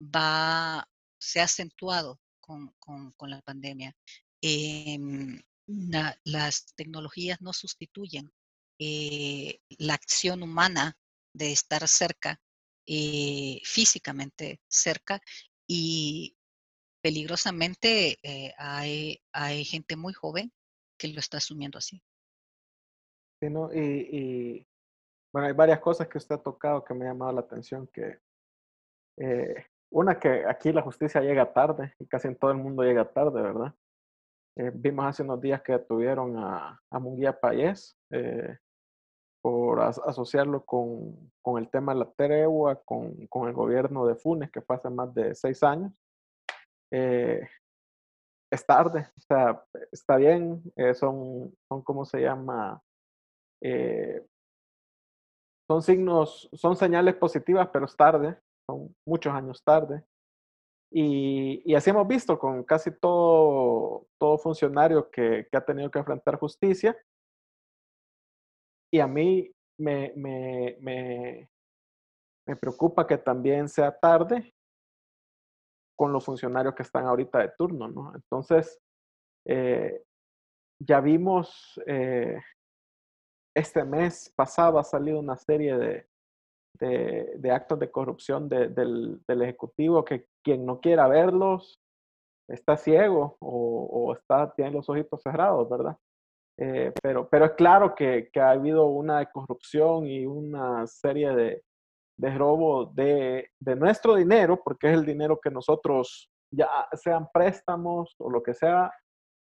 va, 0.01 0.89
se 1.19 1.41
ha 1.41 1.45
acentuado 1.45 2.19
con, 2.41 2.75
la 3.29 3.43
pandemia. 3.43 3.95
Em, 4.41 5.41
las 6.25 6.67
tecnologías 6.77 7.41
no 7.41 7.53
sustituyen 7.53 8.33
eh, 8.79 9.61
la 9.79 9.95
acción 9.95 10.43
humana 10.43 10.97
de 11.35 11.53
estar 11.53 11.87
cerca, 11.89 12.41
eh, 12.87 13.61
físicamente 13.65 14.61
cerca, 14.69 15.21
y 15.67 16.37
peligrosamente 17.05 18.19
eh, 18.23 18.55
hay, 18.57 19.21
hay 19.31 19.63
gente 19.67 19.95
muy 19.95 20.15
joven 20.15 20.51
que 20.99 21.09
lo 21.09 21.21
está 21.21 21.37
asumiendo 21.37 21.77
así. 21.77 22.03
Sí, 23.39 23.51
¿no? 23.51 23.71
y, 23.75 24.67
bueno, 25.31 25.49
hay 25.49 25.53
varias 25.53 25.81
cosas 25.81 26.09
que 26.09 26.17
usted 26.17 26.37
ha 26.37 26.43
tocado 26.43 26.83
que 26.83 26.95
me 26.95 27.05
ha 27.05 27.09
llamado 27.09 27.33
la 27.33 27.43
atención, 27.43 27.87
que 27.89 28.21
eh, 29.19 29.67
una 29.91 30.19
que 30.19 30.47
aquí 30.47 30.73
la 30.73 30.81
justicia 30.81 31.21
llega 31.21 31.53
tarde 31.53 31.93
y 31.99 32.07
casi 32.07 32.29
en 32.29 32.37
todo 32.37 32.53
el 32.53 32.57
mundo 32.57 32.83
llega 32.83 33.13
tarde, 33.13 33.43
¿verdad? 33.43 33.75
Eh, 34.57 34.71
vimos 34.73 35.05
hace 35.05 35.25
unos 35.25 35.43
días 35.43 35.61
que 35.61 35.73
detuvieron 35.73 36.39
a, 36.39 36.81
a 36.89 36.99
Munguía 36.99 37.39
Payés 37.39 37.99
por 39.43 39.83
asociarlo 39.83 40.65
con, 40.65 41.31
con, 41.43 41.63
el 41.63 41.69
tema 41.69 41.93
de 41.93 41.99
la 41.99 42.11
tregua, 42.13 42.81
con, 42.83 43.27
con, 43.27 43.47
el 43.47 43.53
gobierno 43.53 44.07
de 44.07 44.15
Funes, 44.15 44.51
que 44.51 44.63
fue 44.63 44.77
hace 44.77 44.89
más 44.89 45.13
de 45.13 45.35
seis 45.35 45.63
años. 45.63 45.93
Eh, 46.93 47.47
es 48.53 48.65
tarde, 48.65 49.09
o 49.17 49.21
sea, 49.21 49.65
está 49.91 50.17
bien, 50.17 50.63
eh, 50.77 50.95
son, 50.95 51.53
son, 51.69 51.83
¿cómo 51.83 52.05
se 52.05 52.21
llama? 52.21 52.81
Eh, 53.61 54.25
son 55.69 55.83
signos, 55.83 56.49
son 56.53 56.77
señales 56.77 57.17
positivas, 57.17 57.69
pero 57.73 57.87
es 57.87 57.97
tarde, 57.97 58.39
son 58.69 58.95
muchos 59.07 59.33
años 59.33 59.63
tarde. 59.65 60.05
Y, 60.93 61.63
y 61.65 61.75
así 61.75 61.91
hemos 61.91 62.07
visto 62.07 62.39
con 62.39 62.63
casi 62.63 62.93
todo, 62.93 64.07
todo 64.21 64.39
funcionario 64.39 65.11
que, 65.11 65.49
que, 65.51 65.57
ha 65.57 65.65
tenido 65.65 65.91
que 65.91 65.99
enfrentar 65.99 66.39
justicia. 66.39 66.97
Y 68.93 69.01
a 69.01 69.09
mí 69.09 69.51
me, 69.77 70.13
me, 70.15 70.77
me, 70.81 71.51
me 72.47 72.57
preocupa 72.57 73.07
que 73.07 73.19
también 73.19 73.69
sea 73.69 73.91
tarde 73.91 74.55
con 75.97 76.13
los 76.13 76.25
funcionarios 76.25 76.75
que 76.75 76.83
están 76.83 77.07
ahorita 77.07 77.39
de 77.41 77.53
turno, 77.57 77.89
¿no? 77.89 78.13
Entonces, 78.15 78.81
eh, 79.47 80.03
ya 80.81 81.01
vimos, 81.01 81.81
eh, 81.87 82.41
este 83.57 83.85
mes 83.85 84.33
pasado 84.35 84.79
ha 84.79 84.85
salido 84.85 85.21
una 85.21 85.37
serie 85.37 85.77
de, 85.77 86.07
de, 87.37 87.51
actos 87.51 87.79
de 87.79 87.91
corrupción 87.91 88.49
del, 88.49 89.21
Ejecutivo 89.29 90.05
que 90.05 90.27
quien 90.43 90.67
no 90.67 90.81
quiera 90.81 91.07
verlos 91.07 91.81
está 92.49 92.77
ciego 92.77 93.37
o, 93.41 94.15
está, 94.15 94.53
tiene 94.55 94.73
los 94.73 94.89
ojitos 94.89 95.23
cerrados, 95.23 95.69
¿verdad? 95.69 95.97
Eh, 96.59 96.93
pero, 97.03 97.29
pero 97.29 97.47
es 97.47 97.53
claro 97.53 97.95
que, 97.95 98.29
que, 98.33 98.41
ha 98.41 98.51
habido 98.51 98.87
una 98.87 99.25
corrupción 99.27 100.07
y 100.07 100.27
una 100.27 100.87
serie 100.87 101.35
de, 101.35 101.63
de 102.17 102.37
robo 102.37 102.87
de, 102.87 103.51
de, 103.61 103.77
nuestro 103.77 104.15
dinero, 104.15 104.61
porque 104.63 104.89
es 104.89 104.95
el 104.95 105.05
dinero 105.05 105.41
que 105.43 105.51
nosotros, 105.51 106.31
ya 106.53 106.69
sean 106.93 107.29
préstamos 107.33 108.15
o 108.19 108.31
lo 108.31 108.43
que 108.43 108.55
sea, 108.55 108.93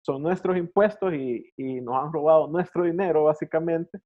son 0.05 0.23
nuestros 0.23 0.57
impuestos 0.57 1.13
y, 1.13 1.51
y 1.57 1.81
nos 1.81 1.97
han 1.97 2.13
robado 2.13 2.47
nuestro 2.47 2.85
dinero 2.85 3.25
básicamente. 3.25 4.01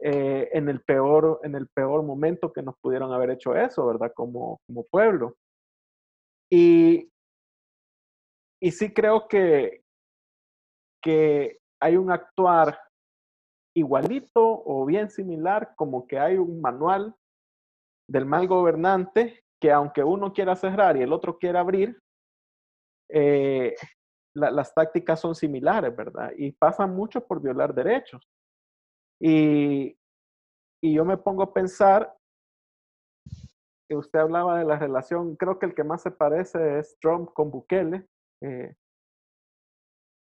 Eh, 0.00 0.50
en, 0.52 0.68
el 0.68 0.82
peor, 0.82 1.40
en 1.44 1.54
el 1.54 1.68
peor 1.68 2.02
momento 2.02 2.52
que 2.52 2.62
nos 2.62 2.74
pudieron 2.80 3.12
haber 3.12 3.30
hecho 3.30 3.56
eso, 3.56 3.86
¿verdad? 3.86 4.12
Como, 4.14 4.60
como 4.66 4.84
pueblo. 4.84 5.36
Y, 6.50 7.10
y 8.60 8.70
sí 8.72 8.92
creo 8.92 9.28
que, 9.28 9.82
que 11.02 11.58
hay 11.80 11.96
un 11.96 12.10
actuar 12.10 12.78
igualito 13.74 14.62
o 14.66 14.84
bien 14.84 15.10
similar, 15.10 15.74
como 15.76 16.06
que 16.06 16.18
hay 16.18 16.36
un 16.36 16.60
manual 16.60 17.14
del 18.08 18.26
mal 18.26 18.46
gobernante 18.46 19.44
que 19.60 19.72
aunque 19.72 20.04
uno 20.04 20.32
quiera 20.32 20.56
cerrar 20.56 20.96
y 20.96 21.02
el 21.02 21.12
otro 21.12 21.38
quiera 21.38 21.60
abrir, 21.60 21.98
eh, 23.08 23.74
las 24.34 24.74
tácticas 24.74 25.20
son 25.20 25.34
similares, 25.34 25.94
¿verdad? 25.94 26.32
Y 26.36 26.52
pasan 26.52 26.94
mucho 26.94 27.24
por 27.24 27.40
violar 27.40 27.72
derechos. 27.72 28.28
Y, 29.20 29.96
y 30.82 30.94
yo 30.94 31.04
me 31.04 31.16
pongo 31.16 31.44
a 31.44 31.54
pensar, 31.54 32.14
que 33.88 33.96
usted 33.96 34.18
hablaba 34.18 34.58
de 34.58 34.64
la 34.64 34.78
relación, 34.78 35.36
creo 35.36 35.58
que 35.58 35.66
el 35.66 35.74
que 35.74 35.84
más 35.84 36.02
se 36.02 36.10
parece 36.10 36.78
es 36.78 36.96
Trump 37.00 37.32
con 37.32 37.50
Bukele. 37.50 38.06
Eh, 38.42 38.74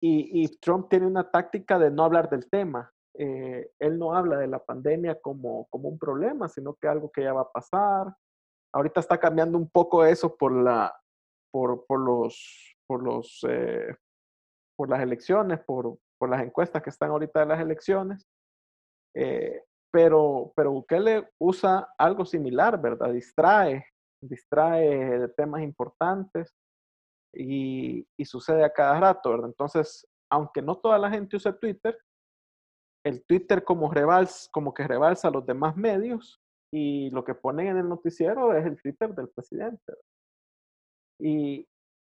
y, 0.01 0.47
Trump 0.59 0.87
tiene 0.89 1.07
una 1.07 1.29
táctica 1.29 1.77
de 1.77 1.91
no 1.91 2.05
hablar 2.05 2.29
del 2.29 2.49
tema. 2.49 2.91
Eh, 3.21 3.71
él 3.79 3.99
no 3.99 4.15
habla 4.15 4.37
de 4.37 4.47
la 4.47 4.63
pandemia 4.63 5.19
como, 5.19 5.67
como 5.69 5.89
un 5.89 5.99
problema, 5.99 6.47
sino 6.47 6.75
que 6.75 6.87
algo 6.87 7.11
que 7.11 7.23
ya 7.23 7.33
va 7.33 7.41
a 7.41 7.51
pasar. 7.51 8.15
Ahorita 8.73 9.01
está 9.01 9.17
cambiando 9.19 9.57
un 9.57 9.69
poco 9.69 10.05
eso 10.05 10.37
por, 10.37 10.53
la, 10.53 10.95
por, 11.51 11.85
por 11.85 11.99
los, 11.99 12.77
por, 12.87 13.03
los, 13.03 13.45
eh, 13.49 13.93
por 14.77 14.89
las 14.89 15.01
elecciones, 15.01 15.59
por, 15.65 15.97
por 16.17 16.29
las 16.29 16.41
encuestas 16.41 16.81
que 16.81 16.91
están 16.91 17.11
ahorita 17.11 17.41
de 17.41 17.45
las 17.45 17.59
elecciones. 17.59 18.25
Eh, 19.13 19.63
pero, 19.91 20.53
pero 20.55 20.71
Bukele 20.71 21.29
usa 21.39 21.89
algo 21.97 22.23
similar, 22.23 22.79
¿verdad? 22.79 23.11
Distrae, 23.11 23.85
distrae 24.21 25.19
de 25.19 25.27
temas 25.29 25.61
importantes 25.61 26.55
y, 27.33 28.07
sucede 28.23 28.63
a 28.63 28.71
cada 28.71 28.97
rato, 28.99 29.31
¿verdad? 29.31 29.47
Entonces, 29.47 30.07
aunque 30.31 30.61
no 30.61 30.77
toda 30.77 30.97
la 30.97 31.09
gente 31.09 31.35
use 31.35 31.51
Twitter, 31.53 31.97
el 33.09 33.25
Twitter 33.25 33.63
como, 33.63 33.91
que 34.73 34.87
rebalsa 34.87 35.29
los 35.29 35.45
demás 35.45 35.75
medios 35.75 36.39
y 36.71 37.09
lo 37.09 37.23
que 37.23 37.35
ponen 37.35 37.67
en 37.67 37.77
el 37.77 37.89
noticiero 37.89 38.53
es 38.53 38.65
el 38.65 38.81
Twitter 38.81 39.13
del 39.13 39.29
presidente. 39.29 39.93
Y, 41.19 41.67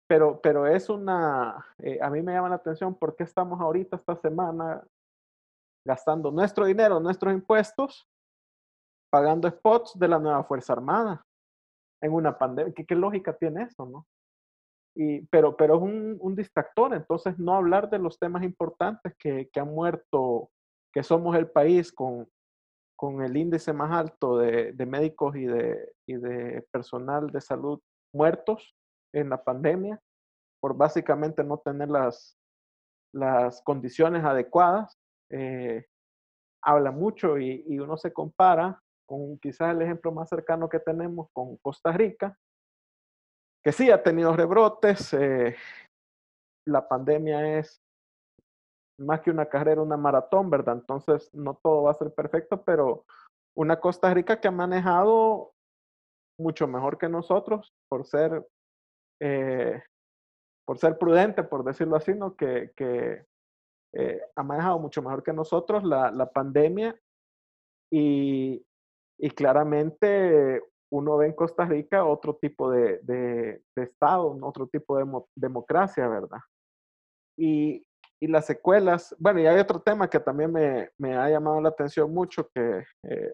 pero, 0.09 0.41
pero 0.41 0.67
es 0.67 0.89
una, 0.89 1.67
eh, 1.79 1.99
a 2.01 2.09
mí 2.11 2.23
me 2.23 2.33
llama 2.33 2.49
la 2.49 2.57
atención 2.57 2.95
porque 2.95 3.25
estamos 3.25 3.61
ahorita 3.61 3.97
esta 3.97 4.17
semana 4.17 4.83
gastando 5.87 6.31
nuestro 6.31 6.65
dinero, 6.65 7.01
nuestros 7.01 7.35
impuestos, 7.35 8.09
pagando 9.11 9.49
spots 9.49 9.99
de 9.99 10.09
la 10.09 10.19
nueva 10.19 10.45
Fuerza 10.45 10.73
Armada 10.73 11.25
en 12.03 12.13
una 12.13 12.37
pandemia. 12.39 12.73
¿Qué, 12.73 12.95
lógica 12.95 13.37
tiene 13.37 13.65
eso, 13.65 13.87
no? 13.87 14.07
Y, 14.97 15.23
pero, 15.27 15.57
pero 15.57 15.77
es 15.77 15.83
un, 15.83 16.17
un, 16.21 16.37
distractor, 16.37 16.95
entonces 16.95 17.37
no 17.39 17.55
hablar 17.55 17.91
de 17.91 17.99
los 17.99 18.19
temas 18.19 18.45
importantes 18.45 19.13
que, 19.19 19.49
que 19.53 19.61
han 19.61 19.75
muerto, 19.75 20.51
que 20.95 21.03
somos 21.03 21.37
el 21.37 21.51
país 21.51 21.93
con, 21.93 22.29
con 22.97 23.23
el 23.23 23.37
índice 23.37 23.73
más 23.73 23.91
alto 23.91 24.39
de, 24.39 24.73
de 24.73 24.87
médicos 24.87 25.35
y 25.37 25.45
de, 25.45 25.93
y 26.07 26.15
de 26.15 26.65
personal 26.71 27.31
de 27.31 27.41
salud 27.41 27.81
muertos 28.15 28.75
en 29.13 29.29
la 29.29 29.43
pandemia, 29.43 30.01
por 30.61 30.77
básicamente 30.77 31.43
no 31.43 31.59
tener 31.59 31.91
las, 31.91 32.39
las 33.13 33.61
condiciones 33.63 34.25
adecuadas 34.25 34.99
eh, 35.31 35.87
habla 36.63 36.91
mucho 36.91 37.39
y, 37.39 37.79
uno 37.79 37.97
se 37.97 38.13
compara 38.13 38.81
con 39.07 39.39
quizás 39.39 39.75
el 39.75 39.83
ejemplo 39.83 40.13
más 40.13 40.29
cercano 40.29 40.69
que 40.69 40.81
tenemos 40.81 41.29
con 41.33 41.57
Costa 41.59 41.93
Rica, 41.93 42.39
que 43.63 43.73
sí 43.73 43.91
ha 43.91 44.03
tenido 44.03 44.35
rebrotes. 44.35 45.13
Eh, 45.13 45.55
la 46.67 46.89
pandemia 46.89 47.59
es 47.59 47.84
más 48.99 49.21
que 49.21 49.31
una 49.31 49.47
carrera, 49.47 49.83
una 49.83 49.97
maratón, 49.97 50.51
¿verdad? 50.51 50.77
Entonces 50.77 51.33
no 51.35 51.59
todo 51.63 51.85
va 51.85 51.91
a 51.91 51.95
ser 51.95 52.13
perfecto, 52.13 52.63
pero 52.63 53.05
una 53.57 53.81
Costa 53.81 54.13
Rica 54.13 54.41
que 54.41 54.49
ha 54.49 54.53
manejado 54.53 55.53
mucho 56.39 56.67
mejor 56.67 56.99
que 56.99 57.09
nosotros 57.09 57.73
por 57.89 58.05
ser, 58.07 58.47
eh, 59.21 59.83
por 60.67 60.79
ser 60.79 60.99
prudente, 60.99 61.43
por 61.45 61.65
decirlo 61.65 61.97
así, 61.97 62.15
¿no? 62.15 62.35
Que, 62.37 62.73
que, 62.77 63.25
eh, 63.97 64.21
ha 64.35 64.43
manejado 64.43 64.79
mucho 64.81 65.03
mejor 65.03 65.23
que 65.23 65.33
nosotros 65.33 65.85
la, 65.85 66.11
la 66.11 66.29
pandemia 66.29 66.99
y, 67.93 68.65
y, 69.21 69.31
claramente 69.31 70.61
uno 70.91 71.17
ve 71.17 71.27
en 71.27 71.33
Costa 71.33 71.65
Rica 71.65 72.05
otro 72.05 72.35
tipo 72.35 72.71
de, 72.71 72.99
de, 73.03 73.63
Estado, 73.77 74.37
otro 74.43 74.67
tipo 74.67 74.97
de 74.97 75.07
democracia, 75.37 76.09
¿verdad? 76.09 76.41
Y, 77.39 77.87
y, 78.21 78.27
las 78.29 78.47
secuelas, 78.47 79.15
bueno, 79.19 79.41
y 79.41 79.47
hay 79.47 79.59
otro 79.59 79.81
tema 79.81 80.09
que 80.09 80.21
también 80.21 80.53
me, 80.53 80.91
me 80.99 81.17
ha 81.17 81.29
llamado 81.29 81.61
la 81.61 81.69
atención 81.69 82.13
mucho, 82.13 82.49
que, 82.55 82.85
eh, 83.03 83.33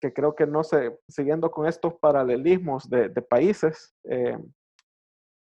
que 0.00 0.12
creo 0.12 0.34
que 0.34 0.46
no 0.46 0.64
sé, 0.64 0.98
siguiendo 1.08 1.50
con 1.50 1.66
estos 1.66 1.94
paralelismos 1.94 2.88
de, 2.88 3.08
de 3.08 3.22
países, 3.22 3.94
eh, 4.04 4.38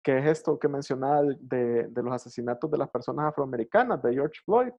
que 0.03 0.19
es 0.19 0.27
esto 0.27 0.59
que 0.59 0.69
mencionaba 0.69 1.23
de, 1.23 1.89
de, 1.89 2.03
los 2.03 2.13
asesinatos 2.13 2.71
de 2.71 2.79
las 2.79 2.91
personas 2.91 3.27
afroamericanas, 3.27 4.03
de 4.03 4.15
George 4.15 4.41
Floyd. 4.45 4.73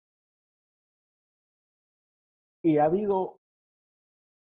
Y 2.63 2.77
ha 2.77 2.85
habido 2.85 3.39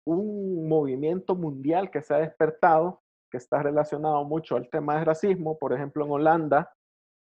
un 0.07 0.69
movimiento 0.69 1.35
mundial 1.35 1.91
que 1.91 2.03
se 2.03 2.15
ha 2.15 2.19
despertado, 2.19 3.03
que 3.31 3.39
está 3.39 3.63
relacionado 3.63 4.25
mucho 4.25 4.57
al 4.57 4.69
tema 4.71 4.97
del 4.97 5.07
racismo. 5.07 5.59
Por 5.59 5.73
ejemplo, 5.73 6.05
en 6.05 6.11
Holanda 6.13 6.76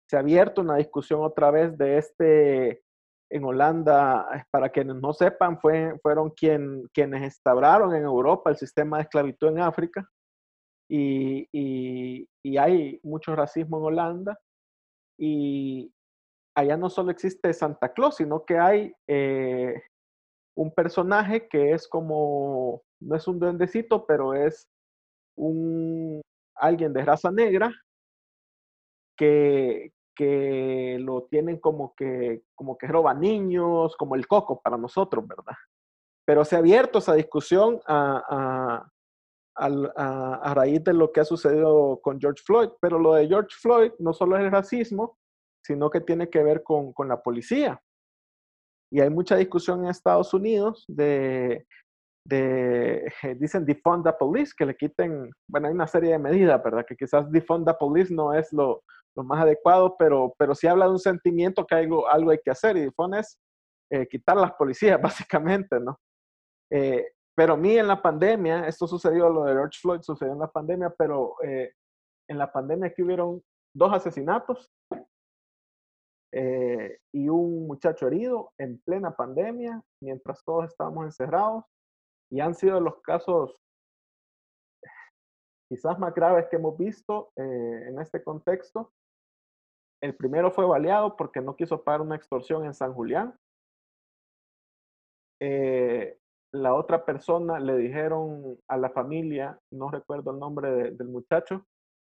se 0.09 0.17
ha 0.17 0.21
abierto 0.21 0.61
una 0.61 0.77
discusión 0.77 1.21
otra 1.21 1.51
vez 1.51 1.77
de 1.77 1.99
este, 1.99 2.83
en 3.29 3.43
Holanda, 3.43 4.47
para 4.49 4.69
quienes 4.69 4.95
no 4.95 5.13
sepan, 5.13 5.59
fue, 5.59 5.99
fueron 6.01 6.31
quien, 6.31 6.87
quienes 6.93 7.21
instauraron 7.21 7.93
en 7.93 8.03
Europa 8.03 8.49
el 8.49 8.57
sistema 8.57 8.97
de 8.97 9.03
esclavitud 9.03 9.49
en 9.49 9.59
África 9.59 10.09
y, 10.89 11.47
y, 11.51 12.57
hay 12.57 12.99
mucho 13.03 13.35
racismo 13.35 13.77
en 13.77 13.83
Holanda 13.83 14.39
y 15.19 15.93
allá 16.55 16.75
no 16.75 16.89
solo 16.89 17.11
existe 17.11 17.53
Santa 17.53 17.93
Claus, 17.93 18.15
sino 18.15 18.43
que 18.43 18.57
hay 18.57 18.91
eh, 19.07 19.79
un 20.57 20.73
personaje 20.73 21.47
que 21.47 21.73
es 21.73 21.87
como, 21.87 22.81
no 22.99 23.15
es 23.15 23.27
un 23.27 23.37
duendecito, 23.39 24.07
pero 24.07 24.33
es 24.33 24.67
un 25.37 26.19
alguien 26.55 26.91
de 26.93 27.05
raza 27.05 27.31
negra 27.31 27.71
que, 29.15 29.91
que 30.19 30.97
lo 30.99 31.27
tienen 31.31 31.59
como 31.59 31.95
que, 31.95 32.43
como 32.53 32.77
que 32.77 32.87
roba 32.87 33.13
niños, 33.13 33.95
como 33.95 34.15
el 34.15 34.27
coco 34.27 34.59
para 34.61 34.75
nosotros, 34.75 35.25
¿verdad? 35.25 35.55
Pero 36.25 36.43
se 36.43 36.57
ha 36.57 36.59
abierto 36.59 36.99
esa 36.99 37.13
discusión 37.13 37.79
a, 37.87 38.85
a, 39.55 40.53
raíz 40.53 40.83
de 40.83 40.91
lo 40.91 41.13
que 41.13 41.21
ha 41.21 41.23
sucedido 41.23 42.01
con 42.01 42.19
George 42.19 42.43
Floyd. 42.45 42.67
Pero 42.81 42.99
lo 42.99 43.13
de 43.13 43.29
George 43.29 43.55
Floyd 43.61 43.93
no 43.99 44.11
solo 44.11 44.35
es 44.35 44.43
el 44.43 44.51
racismo, 44.51 45.17
sino 45.63 45.89
que 45.89 46.01
tiene 46.01 46.29
que 46.29 46.43
ver 46.43 46.63
con, 46.63 46.91
con 46.91 47.07
la 47.07 47.23
policía. 47.23 47.81
Y 48.91 48.99
hay 48.99 49.09
mucha 49.09 49.37
discusión 49.37 49.85
en 49.85 49.89
Estados 49.89 50.33
Unidos 50.33 50.83
de, 50.89 51.65
de, 52.29 53.11
dicen 53.39 53.65
defund 53.65 54.05
the 54.05 54.13
police, 54.13 54.53
que 54.55 54.65
le 54.65 54.75
quiten, 54.75 55.31
bueno, 55.47 55.67
hay 55.67 55.73
una 55.73 55.87
serie 55.87 56.11
de 56.11 56.19
medidas, 56.19 56.63
¿verdad? 56.63 56.85
Que 56.87 56.95
quizás 56.95 57.29
defund 57.31 57.67
the 57.67 57.73
police 57.73 58.13
no 58.13 58.33
es 58.33 58.51
lo, 58.53 58.83
lo 59.15 59.23
más 59.23 59.41
adecuado, 59.41 59.95
pero, 59.97 60.33
pero 60.37 60.55
sí 60.55 60.67
habla 60.67 60.85
de 60.85 60.91
un 60.91 60.99
sentimiento 60.99 61.65
que 61.65 61.75
algo, 61.75 62.07
algo 62.07 62.31
hay 62.31 62.39
que 62.43 62.51
hacer 62.51 62.77
y 62.77 62.81
defund 62.81 63.15
es 63.15 63.37
eh, 63.91 64.07
quitar 64.07 64.37
las 64.37 64.53
policías, 64.53 65.01
básicamente, 65.01 65.79
¿no? 65.79 65.99
Eh, 66.71 67.05
pero 67.35 67.53
a 67.53 67.57
mí 67.57 67.77
en 67.77 67.87
la 67.87 68.01
pandemia, 68.01 68.67
esto 68.67 68.85
sucedió, 68.85 69.29
lo 69.29 69.45
de 69.45 69.53
George 69.53 69.79
Floyd 69.81 70.01
sucedió 70.01 70.33
en 70.33 70.39
la 70.39 70.51
pandemia, 70.51 70.93
pero 70.97 71.35
eh, 71.41 71.73
en 72.29 72.37
la 72.37 72.51
pandemia 72.51 72.87
aquí 72.87 73.01
hubieron 73.01 73.41
dos 73.73 73.93
asesinatos 73.93 74.69
eh, 76.31 76.99
y 77.13 77.29
un 77.29 77.65
muchacho 77.65 78.07
herido 78.07 78.51
en 78.59 78.79
plena 78.79 79.15
pandemia, 79.15 79.81
mientras 80.01 80.43
todos 80.43 80.65
estábamos 80.65 81.05
encerrados. 81.05 81.63
Y 82.31 82.39
han 82.39 82.53
sido 82.53 82.79
los 82.79 83.01
casos 83.01 83.61
quizás 85.69 85.99
más 85.99 86.13
graves 86.13 86.47
que 86.49 86.55
hemos 86.55 86.77
visto 86.77 87.31
eh, 87.35 87.85
en 87.87 87.99
este 87.99 88.23
contexto. 88.23 88.91
El 90.01 90.15
primero 90.15 90.51
fue 90.51 90.65
baleado 90.65 91.15
porque 91.15 91.41
no 91.41 91.55
quiso 91.55 91.83
pagar 91.83 92.01
una 92.01 92.15
extorsión 92.15 92.65
en 92.65 92.73
San 92.73 92.93
Julián. 92.93 93.37
Eh, 95.41 96.17
la 96.51 96.73
otra 96.73 97.05
persona 97.05 97.59
le 97.59 97.77
dijeron 97.77 98.57
a 98.67 98.77
la 98.77 98.89
familia, 98.89 99.59
no 99.71 99.91
recuerdo 99.91 100.31
el 100.31 100.39
nombre 100.39 100.91
del 100.91 101.07
muchacho, 101.07 101.65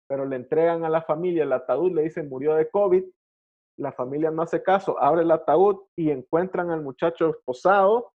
pero 0.08 0.24
le 0.24 0.36
entregan 0.36 0.84
a 0.84 0.90
la 0.90 1.02
familia 1.02 1.44
el 1.44 1.52
ataúd, 1.52 1.92
le 1.92 2.02
dicen 2.02 2.28
murió 2.28 2.54
de 2.54 2.70
COVID, 2.70 3.04
la 3.78 3.92
familia 3.92 4.30
no 4.30 4.42
hace 4.42 4.62
caso, 4.62 5.00
abre 5.00 5.22
el 5.22 5.30
ataúd 5.30 5.82
y 5.96 6.10
encuentran 6.10 6.70
al 6.70 6.82
muchacho 6.82 7.30
esposado 7.30 8.11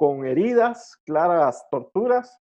con 0.00 0.24
heridas, 0.24 0.96
claras 1.04 1.68
torturas, 1.70 2.40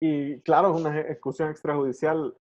y 0.00 0.40
claro, 0.40 0.74
una 0.74 0.98
ejecución 0.98 1.50
extrajudicial 1.50 2.34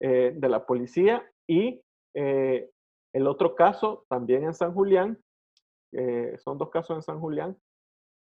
eh, 0.00 0.32
de 0.34 0.48
la 0.48 0.64
policía. 0.64 1.22
Y 1.46 1.82
eh, 2.14 2.70
el 3.12 3.26
otro 3.26 3.54
caso, 3.54 4.06
también 4.08 4.44
en 4.44 4.54
San 4.54 4.72
Julián, 4.72 5.22
eh, 5.92 6.38
son 6.38 6.56
dos 6.56 6.70
casos 6.70 6.96
en 6.96 7.02
San 7.02 7.20
Julián, 7.20 7.54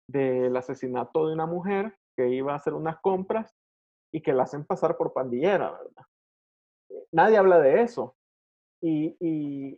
del 0.07 0.55
asesinato 0.55 1.27
de 1.27 1.33
una 1.33 1.45
mujer 1.45 1.97
que 2.15 2.29
iba 2.29 2.53
a 2.53 2.55
hacer 2.55 2.73
unas 2.73 3.01
compras 3.01 3.53
y 4.13 4.21
que 4.21 4.31
la 4.31 4.43
hacen 4.43 4.63
pasar 4.63 4.95
por 4.95 5.11
pandillera, 5.11 5.71
¿verdad? 5.71 6.05
Nadie 7.11 7.35
habla 7.35 7.59
de 7.59 7.81
eso. 7.81 8.15
Y, 8.81 9.77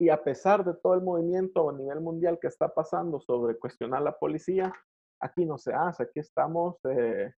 y, 0.00 0.08
a 0.08 0.22
pesar 0.22 0.64
de 0.64 0.74
todo 0.74 0.94
el 0.94 1.02
movimiento 1.02 1.68
a 1.68 1.72
nivel 1.72 2.00
mundial 2.00 2.38
que 2.40 2.48
está 2.48 2.72
pasando 2.72 3.20
sobre 3.20 3.58
cuestionar 3.58 4.02
la 4.02 4.18
policía, 4.18 4.72
aquí 5.20 5.44
no 5.44 5.58
se 5.58 5.74
hace. 5.74 6.04
Aquí 6.04 6.20
estamos 6.20 6.76
eh, 6.84 7.32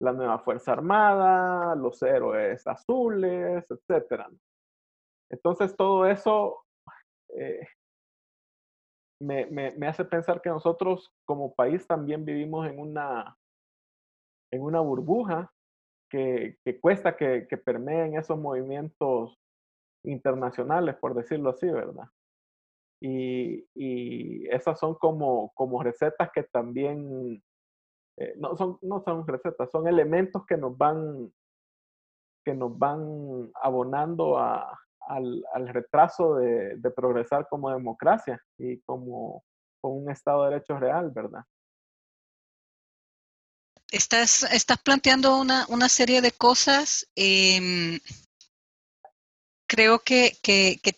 la 0.00 0.12
nueva 0.12 0.40
Fuerza 0.40 0.72
Armada, 0.72 1.76
los 1.76 2.02
héroes 2.02 2.66
azules, 2.66 3.64
etc. 3.70 4.26
Entonces 5.30 5.76
todo 5.76 6.06
eso 6.06 6.64
eh, 7.38 7.66
me, 9.20 9.46
me, 9.46 9.86
hace 9.86 10.04
pensar 10.04 10.42
que 10.42 10.50
nosotros 10.50 11.12
como 11.24 11.54
país 11.54 11.86
también 11.86 12.24
vivimos 12.24 12.68
en 12.68 12.80
una, 12.80 13.38
en 14.50 14.62
una 14.62 14.80
burbuja 14.80 15.52
que, 16.10 16.58
que 16.64 16.80
cuesta 16.80 17.16
que, 17.16 17.46
que 17.48 17.56
permeen 17.56 18.16
esos 18.16 18.38
movimientos 18.38 19.38
internacionales, 20.04 20.96
por 20.96 21.14
decirlo 21.14 21.50
así, 21.50 21.66
¿verdad? 21.66 22.08
Y, 23.00 23.66
y 23.74 24.48
esas 24.48 24.78
son 24.78 24.94
como, 24.94 25.52
como 25.54 25.82
recetas 25.82 26.30
que 26.32 26.44
también, 26.44 27.42
eh, 28.16 28.34
no, 28.36 28.56
son, 28.56 28.78
no 28.82 29.02
son 29.02 29.26
recetas, 29.26 29.70
son 29.70 29.88
elementos 29.88 30.46
que 30.46 30.56
nos 30.56 30.76
van, 30.76 31.32
que 32.44 32.54
nos 32.54 32.78
van 32.78 33.50
abonando 33.60 34.38
a, 34.38 34.78
al, 35.00 35.44
al, 35.52 35.68
retraso 35.68 36.36
de, 36.36 36.76
de, 36.76 36.90
progresar 36.90 37.48
como 37.48 37.70
democracia 37.70 38.40
y 38.56 38.80
como, 38.82 39.44
como 39.80 39.96
un 39.96 40.10
Estado 40.10 40.44
de 40.44 40.50
Derecho 40.50 40.78
real, 40.78 41.10
¿verdad? 41.10 41.44
Estás, 43.90 44.44
estás 44.44 44.80
planteando 44.80 45.38
una, 45.38 45.66
una 45.68 45.88
serie 45.88 46.22
de 46.22 46.32
cosas. 46.32 47.10
Eh, 47.14 47.98
creo 49.72 50.00
que, 50.00 50.36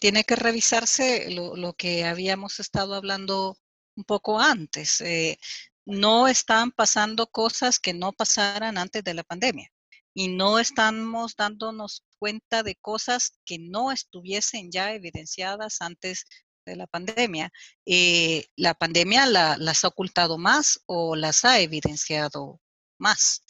tiene 0.01 0.25
que 0.25 0.35
revisarse 0.35 1.31
lo, 1.31 1.75
que 1.75 2.05
habíamos 2.05 2.59
estado 2.59 2.97
hablando 2.97 3.57
un 3.95 4.03
poco 4.03 4.41
antes. 4.41 5.01
Eh, 5.01 5.39
no 5.87 6.27
están 6.27 6.73
pasando 6.73 7.29
cosas 7.29 7.79
que 7.79 7.95
no 7.95 8.11
pasaran 8.13 8.77
antes 8.77 9.05
de 9.05 9.15
la 9.15 9.23
pandemia 9.23 9.71
y 10.13 10.27
no 10.27 10.59
estamos 10.59 11.37
dándonos 11.37 12.03
cuenta 12.19 12.65
de 12.65 12.75
cosas 12.75 13.39
que 13.45 13.61
no 13.61 13.93
estuviesen 13.93 14.73
ya 14.73 14.93
evidenciadas 14.93 15.81
antes 15.81 16.25
de 16.67 16.75
la 16.75 16.89
pandemia. 16.89 17.53
Eh, 17.87 18.47
la 18.57 18.75
pandemia 18.75 19.27
la, 19.27 19.57
las 19.57 19.85
ha 19.85 19.89
ocultado 19.89 20.37
más 20.37 20.81
o 20.87 21.15
las 21.15 21.45
ha 21.45 21.61
evidenciado 21.61 22.61
más. 22.99 23.43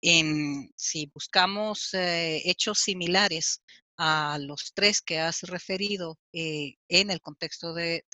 Si 0.00 1.06
buscamos 1.14 1.94
eh, 1.94 2.42
hechos 2.46 2.78
similares 2.78 3.62
a 3.96 4.38
los 4.40 4.72
tres 4.74 5.02
que 5.02 5.18
has 5.18 5.42
referido 5.42 6.18
eh, 6.32 6.76
en 6.88 7.10
el 7.10 7.20
contexto 7.20 7.74
de, 7.74 8.04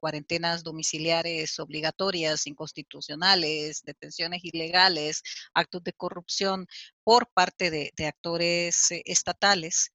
cuarentenas 0.00 0.62
domiciliares 0.62 1.58
obligatorias, 1.58 2.46
inconstitucionales, 2.46 3.82
detenciones 3.84 4.44
ilegales, 4.44 5.22
actos 5.54 5.84
de 5.84 5.92
corrupción 5.92 6.66
por 7.04 7.28
parte 7.32 7.70
de, 7.70 8.06
actores 8.06 8.90
eh, 8.90 9.02
estatales, 9.04 9.92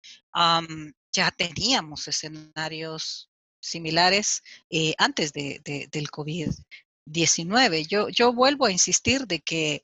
ya 1.11 1.31
teníamos 1.31 2.07
escenarios 2.07 3.29
similares 3.59 4.43
eh, 4.69 4.93
antes 4.97 5.33
del 5.33 6.11
COVID. 6.11 6.51
19. 7.09 7.85
Yo, 7.85 8.09
yo 8.09 8.33
vuelvo 8.33 8.65
a 8.65 8.71
insistir 8.71 9.27
de 9.27 9.39
que 9.39 9.81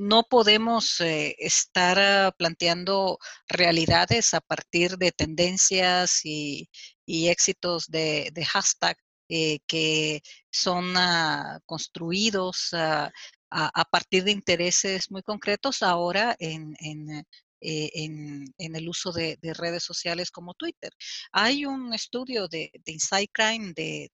no 0.00 0.22
podemos 0.22 0.98
eh, 1.00 1.36
estar 1.38 1.98
uh, 1.98 2.36
planteando 2.36 3.18
realidades 3.48 4.32
a 4.32 4.40
partir 4.40 4.96
de 4.96 5.12
tendencias 5.12 6.20
y, 6.24 6.70
y 7.04 7.28
éxitos 7.28 7.86
de, 7.88 8.30
de 8.32 8.44
hashtag 8.46 8.96
eh, 9.28 9.58
que 9.66 10.22
son 10.50 10.96
uh, 10.96 11.60
construidos 11.66 12.72
uh, 12.72 13.10
a, 13.50 13.84
partir 13.90 14.24
de 14.24 14.30
intereses 14.32 15.10
muy 15.10 15.22
concretos 15.22 15.82
ahora 15.82 16.34
en, 16.38 16.74
en 16.80 17.26
eh, 17.62 17.90
en, 17.94 18.74
el 18.74 18.88
uso 18.88 19.12
de, 19.12 19.36
de, 19.42 19.52
redes 19.52 19.82
sociales 19.84 20.30
como 20.30 20.54
Twitter. 20.54 20.90
Hay 21.30 21.66
un 21.66 21.92
estudio 21.92 22.48
de, 22.48 22.70
de 22.72 23.28
Crime 23.30 23.74
de, 23.76 24.10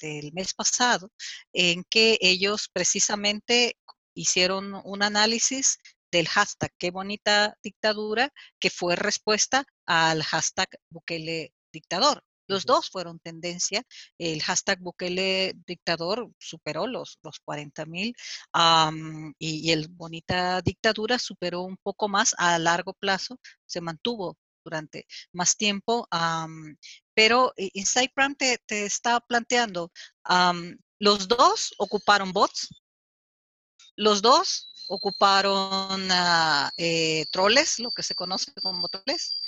del 0.00 0.32
mes 0.32 0.54
pasado 0.54 1.12
en 1.52 1.84
que 1.88 2.18
ellos 2.20 2.68
precisamente 2.72 3.76
hicieron 4.18 4.80
un 4.84 5.02
análisis 5.02 5.78
del 6.10 6.26
hashtag 6.28 6.72
qué 6.78 6.90
bonita 6.90 7.56
dictadura, 7.62 8.32
que 8.58 8.70
fue 8.70 8.96
respuesta 8.96 9.64
al 9.86 10.22
hashtag 10.22 10.68
Bukele 10.90 11.52
dictador. 11.72 12.24
Los 12.48 12.64
dos 12.64 12.88
fueron 12.90 13.20
tendencia. 13.20 13.82
El 14.16 14.42
hashtag 14.42 14.80
Bukele 14.80 15.54
dictador 15.66 16.32
superó 16.38 16.86
los, 16.86 17.18
los 17.22 17.38
40 17.40 17.84
mil 17.86 18.14
um, 18.54 19.34
y, 19.38 19.68
y, 19.68 19.70
el 19.70 19.88
bonita 19.88 20.62
dictadura 20.62 21.18
superó 21.18 21.62
un 21.62 21.76
poco 21.76 22.08
más 22.08 22.34
a 22.38 22.58
largo 22.58 22.94
plazo, 22.94 23.38
se 23.66 23.82
mantuvo 23.82 24.38
durante 24.64 25.06
más 25.32 25.56
tiempo. 25.56 26.08
Um, 26.10 26.76
pero 27.14 27.52
Inside 27.56 28.12
Prime 28.14 28.34
te, 28.34 28.58
te, 28.66 28.86
está 28.86 29.20
planteando, 29.20 29.92
um, 30.28 30.76
los 30.98 31.28
dos 31.28 31.74
ocuparon 31.78 32.32
bots, 32.32 32.68
los 33.98 34.22
dos 34.22 34.72
ocuparon 34.88 36.10
uh, 36.10 37.24
troles, 37.30 37.78
lo 37.78 37.90
que 37.90 38.02
se 38.02 38.14
conoce 38.14 38.52
como 38.62 38.88
troles. 38.88 39.38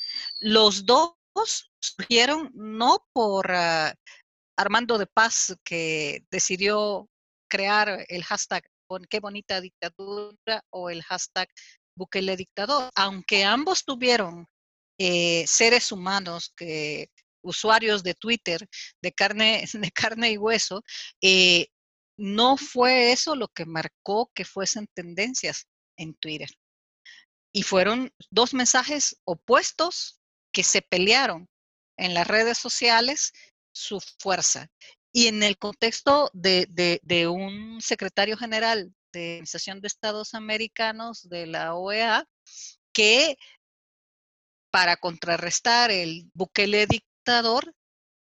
Los 0.41 0.85
dos 0.85 1.15
surgieron 1.81 2.51
no 2.55 3.07
por 3.13 3.51
uh, 3.51 3.95
Armando 4.57 4.99
de 4.99 5.07
Paz, 5.07 5.57
que 5.65 6.25
decidió 6.31 7.09
crear 7.49 8.05
el 8.09 8.25
hashtag 8.25 8.65
qué 9.09 9.21
bonita 9.21 9.61
dictadura 9.61 10.65
o 10.71 10.91
el 10.91 11.03
hashtag 11.05 11.49
Bukele 11.97 12.37
dictador, 12.37 12.91
aunque 12.95 13.45
ambos 13.45 13.85
tuvieron 13.85 14.47
eh, 14.99 15.45
seres 15.47 15.93
humanos 15.93 16.53
que 16.57 17.09
usuarios 17.43 18.03
de 18.03 18.15
Twitter 18.15 18.69
de 19.01 19.13
carne, 19.13 19.65
de 19.73 19.91
carne 19.93 20.33
y 20.33 20.39
hueso, 20.39 20.83
eh, 21.23 21.69
no 22.21 22.59
fue 22.59 23.13
eso 23.13 23.35
lo 23.35 23.49
que 23.49 23.65
marcó 23.65 24.31
que 24.35 24.45
fuesen 24.45 24.87
tendencias 24.95 25.67
en 25.97 26.13
Twitter. 26.15 26.51
Y 27.51 27.63
fueron 27.63 28.13
dos 28.31 28.53
mensajes 28.53 29.17
opuestos 29.25 30.21
que 30.53 30.63
se 30.63 30.83
pelearon 30.83 31.49
en 31.97 32.13
las 32.13 32.27
redes 32.27 32.59
sociales 32.59 33.33
su 33.73 34.01
fuerza. 34.19 34.69
Y 35.13 35.29
en 35.29 35.43
el 35.43 35.57
contexto 35.57 36.31
de, 36.35 37.27
un 37.27 37.81
secretario 37.81 38.37
general 38.37 38.95
de 39.15 39.33
Organización 39.33 39.81
de 39.81 39.89
Estados 39.89 40.35
Americanos 40.35 41.27
de 41.27 41.47
la 41.47 41.75
OEA, 41.75 42.29
que 42.93 43.39
para 44.71 44.99
contrarrestar 44.99 45.91
el 45.91 46.31
Bukele 46.35 46.87
dictador 46.87 47.75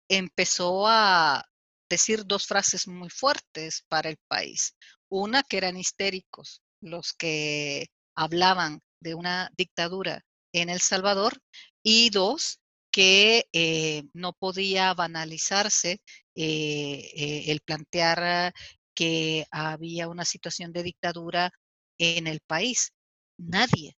empezó 0.07 0.87
a 0.87 1.48
decir 1.89 2.25
dos 2.25 2.45
frases 2.45 2.87
muy 2.87 3.09
fuertes 3.09 3.83
para 3.89 4.09
el 4.09 4.17
país. 4.27 4.75
Una, 5.09 5.43
que 5.43 5.57
eran 5.57 5.77
histéricos 5.77 6.61
los 6.81 7.13
que 7.13 7.87
hablaban 8.15 8.81
de 9.01 9.15
una 9.15 9.51
dictadura 9.57 10.23
en 10.53 10.69
El 10.69 10.81
Salvador. 10.81 11.41
Y 11.83 12.09
dos, 12.09 12.59
que 12.91 13.47
eh, 13.53 14.03
no 14.13 14.33
podía 14.33 14.93
banalizarse 14.93 16.01
eh, 16.35 17.11
eh, 17.15 17.51
el 17.51 17.61
plantear 17.61 18.53
que 18.95 19.45
había 19.51 20.07
una 20.09 20.25
situación 20.25 20.73
de 20.73 20.83
dictadura 20.83 21.51
en 21.97 22.27
el 22.27 22.41
país. 22.41 22.91
Nadie, 23.37 23.95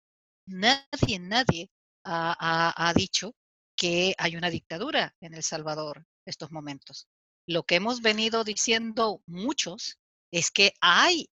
nadie, 0.46 1.18
nadie 1.18 1.70
ha, 2.04 2.36
ha, 2.38 2.88
ha 2.88 2.94
dicho 2.94 3.34
que 3.76 4.14
hay 4.18 4.36
una 4.36 4.50
dictadura 4.50 5.14
en 5.20 5.34
El 5.34 5.42
Salvador 5.42 6.04
estos 6.26 6.50
momentos 6.50 7.08
lo 7.50 7.64
que 7.64 7.74
hemos 7.74 8.00
venido 8.00 8.44
diciendo 8.44 9.24
muchos 9.26 9.98
es 10.30 10.52
que 10.52 10.72
hay 10.80 11.28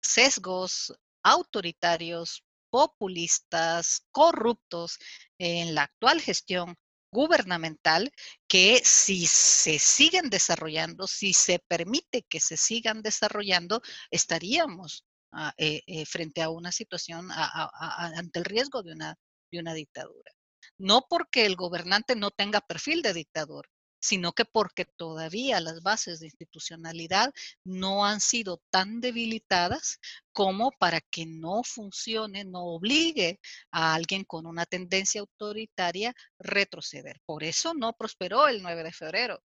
sesgos 0.00 0.94
autoritarios, 1.22 2.42
populistas, 2.70 4.06
corruptos 4.10 4.98
en 5.38 5.74
la 5.74 5.82
actual 5.82 6.22
gestión 6.22 6.76
gubernamental 7.12 8.10
que 8.48 8.80
si 8.84 9.26
se 9.26 9.78
siguen 9.78 10.30
desarrollando, 10.30 11.06
si 11.06 11.34
se 11.34 11.58
permite 11.58 12.22
que 12.22 12.40
se 12.40 12.56
sigan 12.56 13.02
desarrollando, 13.02 13.82
estaríamos 14.10 15.04
uh, 15.32 15.50
eh, 15.58 15.82
eh, 15.86 16.06
frente 16.06 16.40
a 16.40 16.48
una 16.48 16.72
situación, 16.72 17.28
ante 17.30 18.38
el 18.38 18.46
riesgo 18.46 18.82
de 18.82 18.92
una, 18.92 19.18
de 19.52 19.58
una 19.58 19.74
dictadura. 19.74 20.32
No 20.78 21.06
porque 21.08 21.44
el 21.44 21.54
gobernante 21.54 22.16
no 22.16 22.30
tenga 22.30 22.62
perfil 22.62 23.02
de 23.02 23.12
dictador, 23.12 23.68
sino 24.04 24.32
que 24.34 24.44
porque 24.44 24.84
todavía 24.84 25.60
las 25.60 25.82
bases 25.82 26.20
de 26.20 26.26
institucionalidad 26.26 27.32
no 27.64 28.04
han 28.04 28.20
sido 28.20 28.60
tan 28.70 29.00
debilitadas 29.00 29.98
como 30.32 30.72
para 30.72 31.00
que 31.00 31.24
no 31.24 31.62
funcione, 31.64 32.44
no 32.44 32.64
obligue 32.64 33.40
a 33.70 33.94
alguien 33.94 34.24
con 34.24 34.44
una 34.46 34.66
tendencia 34.66 35.22
autoritaria 35.22 36.14
retroceder. 36.38 37.18
Por 37.24 37.44
eso 37.44 37.72
no 37.72 37.94
prosperó 37.94 38.46
el 38.46 38.62
9 38.62 38.82
de 38.82 38.92
febrero. 38.92 39.42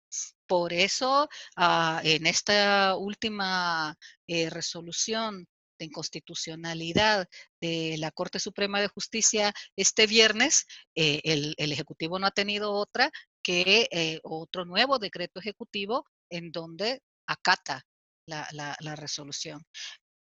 Por 0.47 0.73
eso 0.73 1.29
uh, 1.59 1.99
en 2.03 2.27
esta 2.27 2.97
última 2.97 3.95
eh, 4.27 4.49
resolución 4.49 5.47
de 5.79 5.87
inconstitucionalidad 5.87 7.29
de 7.61 7.97
la 7.99 8.11
Corte 8.11 8.39
Suprema 8.39 8.81
de 8.81 8.89
Justicia 8.89 9.53
este 9.77 10.07
viernes, 10.07 10.67
eh, 10.95 11.21
el, 11.25 11.55
Ejecutivo 11.59 12.19
no 12.19 12.27
ha 12.27 12.31
tenido 12.31 12.73
otra 12.73 13.11
que 13.47 13.87
eh, 13.93 14.19
otro 14.25 14.65
nuevo 14.65 14.99
decreto 14.99 15.39
ejecutivo 15.39 16.05
en 16.29 16.51
donde 16.51 17.01
acata 17.29 17.87
la, 18.27 18.97
resolución. 18.97 19.63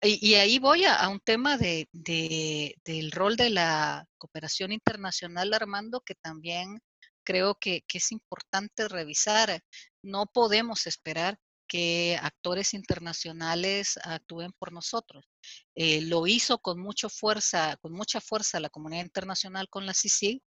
Y, 0.00 0.34
ahí 0.34 0.60
voy 0.60 0.84
a, 0.84 1.08
un 1.08 1.18
tema 1.18 1.58
de, 1.58 1.88
del 1.92 3.10
rol 3.10 3.34
de 3.34 3.50
la 3.50 4.06
cooperación 4.16 4.70
internacional, 4.70 5.52
Armando, 5.54 6.02
que 6.02 6.14
también 6.14 6.78
creo 7.24 7.56
que, 7.56 7.82
que 7.88 7.98
es 7.98 8.12
importante 8.12 8.86
revisar. 8.86 9.60
No 10.04 10.26
podemos 10.26 10.86
esperar 10.86 11.36
que 11.66 12.16
actores 12.22 12.74
internacionales 12.74 13.98
actúen 14.04 14.52
por 14.52 14.70
nosotros. 14.72 15.26
Eh, 15.74 16.00
lo 16.02 16.28
hizo 16.28 16.58
con 16.58 16.78
mucha 16.78 17.08
fuerza, 17.08 17.76
con 17.78 17.92
mucha 17.92 18.20
fuerza 18.20 18.60
la 18.60 18.70
comunidad 18.70 19.02
internacional 19.02 19.68
con 19.68 19.84
la 19.84 19.94
CICIG 19.94 20.40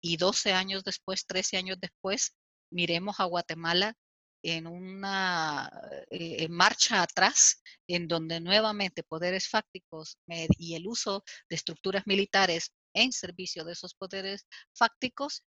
y 0.00 0.16
12 0.16 0.52
años 0.52 0.84
después, 0.84 1.26
13 1.26 1.56
años 1.56 1.78
después, 1.80 2.34
miremos 2.70 3.20
a 3.20 3.24
Guatemala 3.24 3.94
en 4.42 4.66
una 4.66 5.70
eh, 6.10 6.48
marcha 6.48 7.02
atrás, 7.02 7.62
en 7.86 8.08
donde 8.08 8.40
nuevamente 8.40 9.02
poderes 9.02 9.48
fácticos 9.48 10.18
y 10.56 10.74
el 10.74 10.86
uso 10.86 11.24
de 11.48 11.56
estructuras 11.56 12.06
militares 12.06 12.72
en 12.94 13.12
servicio 13.12 13.64
de 13.64 13.72
esos 13.72 13.94
poderes 13.94 14.46
fácticos 14.72 15.44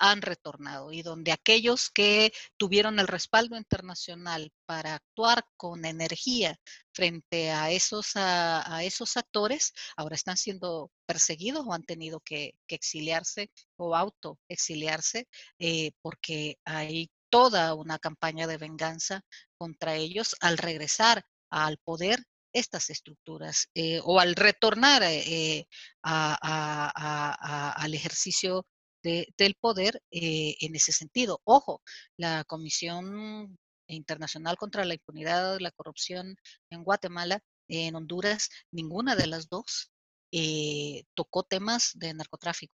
han 0.00 0.22
retornado 0.22 0.92
y 0.92 1.02
donde 1.02 1.30
aquellos 1.30 1.90
que 1.90 2.32
tuvieron 2.56 2.98
el 2.98 3.06
respaldo 3.06 3.56
internacional 3.56 4.50
para 4.66 4.94
actuar 4.94 5.44
con 5.56 5.84
energía 5.84 6.58
frente 6.92 7.50
a 7.50 7.70
esos, 7.70 8.12
a, 8.16 8.82
esos 8.82 9.16
actores, 9.16 9.72
ahora 9.96 10.16
están 10.16 10.38
siendo 10.38 10.90
perseguidos 11.06 11.66
o 11.66 11.74
han 11.74 11.84
tenido 11.84 12.20
que, 12.20 12.54
exiliarse 12.66 13.50
o 13.76 13.94
autoexiliarse 13.94 15.28
eh, 15.58 15.92
porque 16.02 16.56
hay 16.64 17.10
toda 17.28 17.74
una 17.74 17.98
campaña 17.98 18.46
de 18.46 18.56
venganza 18.56 19.22
contra 19.58 19.96
ellos 19.96 20.34
al 20.40 20.56
regresar 20.56 21.24
al 21.50 21.78
poder 21.78 22.24
estas 22.52 22.90
estructuras 22.90 23.68
eh, 23.74 24.00
o 24.04 24.18
al 24.18 24.34
retornar 24.34 25.02
eh, 25.04 25.66
al 26.02 27.94
ejercicio 27.94 28.66
del 29.02 29.54
poder 29.60 30.02
eh, 30.10 30.56
en 30.60 30.76
ese 30.76 30.92
sentido. 30.92 31.40
Ojo, 31.44 31.82
la 32.16 32.44
Comisión 32.44 33.58
Internacional 33.86 34.56
contra 34.56 34.84
la 34.84 34.94
Impunidad 34.94 35.58
y 35.58 35.62
la 35.62 35.72
Corrupción 35.72 36.36
en 36.70 36.84
Guatemala, 36.84 37.42
en 37.68 37.94
Honduras, 37.96 38.48
ninguna 38.70 39.16
de 39.16 39.26
las 39.26 39.48
dos 39.48 39.90
eh, 40.32 41.04
tocó 41.14 41.42
temas 41.42 41.92
de 41.94 42.14
narcotráfico 42.14 42.74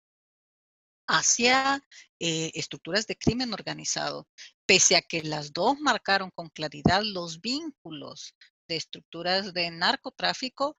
hacia 1.08 1.82
eh, 2.20 2.50
estructuras 2.54 3.06
de 3.06 3.16
crimen 3.16 3.52
organizado, 3.52 4.28
pese 4.66 4.96
a 4.96 5.02
que 5.02 5.22
las 5.22 5.52
dos 5.52 5.78
marcaron 5.80 6.30
con 6.30 6.48
claridad 6.48 7.02
los 7.04 7.40
vínculos 7.40 8.34
de 8.68 8.76
estructuras 8.76 9.52
de 9.52 9.70
narcotráfico 9.70 10.78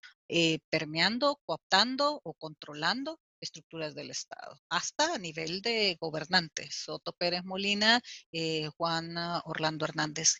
permeando, 0.71 1.39
cooptando 1.45 2.19
o 2.23 2.33
controlando 2.33 3.19
estructuras 3.43 3.93
del 3.95 4.09
Estado, 4.09 4.59
hasta 4.69 5.13
a 5.13 5.17
nivel 5.17 5.61
de 5.61 5.97
gobernantes, 5.99 6.75
Soto 6.85 7.13
Pérez 7.13 7.43
Molina, 7.43 8.01
eh, 8.31 8.69
Juan 8.77 9.15
Orlando 9.45 9.85
Hernández. 9.85 10.35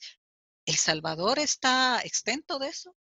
¿El 0.66 0.76
Salvador 0.76 1.40
está 1.40 2.02
extento 2.04 2.58
de 2.60 2.70
eso? 2.70 2.96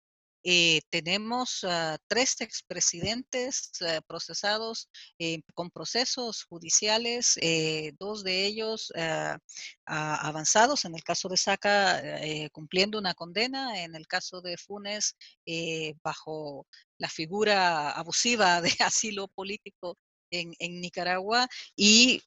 Eh, 0.42 0.80
tenemos 0.88 1.66
tres 2.06 2.40
expresidentes 2.40 3.72
uh, 3.82 4.00
procesados 4.06 4.88
eh, 5.18 5.42
con 5.52 5.70
procesos 5.70 6.44
judiciales, 6.44 7.38
dos 7.98 8.24
de 8.24 8.46
ellos 8.46 8.90
avanzados, 9.84 10.86
en 10.86 10.94
el 10.94 11.04
caso 11.04 11.28
de 11.28 11.36
Saca 11.36 12.02
cumpliendo 12.52 12.98
una 12.98 13.12
condena, 13.12 13.82
en 13.82 13.94
el 13.94 14.06
caso 14.06 14.40
de 14.40 14.56
Funes 14.56 15.14
bajo 16.02 16.66
la 17.00 17.08
figura 17.08 17.90
abusiva 17.92 18.60
de 18.60 18.70
asilo 18.80 19.26
político 19.28 19.98
en, 20.30 20.54
Nicaragua 20.80 21.48
y 21.74 22.22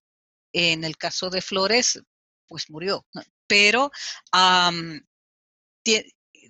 en 0.51 0.84
el 0.84 0.97
caso 0.97 1.30
de 1.30 1.41
Flores, 1.41 2.01
pues 2.47 2.69
murió. 2.69 3.05
Pero 3.47 3.91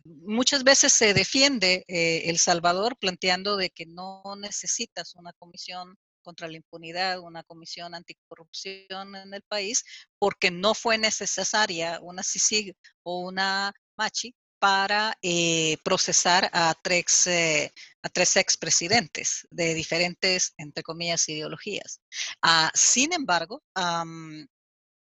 muchas 0.06 0.64
veces 0.64 0.94
se 0.94 1.14
defiende 1.14 1.86
eh, 1.88 2.24
El 2.26 2.38
Salvador 2.40 2.98
planteando 2.98 3.58
de 3.58 3.70
que 3.70 3.86
no 3.86 4.24
necesitas 4.38 5.16
una 5.16 5.34
comisión 5.34 5.96
contra 6.24 6.48
la 6.48 6.56
impunidad, 6.56 7.20
una 7.20 7.44
comisión 7.44 7.94
anticorrupción 7.94 9.16
en 9.16 9.34
el 9.34 9.44
país, 9.44 9.84
porque 10.18 10.50
no 10.50 10.74
fue 10.74 10.98
necesaria 10.98 12.00
una 12.02 12.24
CICIG 12.24 12.74
o 13.04 13.20
una 13.20 13.74
MACHI 13.98 14.34
para 14.64 15.18
eh, 15.22 15.76
procesar 15.84 16.50
a 16.54 16.74
tres, 16.82 17.28
eh, 17.28 17.74
a 18.02 18.08
tres 18.08 18.38
expresidentes 18.38 19.46
de 19.52 19.74
diferentes, 19.74 20.54
entre 20.58 20.84
comillas, 20.84 21.28
ideologías. 21.28 22.00
Ah, 22.42 22.72
sin 22.74 23.12
embargo, 23.12 23.62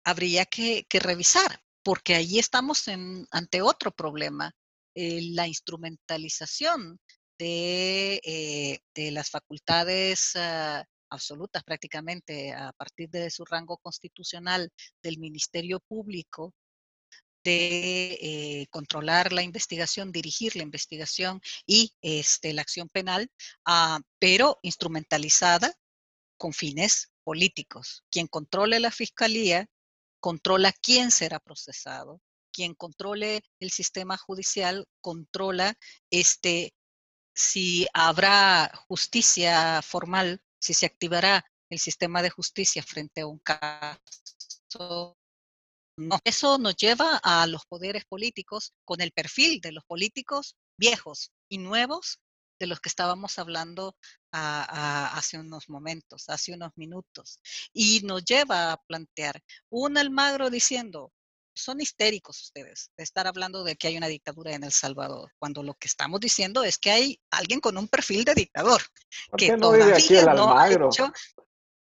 habría 0.03 0.45
que, 0.45 0.87
revisar, 0.99 1.61
porque 1.83 2.15
allí 2.15 2.39
estamos 2.39 2.87
ante 3.29 3.61
otro 3.61 3.91
problema, 3.91 4.51
eh, 4.95 5.19
la 5.33 5.47
instrumentalización 5.47 6.99
de, 7.37 8.81
las 8.95 9.29
facultades 9.29 10.31
ah, 10.35 10.83
absolutas 11.11 11.63
prácticamente 11.63 12.53
a 12.53 12.73
partir 12.73 13.07
de 13.11 13.29
su 13.29 13.45
rango 13.45 13.77
constitucional 13.77 14.71
del 15.03 15.19
Ministerio 15.19 15.79
Público 15.79 16.55
de 17.43 18.13
eh, 18.21 18.67
controlar 18.69 19.33
la 19.33 19.43
investigación, 19.43 20.11
dirigir 20.11 20.55
la 20.55 20.63
investigación 20.63 21.41
y 21.65 21.93
este, 22.01 22.53
la 22.53 22.61
acción 22.61 22.89
penal, 22.89 23.29
ah, 23.65 23.99
pero 24.19 24.59
instrumentalizada 24.61 25.73
con 26.37 26.53
fines 26.53 27.11
políticos. 27.23 28.03
Quien 28.09 28.27
controle 28.27 28.79
la 28.79 28.91
fiscalía 28.91 29.67
controla 30.19 30.71
quién 30.71 31.11
será 31.11 31.39
procesado. 31.39 32.21
Quien 32.51 32.75
controle 32.75 33.41
el 33.59 33.71
sistema 33.71 34.17
judicial 34.17 34.87
controla 35.01 35.75
este, 36.11 36.73
si 37.33 37.87
habrá 37.93 38.71
justicia 38.87 39.81
formal, 39.81 40.41
si 40.59 40.73
se 40.73 40.85
activará 40.85 41.45
el 41.69 41.79
sistema 41.79 42.21
de 42.21 42.29
justicia 42.29 42.83
frente 42.83 43.21
a 43.21 43.27
un 43.27 43.39
caso 43.39 45.17
eso 46.23 46.57
nos 46.57 46.75
lleva 46.75 47.17
a 47.23 47.45
los 47.47 47.65
poderes 47.65 48.05
políticos 48.05 48.73
con 48.85 49.01
el 49.01 49.11
perfil 49.11 49.61
de 49.61 49.71
los 49.71 49.83
políticos 49.85 50.55
viejos 50.77 51.31
y 51.49 51.57
nuevos 51.57 52.19
de 52.59 52.67
los 52.67 52.79
que 52.79 52.89
estábamos 52.89 53.39
hablando 53.39 53.95
hace 54.31 55.37
unos 55.37 55.69
momentos, 55.69 56.29
hace 56.29 56.53
unos 56.53 56.71
minutos. 56.75 57.39
Y 57.73 58.01
nos 58.01 58.23
lleva 58.23 58.71
a 58.71 58.77
plantear 58.77 59.41
un 59.69 59.97
Almagro 59.97 60.49
diciendo, 60.49 61.11
son 61.55 61.81
histéricos 61.81 62.41
ustedes 62.41 62.91
de 62.97 63.03
estar 63.03 63.27
hablando 63.27 63.63
de 63.63 63.75
que 63.75 63.87
hay 63.87 63.97
una 63.97 64.07
dictadura 64.07 64.53
en 64.53 64.63
El 64.63 64.71
Salvador, 64.71 65.31
cuando 65.37 65.61
lo 65.61 65.75
que 65.75 65.87
estamos 65.87 66.19
diciendo 66.19 66.63
es 66.63 66.77
que 66.77 66.91
hay 66.91 67.19
alguien 67.29 67.59
con 67.59 67.77
un 67.77 67.87
perfil 67.87 68.23
de 68.23 68.33
dictador. 68.33 68.81
que 69.37 69.51
no 69.51 69.59
todavía 69.59 70.33
no 70.33 70.57
ha 70.57 70.71
hecho 70.71 71.11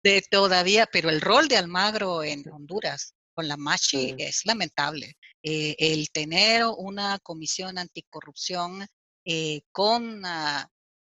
de 0.03 0.21
todavía, 0.29 0.87
pero 0.91 1.09
el 1.09 1.19
rol 1.19 1.47
de 1.47 1.57
Almagro 1.57 2.23
en 2.23 2.47
Honduras 2.49 3.13
con 3.37 3.47
la 3.47 3.55
Machi 3.55 4.15
es 4.17 4.41
lamentable. 4.45 5.15
Eh, 5.43 5.75
el 5.77 6.09
tener 6.09 6.63
una 6.75 7.19
comisión 7.19 7.77
anticorrupción 7.77 8.87
eh, 9.25 9.61
con 9.71 10.25
ah, 10.25 10.67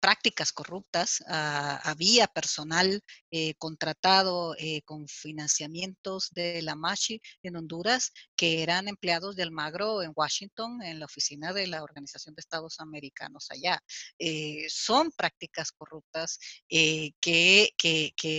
prácticas 0.05 0.51
corruptas, 0.51 1.23
ah, 1.27 1.81
había 1.83 2.27
personal 2.27 3.01
eh, 3.31 3.55
contratado 3.55 4.55
eh, 4.59 4.83
con 4.83 5.07
financiamientos 5.07 6.29
de 6.29 6.61
la 6.61 6.75
MACHI 6.75 7.19
en 7.41 7.55
Honduras 7.55 8.11
que 8.35 8.61
eran 8.61 8.87
empleados 8.87 9.35
de 9.35 9.41
Almagro 9.41 10.03
en 10.03 10.11
Washington, 10.15 10.83
en 10.83 10.99
la 10.99 11.05
oficina 11.05 11.53
de 11.53 11.65
la 11.65 11.81
Organización 11.81 12.35
de 12.35 12.41
Estados 12.41 12.79
Americanos 12.79 13.47
allá. 13.49 13.79
Eh, 14.19 14.67
son 14.69 15.09
prácticas 15.09 15.71
corruptas 15.71 16.37
que, 16.69 17.73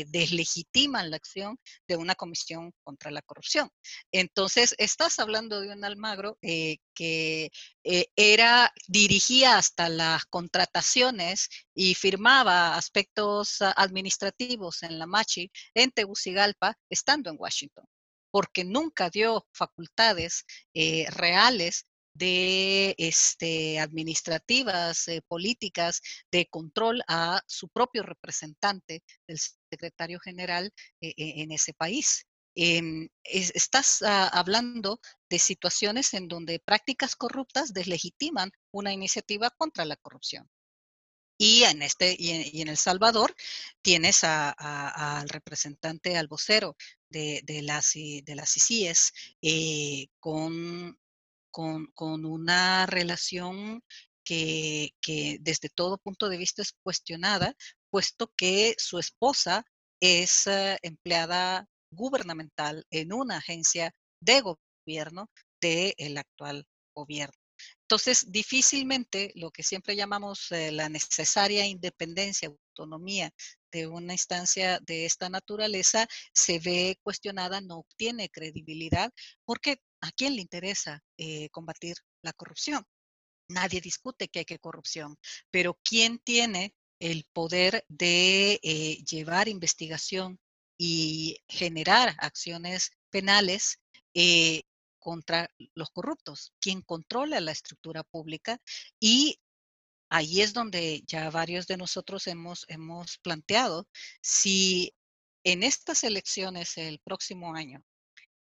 deslegitiman 0.08 1.10
la 1.10 1.16
acción 1.16 1.58
de 1.88 1.96
una 1.96 2.14
comisión 2.14 2.72
contra 2.84 3.10
la 3.10 3.22
corrupción. 3.22 3.70
Entonces, 4.12 4.76
estás 4.78 5.18
hablando 5.18 5.60
de 5.60 5.72
un 5.72 5.84
Almagro 5.84 6.38
que 6.96 7.50
era, 7.82 8.72
dirigía 8.88 9.58
hasta 9.58 9.88
las 9.88 10.24
contrataciones 10.26 11.48
y 11.74 11.94
firmaba 11.94 12.74
aspectos 12.76 13.58
administrativos 13.60 14.82
en 14.82 14.98
la 14.98 15.06
Machi, 15.06 15.50
en 15.74 15.90
Tegucigalpa, 15.92 16.74
estando 16.90 17.30
en 17.30 17.36
Washington, 17.38 17.84
porque 18.30 18.64
nunca 18.64 19.10
dio 19.10 19.46
facultades 19.52 20.44
eh, 20.74 21.06
reales 21.10 21.86
de 22.16 22.94
este, 22.98 23.78
administrativas, 23.78 25.08
eh, 25.08 25.22
políticas, 25.28 26.00
de 26.32 26.46
control 26.46 27.02
a 27.08 27.42
su 27.46 27.68
propio 27.68 28.02
representante, 28.02 29.02
el 29.26 29.38
secretario 29.70 30.18
general 30.20 30.72
eh, 31.00 31.08
eh, 31.10 31.14
en 31.42 31.52
ese 31.52 31.74
país. 31.74 32.26
Em, 32.58 33.10
estás 33.22 34.00
ah, 34.02 34.28
hablando 34.28 34.98
de 35.28 35.38
situaciones 35.38 36.14
en 36.14 36.26
donde 36.26 36.58
prácticas 36.58 37.14
corruptas 37.14 37.74
deslegitiman 37.74 38.50
una 38.72 38.92
iniciativa 38.94 39.50
contra 39.50 39.84
la 39.84 39.96
corrupción. 39.96 40.50
Y 41.38 41.64
en, 41.64 41.82
este, 41.82 42.16
y 42.18 42.60
en, 42.62 42.68
El 42.68 42.78
Salvador 42.78 43.34
tienes 43.82 44.24
al 44.24 45.28
representante, 45.28 46.16
al 46.16 46.28
vocero 46.28 46.76
de, 47.10 47.42
las, 47.62 47.92
de 47.92 48.34
las 48.34 48.56
ICIES 48.56 49.12
eh, 49.42 50.06
con, 50.18 50.98
con, 51.50 52.24
una 52.24 52.86
relación 52.86 53.84
que, 54.24 54.94
desde 55.40 55.68
todo 55.68 55.98
punto 55.98 56.30
de 56.30 56.38
vista 56.38 56.62
es 56.62 56.72
cuestionada, 56.82 57.54
puesto 57.90 58.32
que 58.34 58.74
su 58.78 58.98
esposa 58.98 59.66
es 60.00 60.46
eh, 60.46 60.78
empleada 60.82 61.68
gubernamental 61.90 62.84
en 62.90 63.12
una 63.12 63.38
agencia 63.38 63.94
de 64.20 64.42
gobierno 64.42 65.30
del 65.60 66.18
actual 66.18 66.66
gobierno. 66.94 67.36
Entonces, 67.82 68.30
difícilmente 68.30 69.32
lo 69.34 69.50
que 69.50 69.62
siempre 69.62 69.96
llamamos 69.96 70.50
eh, 70.52 70.72
la 70.72 70.88
necesaria 70.88 71.66
independencia, 71.66 72.48
autonomía 72.48 73.30
de 73.72 73.86
una 73.86 74.12
instancia 74.12 74.80
de 74.80 75.06
esta 75.06 75.28
naturaleza 75.28 76.06
se 76.32 76.58
ve 76.58 76.98
cuestionada, 77.02 77.60
no 77.60 77.78
obtiene 77.78 78.28
credibilidad, 78.28 79.12
porque 79.44 79.80
¿a 80.00 80.10
quién 80.12 80.36
le 80.36 80.42
interesa 80.42 81.02
eh, 81.16 81.48
combatir 81.50 81.96
la 82.22 82.32
corrupción? 82.32 82.84
Nadie 83.48 83.80
discute 83.80 84.28
que 84.28 84.40
hay 84.40 84.44
que 84.44 84.58
corrupción, 84.58 85.16
pero 85.50 85.78
¿quién 85.84 86.18
tiene 86.18 86.74
el 86.98 87.24
poder 87.32 87.84
de 87.88 88.58
eh, 88.62 89.04
llevar 89.04 89.48
investigación 89.48 90.38
y 90.78 91.38
generar 91.48 92.14
acciones 92.18 92.90
penales 93.10 93.80
contra 94.98 95.48
los 95.74 95.90
corruptos, 95.90 96.52
quien 96.60 96.82
controla 96.82 97.40
la 97.40 97.52
estructura 97.52 98.02
pública 98.02 98.60
y 98.98 99.38
ahí 100.08 100.40
es 100.40 100.52
donde 100.52 101.02
ya 101.06 101.30
varios 101.30 101.66
de 101.66 101.76
nosotros 101.76 102.26
hemos, 102.26 102.64
hemos 102.68 103.18
planteado 103.18 103.86
si 104.22 104.94
en 105.44 105.62
estas 105.62 106.02
elecciones 106.02 106.76
el 106.78 106.98
próximo 107.00 107.54
año 107.54 107.84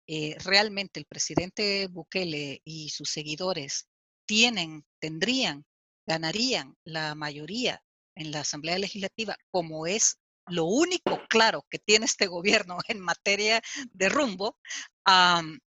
eh, 0.06 0.36
realmente 0.42 0.98
el 0.98 1.06
presidente 1.06 1.86
Bukele 1.86 2.62
y 2.64 2.88
sus 2.88 3.10
seguidores 3.10 3.86
tienen, 4.26 4.86
tendrían, 5.00 5.66
ganarían 6.06 6.76
la 6.84 7.14
mayoría 7.14 7.82
en 8.14 8.30
la 8.30 8.40
Asamblea 8.40 8.78
Legislativa, 8.78 9.36
como 9.50 9.86
es 9.86 10.18
lo 10.50 10.64
único 10.64 11.20
claro 11.28 11.66
que 11.70 11.78
tiene 11.78 12.06
este 12.06 12.26
gobierno 12.26 12.78
en 12.88 13.00
materia 13.00 13.62
de 13.92 14.08
rumbo, 14.08 14.58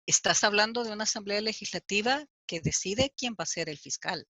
Estás 0.09 0.43
hablando 0.43 0.85
de 0.85 0.93
una 0.93 1.05
asamblea 1.05 1.43
legislativa 1.43 2.25
que 2.47 2.63
decide 2.63 3.13
quién 3.15 3.35
va 3.35 3.43
a 3.43 3.47
ser 3.47 3.69
el 3.69 3.77
fiscal, 3.77 4.27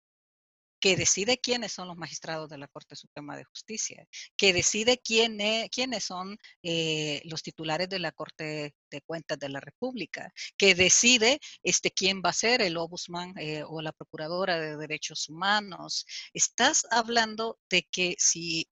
que 0.79 0.95
decide 0.95 1.37
quiénes 1.37 1.71
son 1.71 1.87
los 1.87 1.97
magistrados 1.97 2.49
de 2.49 2.57
la 2.57 2.67
Corte 2.67 2.95
Suprema 2.95 3.37
de 3.37 3.43
Justicia, 3.43 4.07
que 4.35 4.53
decide 4.53 4.99
quiénes 4.99 6.03
son 6.03 6.35
eh, 6.63 7.21
los 7.25 7.43
titulares 7.43 7.89
de 7.89 7.99
la 7.99 8.11
Corte 8.11 8.73
de 8.89 9.01
Cuentas 9.01 9.37
de 9.37 9.49
la 9.49 9.59
República, 9.59 10.33
que 10.57 10.73
decide 10.73 11.39
este, 11.61 11.91
quién 11.91 12.23
va 12.25 12.31
a 12.31 12.33
ser 12.33 12.63
el 12.63 12.75
ombudsman 12.75 13.37
eh, 13.37 13.61
o 13.63 13.79
la 13.79 13.91
Procuradora 13.91 14.59
de 14.59 14.77
Derechos 14.77 15.29
Humanos. 15.29 16.07
Estás 16.33 16.87
hablando 16.89 17.59
de 17.69 17.83
que 17.83 18.15
si 18.17 18.67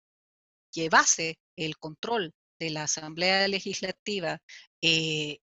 llevase 0.71 1.37
el 1.55 1.77
control 1.77 2.33
de 2.59 2.69
la 2.69 2.83
Asamblea 2.83 3.47
Legislativa 3.47 4.41
eh, 4.81 5.39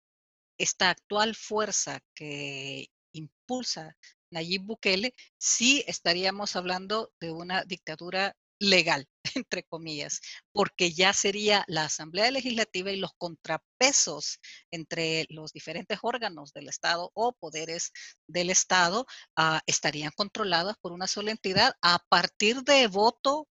esta 0.58 0.90
actual 0.90 1.34
fuerza 1.34 2.00
que 2.14 2.88
impulsa 3.12 3.96
Nayib 4.30 4.62
Bukele, 4.62 5.14
sí 5.38 5.84
estaríamos 5.86 6.56
hablando 6.56 7.12
de 7.20 7.30
una 7.30 7.64
dictadura 7.64 8.36
legal, 8.58 9.06
entre 9.34 9.64
comillas, 9.64 10.20
porque 10.52 10.92
ya 10.92 11.12
sería 11.12 11.64
la 11.68 11.84
Asamblea 11.84 12.30
Legislativa 12.30 12.90
y 12.90 12.96
los 12.96 13.12
contrapesos 13.16 14.40
entre 14.70 15.26
los 15.28 15.52
diferentes 15.52 15.98
órganos 16.02 16.52
del 16.52 16.68
Estado 16.68 17.10
o 17.14 17.32
poderes 17.32 17.92
del 18.26 18.50
Estado 18.50 19.06
ah, 19.36 19.60
estarían 19.66 20.12
controlados 20.16 20.76
por 20.80 20.92
una 20.92 21.06
sola 21.06 21.30
entidad 21.30 21.74
a 21.82 21.98
partir 22.08 22.62
de 22.62 22.86
voto 22.88 23.48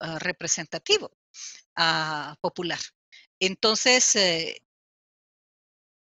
ah, 0.00 0.18
representativo 0.18 1.10
popular. 2.40 2.78
Entonces, 3.40 4.16
eh, 4.16 4.62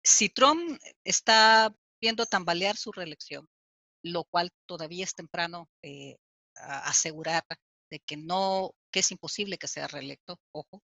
si 0.02 0.28
Trump 0.28 0.78
está 1.04 1.74
viendo 2.00 2.26
tambalear 2.26 2.76
su 2.76 2.92
reelección, 2.92 3.48
lo 4.02 4.24
cual 4.24 4.52
todavía 4.66 5.04
es 5.04 5.14
temprano 5.14 5.68
eh, 5.82 6.16
asegurar 6.54 7.44
de 7.90 8.00
que 8.00 8.16
no, 8.16 8.74
que 8.90 9.00
es 9.00 9.10
imposible 9.10 9.58
que 9.58 9.68
sea 9.68 9.88
reelecto, 9.88 10.38
ojo. 10.52 10.82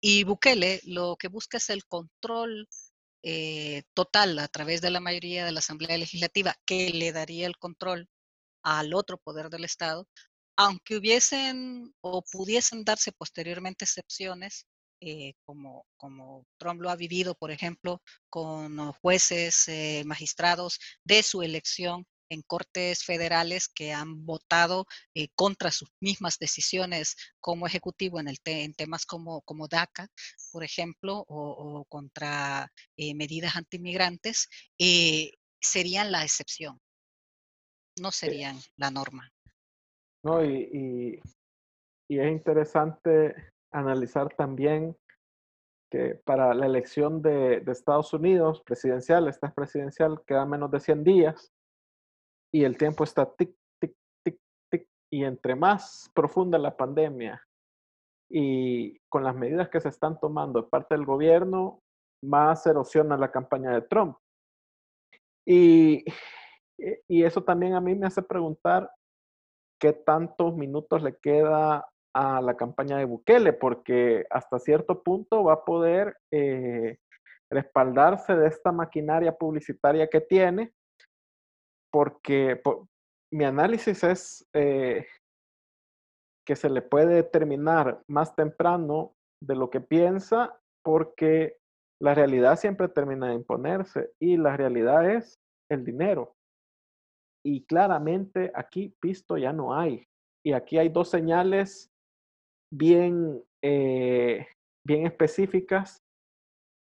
y 0.00 0.24
Bukele 0.24 0.80
lo 0.84 1.16
que 1.16 1.28
busca 1.28 1.58
es 1.58 1.70
el 1.70 1.84
control 1.86 2.68
eh, 3.22 3.82
total 3.94 4.38
a 4.38 4.48
través 4.48 4.80
de 4.80 4.90
la 4.90 5.00
mayoría 5.00 5.44
de 5.44 5.52
la 5.52 5.58
Asamblea 5.60 5.98
Legislativa, 5.98 6.56
que 6.64 6.90
le 6.90 7.12
daría 7.12 7.46
el 7.46 7.58
control 7.58 8.08
al 8.62 8.94
otro 8.94 9.18
poder 9.18 9.50
del 9.50 9.64
Estado, 9.64 10.08
aunque 10.60 10.96
hubiesen 10.98 11.94
o 12.02 12.22
pudiesen 12.22 12.84
darse 12.84 13.12
posteriormente 13.12 13.86
excepciones, 13.86 14.66
eh, 15.00 15.32
como, 15.46 15.86
como 15.96 16.44
Trump 16.58 16.82
lo 16.82 16.90
ha 16.90 16.96
vivido, 16.96 17.34
por 17.34 17.50
ejemplo, 17.50 18.02
con 18.28 18.92
jueces, 19.00 19.68
eh, 19.68 20.02
magistrados 20.04 20.78
de 21.02 21.22
su 21.22 21.40
elección 21.40 22.06
en 22.28 22.42
cortes 22.42 23.04
federales 23.04 23.68
que 23.68 23.94
han 23.94 24.26
votado 24.26 24.84
eh, 25.14 25.28
contra 25.34 25.70
sus 25.70 25.88
mismas 25.98 26.36
decisiones 26.38 27.16
como 27.40 27.66
ejecutivo 27.66 28.20
en, 28.20 28.28
el 28.28 28.36
en 28.44 28.74
temas 28.74 29.06
como, 29.06 29.40
como 29.42 29.66
DACA, 29.66 30.08
por 30.52 30.62
ejemplo, 30.62 31.24
o, 31.26 31.86
contra 31.88 32.70
medidas 32.98 33.56
antimigrantes, 33.56 34.48
serían 35.58 36.12
la 36.12 36.22
excepción, 36.22 36.78
no 37.96 38.12
serían 38.12 38.60
la 38.76 38.90
norma. 38.90 39.32
No, 40.22 40.44
y, 40.44 41.20
y 42.10 42.18
es 42.18 42.30
interesante 42.30 43.34
analizar 43.72 44.28
también 44.34 44.96
que 45.90 46.16
para 46.24 46.54
la 46.54 46.66
elección 46.66 47.22
de, 47.22 47.62
Estados 47.66 48.12
Unidos 48.12 48.62
presidencial, 48.62 49.28
esta 49.28 49.46
es 49.46 49.54
presidencial, 49.54 50.20
queda 50.26 50.44
menos 50.44 50.70
de 50.70 50.80
100 50.80 51.04
días 51.04 51.52
y 52.52 52.64
el 52.64 52.76
tiempo 52.76 53.04
está 53.04 53.32
tic, 53.32 53.54
tic, 53.80 53.94
tic, 54.24 54.38
tic. 54.72 54.88
Y 55.12 55.24
entre 55.24 55.54
más 55.54 56.10
profunda 56.14 56.58
la 56.58 56.76
pandemia 56.76 57.40
y 58.28 58.98
con 59.08 59.22
las 59.22 59.34
medidas 59.34 59.68
que 59.68 59.80
se 59.80 59.88
están 59.88 60.18
tomando 60.18 60.62
de 60.62 60.68
parte 60.68 60.96
del 60.96 61.04
gobierno, 61.04 61.80
más 62.24 62.66
erosiona 62.66 63.16
la 63.16 63.30
campaña 63.30 63.72
de 63.72 63.82
Trump. 63.82 64.16
Y, 65.46 66.04
y 67.08 67.22
eso 67.24 67.42
también 67.42 67.74
a 67.74 67.80
mí 67.80 67.94
me 67.94 68.06
hace 68.06 68.22
preguntar 68.22 68.90
qué 69.80 69.92
tantos 69.92 70.54
minutos 70.54 71.02
le 71.02 71.16
queda 71.16 71.88
a 72.14 72.40
la 72.40 72.56
campaña 72.56 72.98
de 72.98 73.04
Bukele, 73.04 73.52
porque 73.52 74.24
hasta 74.30 74.58
cierto 74.58 75.02
punto 75.02 75.44
va 75.44 75.54
a 75.54 75.64
poder 75.64 76.16
eh, 76.32 76.98
respaldarse 77.50 78.36
de 78.36 78.48
esta 78.48 78.72
maquinaria 78.72 79.32
publicitaria 79.32 80.08
que 80.08 80.20
tiene, 80.20 80.72
porque 81.92 82.60
mi 83.32 83.44
análisis 83.44 84.04
es 84.04 84.46
eh, 84.54 85.06
que 86.46 86.56
se 86.56 86.68
le 86.68 86.82
puede 86.82 87.14
determinar 87.14 88.02
más 88.08 88.34
temprano 88.34 89.14
de 89.42 89.54
lo 89.54 89.70
que 89.70 89.80
piensa, 89.80 90.58
porque 90.84 91.56
la 92.02 92.14
realidad 92.14 92.56
siempre 92.56 92.88
termina 92.88 93.28
de 93.28 93.34
imponerse 93.34 94.10
y 94.20 94.36
la 94.36 94.56
realidad 94.56 95.08
es 95.10 95.38
el 95.70 95.84
dinero. 95.84 96.34
Y 97.44 97.64
claramente 97.64 98.52
aquí 98.54 98.94
pisto 99.00 99.36
ya 99.36 99.52
no 99.52 99.74
hay. 99.74 100.06
Y 100.44 100.52
aquí 100.52 100.78
hay 100.78 100.88
dos 100.88 101.08
señales 101.08 101.90
bien, 102.72 103.42
eh, 103.62 104.46
bien 104.86 105.06
específicas 105.06 106.02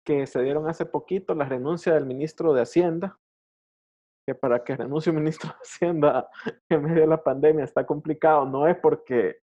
que 0.06 0.26
se 0.26 0.41
dieron 0.41 0.68
hace 0.68 0.86
poquito, 0.86 1.36
la 1.36 1.45
renuncia 1.45 1.94
del 1.94 2.06
ministro 2.06 2.53
de 2.53 2.61
Hacienda, 2.61 3.19
que 4.26 4.36
para 4.36 4.64
que 4.64 4.76
renuncie 4.76 5.11
un 5.11 5.18
ministro 5.18 5.49
de 5.49 5.56
Hacienda 5.61 6.30
en 6.69 6.84
medio 6.84 7.02
de 7.02 7.07
la 7.07 7.22
pandemia 7.22 7.65
está 7.65 7.86
complicado, 7.86 8.45
no 8.45 8.68
es 8.68 8.78
porque, 8.78 9.40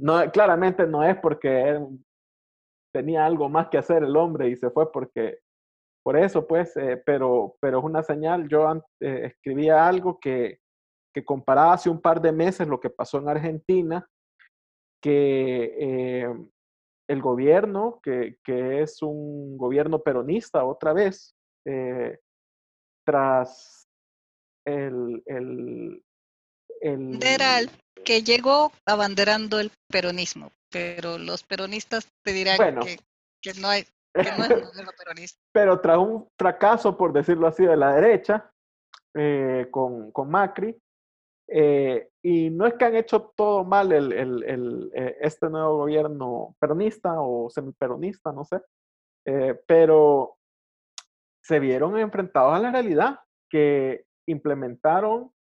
no, 0.00 0.30
claramente 0.30 0.86
no 0.86 1.02
es 1.02 1.16
porque 1.18 1.80
tenía 2.94 3.26
algo 3.26 3.48
más 3.48 3.68
que 3.68 3.78
hacer 3.78 4.04
el 4.04 4.16
hombre 4.16 4.48
y 4.48 4.56
se 4.56 4.70
fue 4.70 4.90
porque 4.90 5.40
por 6.06 6.16
eso, 6.16 6.46
pues, 6.46 6.76
eh, 6.76 7.02
pero, 7.04 7.56
pero 7.60 7.80
es 7.80 7.84
una 7.84 8.00
señal. 8.00 8.46
Yo 8.46 8.72
eh, 9.00 9.22
escribía 9.24 9.88
algo 9.88 10.20
que, 10.20 10.60
que 11.12 11.24
comparaba 11.24 11.72
hace 11.72 11.90
un 11.90 12.00
par 12.00 12.22
de 12.22 12.30
meses 12.30 12.68
lo 12.68 12.78
que 12.78 12.90
pasó 12.90 13.18
en 13.18 13.28
Argentina, 13.28 14.08
que 15.02 15.74
eh, 15.76 16.28
el 17.08 17.20
gobierno, 17.20 17.98
que, 18.04 18.38
que, 18.44 18.82
es 18.82 19.02
un 19.02 19.58
gobierno 19.58 19.98
peronista 20.00 20.64
otra 20.64 20.92
vez, 20.92 21.34
tras 23.04 23.88
el, 24.64 25.24
el, 25.26 26.04
el... 26.82 27.18
que 28.04 28.22
llegó 28.22 28.70
abanderando 28.86 29.58
el 29.58 29.72
peronismo, 29.90 30.52
pero 30.70 31.18
los 31.18 31.42
peronistas 31.42 32.06
te 32.24 32.32
dirán 32.32 32.78
que, 32.78 33.00
que, 33.42 33.54
no 33.54 33.66
hay, 33.66 33.84
Pero 35.52 35.80
tras 35.80 35.98
un 35.98 36.28
fracaso, 36.38 36.96
por 36.96 37.12
decirlo 37.12 37.46
así, 37.46 37.64
de 37.64 37.76
la 37.76 37.94
derecha, 37.94 38.50
eh, 39.14 39.68
con, 39.70 40.10
con, 40.12 40.30
Macri, 40.30 40.76
eh, 41.48 42.10
y 42.22 42.50
no 42.50 42.66
es 42.66 42.74
que 42.74 42.84
han 42.84 42.96
hecho 42.96 43.32
todo 43.36 43.64
mal 43.64 43.92
el, 43.92 44.12
el, 44.12 44.42
el, 44.44 44.90
eh, 44.94 45.16
este 45.20 45.48
nuevo 45.48 45.78
gobierno 45.78 46.56
peronista 46.58 47.20
o 47.20 47.48
semiperonista, 47.48 48.32
no 48.32 48.44
sé, 48.44 48.60
pero 49.66 50.36
se 51.42 51.58
vieron 51.58 51.98
enfrentados 51.98 52.54
a 52.54 52.60
la 52.60 52.70
realidad 52.70 53.18
que 53.50 54.04
implementaron 54.28 55.32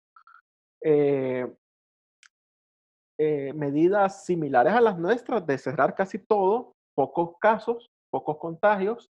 medidas 3.19 4.25
similares 4.25 4.73
a 4.73 4.81
las 4.81 4.97
nuestras 4.97 5.45
de 5.45 5.57
cerrar 5.57 5.93
casi 5.93 6.17
todo, 6.17 6.73
pocos 6.95 7.35
casos, 7.39 7.91
pocos 8.15 8.37
contagios, 8.37 9.11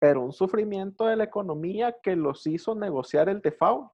pero 0.00 0.20
un 0.20 0.32
sufrimiento 0.32 1.06
de 1.06 1.16
la 1.16 1.24
economía 1.24 1.96
que 2.00 2.14
los 2.14 2.46
hizo 2.46 2.76
negociar 2.76 3.28
el 3.28 3.40
default. 3.40 3.90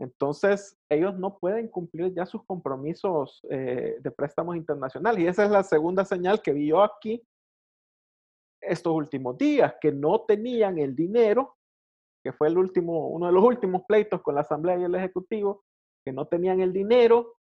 Entonces, 0.00 0.76
ellos 0.88 1.16
no 1.16 1.38
pueden 1.38 1.68
cumplir 1.68 2.12
ya 2.12 2.26
sus 2.26 2.44
compromisos 2.44 3.40
eh, 3.48 3.96
de 4.00 4.10
préstamos 4.10 4.56
internacionales. 4.56 5.22
Y 5.22 5.28
esa 5.28 5.44
es 5.44 5.50
la 5.52 5.62
segunda 5.62 6.04
señal 6.04 6.42
que 6.42 6.52
vi 6.52 6.66
yo 6.66 6.82
aquí 6.82 7.22
estos 8.60 8.92
últimos 8.92 9.38
días, 9.38 9.76
que 9.80 9.92
no 9.92 10.22
tenían 10.22 10.78
el 10.78 10.96
dinero, 10.96 11.56
que 12.24 12.32
fue 12.32 12.48
el 12.48 12.58
último, 12.58 13.06
uno 13.06 13.26
de 13.26 13.32
los 13.32 13.44
últimos 13.44 13.82
pleitos 13.86 14.20
con 14.20 14.34
la 14.34 14.40
Asamblea 14.40 14.78
y 14.78 14.82
el 14.82 14.96
Ejecutivo, 14.96 15.62
que 16.04 16.12
no 16.12 16.26
tenían 16.26 16.60
el 16.60 16.72
dinero 16.72 17.36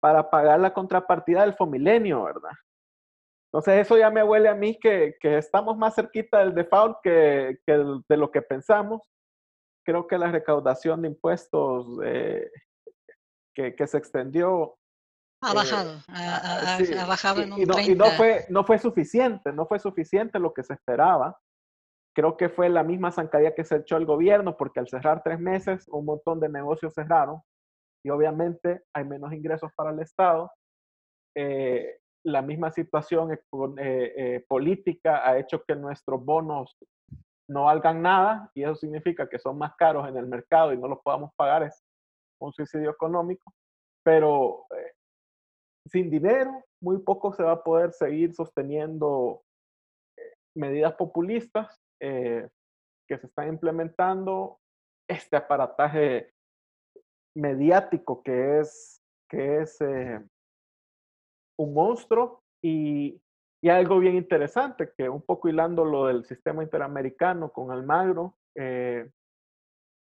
para 0.00 0.30
pagar 0.30 0.60
la 0.60 0.72
contrapartida 0.72 1.42
del 1.42 1.54
Fomilenio, 1.54 2.24
¿verdad? 2.24 2.52
Entonces 3.52 3.82
eso 3.82 3.98
ya 3.98 4.10
me 4.10 4.24
huele 4.24 4.48
a 4.48 4.54
mí 4.54 4.78
que, 4.78 5.16
que 5.20 5.36
estamos 5.36 5.76
más 5.76 5.94
cerquita 5.94 6.38
del 6.38 6.54
default 6.54 6.96
que, 7.02 7.58
que, 7.66 7.84
de 8.08 8.16
lo 8.16 8.30
que 8.30 8.40
pensamos. 8.40 9.02
Creo 9.84 10.06
que 10.06 10.16
la 10.16 10.32
recaudación 10.32 11.02
de 11.02 11.08
impuestos 11.08 11.86
eh, 12.02 12.50
que, 13.54 13.74
que, 13.76 13.86
se 13.86 13.98
extendió... 13.98 14.78
Ha 15.42 15.52
eh, 15.52 15.54
bajado, 15.54 16.02
ha, 16.08 17.06
bajado 17.06 17.42
en 17.42 17.52
un 17.52 17.60
y 17.60 17.66
no, 17.66 17.78
y 17.78 17.94
no, 17.94 18.06
fue, 18.12 18.46
no 18.48 18.64
fue 18.64 18.78
suficiente, 18.78 19.52
no 19.52 19.66
fue 19.66 19.78
suficiente 19.78 20.38
lo 20.38 20.54
que 20.54 20.62
se 20.62 20.72
esperaba. 20.72 21.38
Creo 22.14 22.38
que 22.38 22.48
fue 22.48 22.70
la 22.70 22.82
misma 22.82 23.12
zancadilla 23.12 23.54
que 23.54 23.64
se 23.64 23.76
echó 23.76 23.98
el 23.98 24.06
gobierno, 24.06 24.56
porque 24.56 24.80
al 24.80 24.88
cerrar 24.88 25.22
tres 25.22 25.38
meses, 25.38 25.86
un 25.88 26.06
montón 26.06 26.40
de 26.40 26.48
negocios 26.48 26.94
cerraron 26.94 27.42
y 28.02 28.08
obviamente 28.08 28.82
hay 28.94 29.04
menos 29.04 29.30
ingresos 29.34 29.70
para 29.76 29.90
el 29.90 30.00
Estado. 30.00 30.50
Eh, 31.36 31.98
la 32.24 32.42
misma 32.42 32.70
situación 32.70 33.32
eh, 33.32 33.40
eh, 33.78 34.44
política 34.48 35.28
ha 35.28 35.38
hecho 35.38 35.64
que 35.64 35.74
nuestros 35.74 36.24
bonos 36.24 36.76
no 37.48 37.64
valgan 37.64 38.02
nada 38.02 38.50
y 38.54 38.62
eso 38.62 38.76
significa 38.76 39.28
que 39.28 39.38
son 39.38 39.58
más 39.58 39.74
caros 39.76 40.08
en 40.08 40.16
el 40.16 40.26
mercado 40.26 40.72
y 40.72 40.78
no 40.78 40.88
los 40.88 41.00
podamos 41.00 41.32
pagar. 41.34 41.64
Es 41.64 41.82
un 42.40 42.52
suicidio 42.52 42.90
económico. 42.90 43.52
Pero 44.04 44.66
eh, 44.76 44.92
sin 45.86 46.10
dinero, 46.10 46.64
muy 46.80 46.98
poco 46.98 47.32
se 47.32 47.42
va 47.42 47.52
a 47.52 47.62
poder 47.62 47.92
seguir 47.92 48.34
sosteniendo 48.34 49.42
medidas 50.54 50.94
populistas 50.94 51.80
que 51.98 53.18
se 53.18 53.26
están 53.26 53.48
implementando. 53.48 54.58
Este 55.08 55.36
aparataje 55.36 56.32
mediático 57.36 58.22
que 58.22 58.60
es, 58.60 59.02
que 59.28 59.60
es 59.60 59.78
un 61.62 61.74
monstruo 61.74 62.42
y, 62.62 63.20
y, 63.62 63.68
algo 63.68 63.98
bien 63.98 64.16
interesante, 64.16 64.92
que 64.96 65.08
un 65.08 65.22
poco 65.22 65.48
hilando 65.48 65.84
lo 65.84 66.06
del 66.06 66.24
sistema 66.24 66.62
interamericano 66.62 67.50
con 67.50 67.70
Almagro 67.70 68.36
eh, 68.56 69.10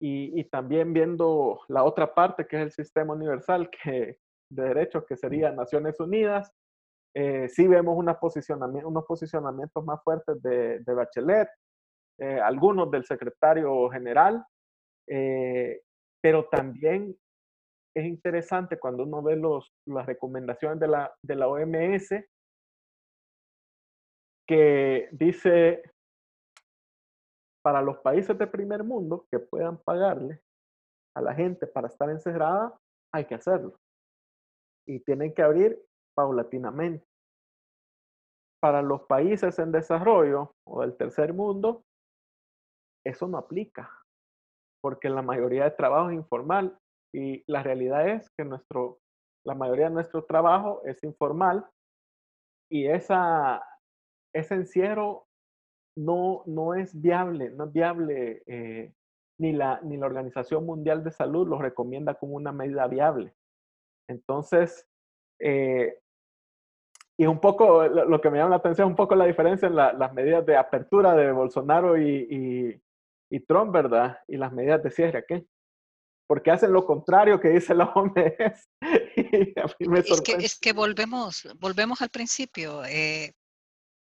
y, 0.00 0.40
y, 0.40 0.44
también 0.44 0.92
viendo 0.92 1.60
la 1.68 1.84
otra 1.84 2.14
parte 2.14 2.46
que 2.46 2.56
es 2.56 2.62
el 2.62 2.72
sistema 2.72 3.14
universal 3.14 3.70
que, 3.82 4.18
de 4.50 4.62
derechos 4.62 5.04
que 5.06 5.16
sería 5.16 5.52
Naciones 5.52 6.00
Unidas, 6.00 6.52
eh, 7.14 7.48
sí 7.48 7.66
vemos 7.66 7.96
una 7.96 8.18
posicionamiento, 8.18 8.88
unos 8.88 9.04
posicionamientos 9.04 9.84
más 9.84 10.02
fuertes 10.02 10.40
de, 10.42 10.80
de 10.80 10.94
Bachelet, 10.94 11.48
eh, 12.18 12.40
algunos 12.40 12.90
del 12.90 13.04
secretario 13.04 13.88
general, 13.88 14.44
eh, 15.08 15.82
pero 16.22 16.46
también 16.48 17.16
es 17.94 18.04
interesante 18.04 18.78
cuando 18.78 19.04
uno 19.04 19.22
ve 19.22 19.36
los, 19.36 19.72
las 19.86 20.06
recomendaciones 20.06 20.78
de 20.78 20.88
la, 20.88 21.14
de 21.22 21.34
la 21.34 21.48
OMS 21.48 22.08
que 24.46 25.08
dice 25.12 25.82
para 27.62 27.82
los 27.82 27.98
países 27.98 28.36
de 28.38 28.46
primer 28.46 28.84
mundo 28.84 29.26
que 29.30 29.38
puedan 29.38 29.78
pagarle 29.78 30.40
a 31.16 31.20
la 31.20 31.34
gente 31.34 31.66
para 31.66 31.88
estar 31.88 32.08
encerrada, 32.08 32.76
hay 33.12 33.26
que 33.26 33.34
hacerlo. 33.34 33.76
Y 34.88 35.00
tienen 35.00 35.34
que 35.34 35.42
abrir 35.42 35.80
paulatinamente. 36.16 37.04
Para 38.60 38.82
los 38.82 39.02
países 39.02 39.58
en 39.58 39.72
desarrollo 39.72 40.54
o 40.66 40.82
del 40.82 40.96
tercer 40.96 41.32
mundo, 41.32 41.84
eso 43.04 43.26
no 43.26 43.38
aplica, 43.38 43.90
porque 44.82 45.08
la 45.08 45.22
mayoría 45.22 45.64
de 45.64 45.70
trabajo 45.70 46.10
es 46.10 46.16
informal 46.16 46.78
y 47.12 47.42
la 47.46 47.62
realidad 47.62 48.08
es 48.08 48.30
que 48.36 48.44
nuestro, 48.44 49.00
la 49.44 49.54
mayoría 49.54 49.86
de 49.86 49.94
nuestro 49.94 50.24
trabajo 50.24 50.82
es 50.84 51.02
informal 51.02 51.66
y 52.70 52.86
esa, 52.86 53.62
ese 54.32 54.54
encierro 54.54 55.26
no, 55.96 56.42
no 56.46 56.74
es 56.74 56.98
viable, 57.00 57.50
no 57.50 57.64
es 57.64 57.72
viable, 57.72 58.42
eh, 58.46 58.92
ni, 59.38 59.52
la, 59.52 59.80
ni 59.82 59.96
la 59.96 60.06
Organización 60.06 60.64
Mundial 60.64 61.02
de 61.02 61.10
Salud 61.10 61.48
lo 61.48 61.58
recomienda 61.58 62.14
como 62.14 62.34
una 62.34 62.52
medida 62.52 62.86
viable. 62.86 63.34
Entonces, 64.08 64.86
eh, 65.40 65.98
y 67.18 67.26
un 67.26 67.40
poco, 67.40 67.86
lo, 67.86 68.20
que 68.20 68.30
me 68.30 68.38
llama 68.38 68.50
la 68.50 68.56
atención 68.56 68.88
es 68.88 68.90
un 68.90 68.96
poco 68.96 69.14
la 69.14 69.26
diferencia 69.26 69.68
en 69.68 69.76
las 69.76 70.12
medidas 70.14 70.46
de 70.46 70.56
apertura 70.56 71.14
de 71.14 71.32
Bolsonaro 71.32 71.98
y, 71.98 72.26
y, 72.30 72.82
y 73.30 73.40
Trump, 73.40 73.72
¿verdad? 73.72 74.18
Y 74.26 74.36
las 74.36 74.52
medidas 74.52 74.82
de 74.82 74.90
cierre 74.90 75.18
aquí 75.18 75.46
porque 76.30 76.52
hacen 76.52 76.72
lo 76.72 76.86
contrario 76.86 77.40
que 77.40 77.48
dice 77.48 77.74
la 77.74 77.86
OMS. 77.86 78.14
es, 79.16 80.20
que, 80.20 80.32
es 80.34 80.60
que 80.60 80.72
volvemos, 80.72 81.48
volvemos 81.58 82.02
al 82.02 82.10
principio. 82.10 82.84
Eh, 82.84 83.34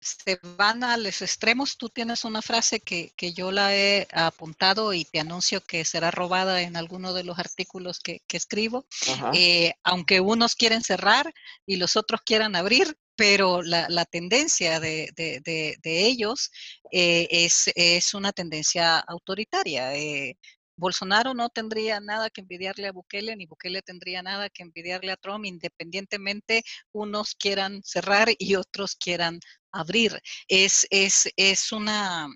se 0.00 0.36
van 0.42 0.82
a 0.82 0.96
los 0.96 1.22
extremos. 1.22 1.76
Tú 1.76 1.88
tienes 1.88 2.24
una 2.24 2.42
frase 2.42 2.80
que, 2.80 3.12
que, 3.16 3.32
yo 3.32 3.52
la 3.52 3.76
he 3.76 4.08
apuntado 4.10 4.92
y 4.92 5.04
te 5.04 5.20
anuncio 5.20 5.60
que 5.60 5.84
será 5.84 6.10
robada 6.10 6.62
en 6.62 6.76
alguno 6.76 7.14
de 7.14 7.22
los 7.22 7.38
artículos 7.38 8.00
que, 8.00 8.20
que 8.26 8.38
escribo. 8.38 8.86
Eh, 9.32 9.74
aunque 9.84 10.18
unos 10.18 10.56
quieren 10.56 10.82
cerrar 10.82 11.32
y 11.64 11.76
los 11.76 11.94
otros 11.94 12.22
quieran 12.22 12.56
abrir, 12.56 12.98
pero 13.16 13.62
la, 13.62 13.86
la 13.88 14.04
tendencia 14.04 14.78
de, 14.78 15.10
de, 15.16 15.40
de, 15.80 16.06
ellos 16.06 16.50
eh, 16.92 17.26
es, 17.30 17.70
es, 17.74 18.14
una 18.14 18.32
tendencia 18.32 18.98
autoritaria. 18.98 19.94
Eh, 19.96 20.36
Bolsonaro 20.76 21.34
no 21.34 21.48
tendría 21.48 22.00
nada 22.00 22.30
que 22.30 22.42
envidiarle 22.42 22.88
a 22.88 22.92
Bukele, 22.92 23.34
ni 23.36 23.46
Bukele 23.46 23.82
tendría 23.82 24.22
nada 24.22 24.50
que 24.50 24.62
envidiarle 24.62 25.12
a 25.12 25.16
Trump, 25.16 25.46
independientemente 25.46 26.62
unos 26.92 27.34
quieran 27.34 27.82
cerrar 27.82 28.28
y 28.38 28.56
otros 28.56 28.94
quieran 28.96 29.40
abrir. 29.72 30.20
Es, 30.48 30.86
es, 30.90 31.30
es 31.36 31.72
una, 31.72 32.28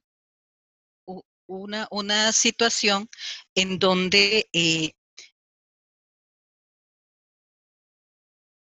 una, 1.46 1.86
una, 1.90 2.32
situación 2.32 3.08
en 3.54 3.78
donde 3.78 4.48
eh, 4.52 4.92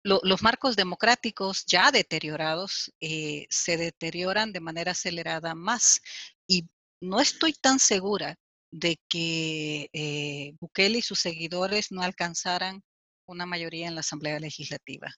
los 0.03 0.41
marcos 0.41 0.75
democráticos 0.75 1.65
ya 1.65 1.91
deteriorados 1.91 2.91
eh, 2.99 3.45
se 3.49 3.77
deterioran 3.77 4.51
de 4.51 4.59
manera 4.59 4.91
acelerada 4.91 5.55
más. 5.55 6.01
Y 6.47 6.67
no 7.01 7.19
estoy 7.21 7.53
tan 7.53 7.79
segura 7.79 8.37
de 8.71 8.99
que 9.09 9.89
eh, 9.93 10.53
Bukele 10.59 10.99
y 10.99 11.01
sus 11.01 11.19
seguidores 11.19 11.91
no 11.91 12.01
alcanzaran 12.01 12.83
una 13.25 13.45
mayoría 13.45 13.87
en 13.87 13.95
la 13.95 14.01
Asamblea 14.01 14.39
Legislativa, 14.39 15.13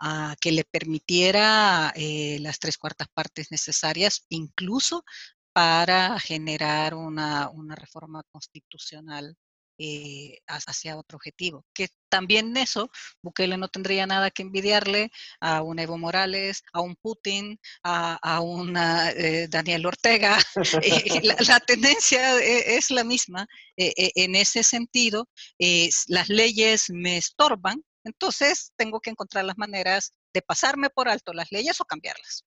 a 0.00 0.36
que 0.40 0.52
le 0.52 0.64
permitiera 0.64 1.92
eh, 1.96 2.38
las 2.40 2.58
tres 2.58 2.78
cuartas 2.78 3.08
partes 3.14 3.50
necesarias, 3.50 4.26
incluso 4.28 5.04
para 5.52 6.18
generar 6.18 6.94
una, 6.94 7.50
reforma 7.76 8.22
constitucional 8.32 9.36
eh, 9.78 10.38
hacia 10.46 10.98
otro 10.98 11.16
objetivo. 11.16 11.64
Que 11.74 11.88
también 12.14 12.56
eso, 12.56 12.92
Bukele 13.22 13.56
no 13.56 13.66
tendría 13.66 14.06
nada 14.06 14.30
que 14.30 14.42
envidiarle 14.42 15.10
a 15.40 15.62
un 15.62 15.80
Evo 15.80 15.98
Morales, 15.98 16.62
a 16.72 16.80
un 16.80 16.94
Putin, 16.94 17.58
a, 17.82 18.40
un 18.40 18.76
eh, 18.76 19.48
Daniel 19.50 19.86
Ortega. 19.86 20.38
Eh, 20.84 21.20
la, 21.22 21.36
la, 21.48 21.60
tendencia 21.60 22.40
es 22.40 22.90
la 22.90 23.04
misma. 23.04 23.46
en 23.76 24.34
ese 24.36 24.62
sentido, 24.62 25.28
las 26.08 26.28
leyes 26.28 26.84
me 26.90 27.16
estorban, 27.16 27.82
entonces 28.04 28.72
tengo 28.76 29.00
que 29.00 29.10
encontrar 29.10 29.44
las 29.44 29.58
maneras 29.58 30.12
de 30.32 30.42
pasarme 30.42 30.90
por 30.90 31.08
alto 31.08 31.32
las 31.32 31.50
leyes 31.50 31.80
o 31.80 31.84
cambiarlas 31.84 32.44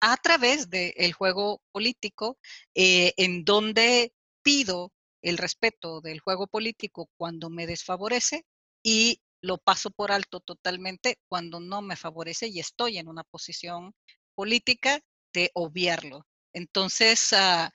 a 0.00 0.16
través 0.16 0.70
del 0.70 1.12
juego 1.12 1.60
político, 1.72 2.38
en 2.74 3.44
donde 3.44 4.12
pido 4.42 4.92
el 5.22 5.36
respeto 5.36 6.00
del 6.00 6.20
juego 6.20 6.46
político 6.46 7.10
cuando 7.16 7.50
me 7.50 7.66
desfavorece 7.66 8.44
y 8.88 9.20
lo 9.42 9.58
paso 9.58 9.90
por 9.90 10.10
alto 10.12 10.40
totalmente 10.40 11.18
cuando 11.28 11.60
no 11.60 11.82
me 11.82 11.94
favorece 11.94 12.48
y 12.48 12.58
estoy 12.58 12.96
en 12.96 13.08
una 13.08 13.22
posición 13.22 13.94
política 14.34 15.00
de 15.34 15.50
obviarlo. 15.52 16.26
Entonces, 16.54 17.32
uh, 17.34 17.68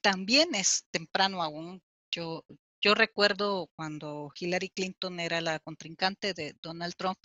también 0.00 0.54
es 0.54 0.84
temprano 0.92 1.42
aún. 1.42 1.82
Yo, 2.12 2.44
yo 2.80 2.94
recuerdo 2.94 3.68
cuando 3.74 4.30
Hillary 4.38 4.70
Clinton 4.70 5.18
era 5.18 5.40
la 5.40 5.58
contrincante 5.58 6.32
de 6.32 6.54
Donald 6.62 6.94
Trump, 6.96 7.18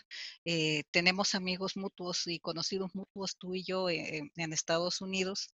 eh, 0.43 0.85
tenemos 0.89 1.35
amigos 1.35 1.77
mutuos 1.77 2.26
y 2.26 2.39
conocidos 2.39 2.95
mutuos, 2.95 3.38
tú 3.38 3.53
y 3.53 3.64
yo, 3.64 3.89
eh, 3.91 4.23
en 4.35 4.53
Estados 4.53 5.02
Unidos, 5.02 5.49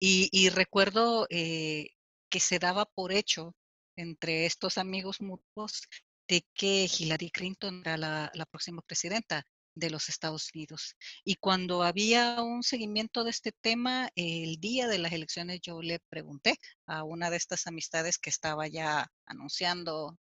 y, 0.00 0.28
y 0.32 0.48
recuerdo 0.48 1.28
eh, 1.30 1.90
que 2.28 2.40
se 2.40 2.58
daba 2.58 2.86
por 2.86 3.12
hecho 3.12 3.54
entre 3.96 4.46
estos 4.46 4.78
amigos 4.78 5.20
mutuos 5.20 5.82
de 6.28 6.44
que 6.54 6.88
Hillary 6.98 7.30
Clinton 7.30 7.82
era 7.84 7.96
la, 7.96 8.46
próxima 8.50 8.82
presidenta 8.82 9.44
de 9.74 9.90
los 9.90 10.08
Estados 10.08 10.50
Unidos. 10.54 10.96
Y 11.24 11.36
cuando 11.36 11.82
había 11.82 12.42
un 12.42 12.62
seguimiento 12.62 13.24
de 13.24 13.30
este 13.30 13.52
tema, 13.52 14.10
el 14.14 14.60
día 14.60 14.86
de 14.88 14.98
las 14.98 15.12
elecciones 15.12 15.60
yo 15.62 15.80
le 15.82 15.98
pregunté 16.10 16.56
a 16.86 17.04
una 17.04 17.30
de 17.30 17.36
estas 17.36 17.66
amistades 17.66 18.18
que 18.18 18.30
estaba 18.30 18.68
ya 18.68 19.10
anunciando 19.26 20.18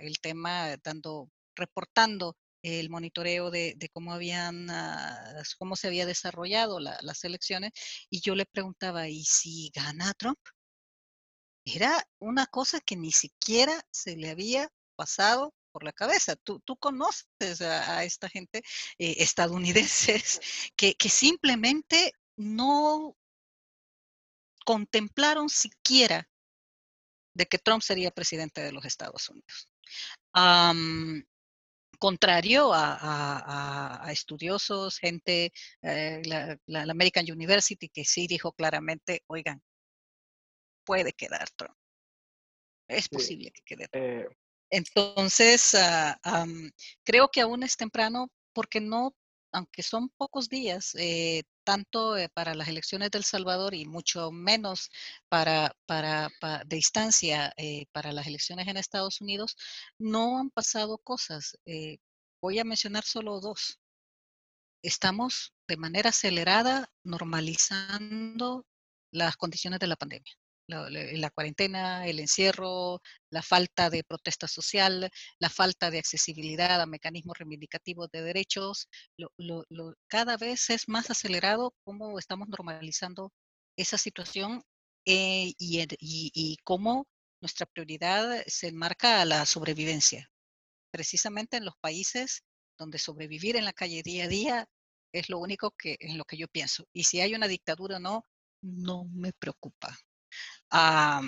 el 0.00 0.18
tema, 0.20 0.76
dando, 0.82 1.30
reportando 1.54 2.36
el 2.62 2.90
monitoreo 2.90 3.50
de, 3.50 3.76
cómo 3.92 4.12
habían, 4.12 4.70
uh, 4.70 5.42
cómo 5.58 5.74
se 5.76 5.88
había 5.88 6.06
desarrollado 6.06 6.78
la, 6.78 6.96
las 7.02 7.24
elecciones, 7.24 7.72
y 8.08 8.20
yo 8.20 8.34
le 8.36 8.46
preguntaba, 8.46 9.08
¿y 9.08 9.24
si 9.24 9.70
gana 9.74 10.14
Trump? 10.14 10.38
Era 11.64 12.06
una 12.18 12.46
cosa 12.46 12.80
que 12.80 12.96
ni 12.96 13.12
siquiera 13.12 13.80
se 13.90 14.16
le 14.16 14.30
había 14.30 14.68
pasado 14.96 15.54
por 15.72 15.84
la 15.84 15.92
cabeza. 15.92 16.36
Tú, 16.36 16.60
tú 16.60 16.76
conoces 16.76 17.60
a, 17.60 17.98
a 17.98 18.04
esta 18.04 18.28
gente 18.28 18.62
eh, 18.98 19.16
estadounidenses 19.18 20.40
que, 20.76 20.94
que 20.94 21.08
simplemente 21.08 22.12
no 22.36 23.16
contemplaron 24.64 25.48
siquiera 25.48 26.28
de 27.34 27.46
que 27.46 27.58
Trump 27.58 27.82
sería 27.82 28.10
presidente 28.10 28.60
de 28.60 28.72
los 28.72 28.84
Estados 28.84 29.28
Unidos. 29.28 29.68
Um, 30.34 31.22
contrario 31.98 32.72
a, 32.72 32.94
a, 32.94 34.06
a, 34.06 34.12
estudiosos, 34.12 34.98
gente, 34.98 35.52
eh, 35.82 36.22
la, 36.24 36.58
la, 36.66 36.86
la, 36.86 36.92
American 36.92 37.24
University, 37.30 37.88
que 37.88 38.04
sí 38.04 38.26
dijo 38.26 38.52
claramente, 38.52 39.22
oigan, 39.28 39.62
puede 40.92 41.14
quedar 41.14 41.48
Trump. 41.56 41.74
Es 42.86 43.08
posible 43.08 43.46
sí, 43.46 43.52
que 43.52 43.62
quede 43.62 43.88
Trump. 43.88 44.04
Eh, 44.04 44.28
entonces, 44.68 45.74
uh, 45.74 46.42
um, 46.42 46.70
creo 47.02 47.30
que 47.30 47.40
aún 47.40 47.62
es 47.62 47.78
temprano 47.78 48.30
porque 48.52 48.78
no, 48.78 49.14
aunque 49.52 49.82
son 49.82 50.10
pocos 50.10 50.50
días, 50.50 50.94
eh, 50.96 51.44
tanto 51.64 52.18
eh, 52.18 52.28
para 52.28 52.54
las 52.54 52.68
elecciones 52.68 53.10
del 53.10 53.24
Salvador 53.24 53.72
y 53.72 53.86
mucho 53.86 54.30
menos 54.32 54.90
para, 55.30 55.74
para, 55.86 56.30
para 56.40 56.64
de 56.64 56.76
distancia 56.76 57.54
eh, 57.56 57.86
para 57.92 58.12
las 58.12 58.26
elecciones 58.26 58.68
en 58.68 58.76
Estados 58.76 59.22
Unidos, 59.22 59.56
no 59.98 60.38
han 60.38 60.50
pasado 60.50 60.98
cosas. 60.98 61.56
Eh, 61.64 62.00
voy 62.42 62.58
a 62.58 62.64
mencionar 62.64 63.04
solo 63.04 63.40
dos. 63.40 63.80
Estamos 64.82 65.54
de 65.68 65.78
manera 65.78 66.10
acelerada 66.10 66.90
normalizando 67.02 68.66
las 69.10 69.36
condiciones 69.38 69.80
de 69.80 69.86
la 69.86 69.96
pandemia 69.96 70.41
la, 70.68 70.88
la, 70.90 71.30
cuarentena, 71.30 72.06
el 72.06 72.20
encierro, 72.20 73.00
la 73.30 73.42
falta 73.42 73.90
de 73.90 74.04
protesta 74.04 74.48
social, 74.48 75.10
la 75.38 75.50
falta 75.50 75.90
de 75.90 75.98
accesibilidad 75.98 76.80
a 76.80 76.86
mecanismos 76.86 77.38
reivindicativos 77.38 78.08
de 78.10 78.22
derechos, 78.22 78.88
lo, 79.16 79.32
lo, 79.36 79.64
lo, 79.68 79.94
cada 80.08 80.36
vez 80.36 80.70
es 80.70 80.88
más 80.88 81.10
acelerado 81.10 81.74
cómo 81.84 82.18
estamos 82.18 82.48
normalizando 82.48 83.32
esa 83.76 83.98
situación 83.98 84.62
eh, 85.06 85.52
y, 85.58 85.80
y, 85.80 86.30
y 86.34 86.56
cómo 86.64 87.06
nuestra 87.40 87.66
prioridad 87.66 88.44
se 88.46 88.68
enmarca 88.68 89.20
a 89.20 89.24
la 89.24 89.46
sobrevivencia. 89.46 90.30
Precisamente 90.92 91.56
en 91.56 91.64
los 91.64 91.76
países 91.80 92.44
donde 92.78 92.98
sobrevivir 92.98 93.56
en 93.56 93.64
la 93.64 93.72
calle 93.72 94.02
día 94.02 94.24
a 94.24 94.28
día 94.28 94.68
es 95.12 95.28
lo 95.28 95.38
único 95.38 95.72
que 95.72 95.96
en 96.00 96.18
lo 96.18 96.24
que 96.24 96.36
yo 96.36 96.48
pienso. 96.48 96.86
Y 96.92 97.04
si 97.04 97.20
hay 97.20 97.34
una 97.34 97.48
dictadura 97.48 97.96
o 97.96 98.00
no, 98.00 98.26
no 98.62 99.04
me 99.06 99.32
preocupa 99.32 99.98
a, 100.72 101.22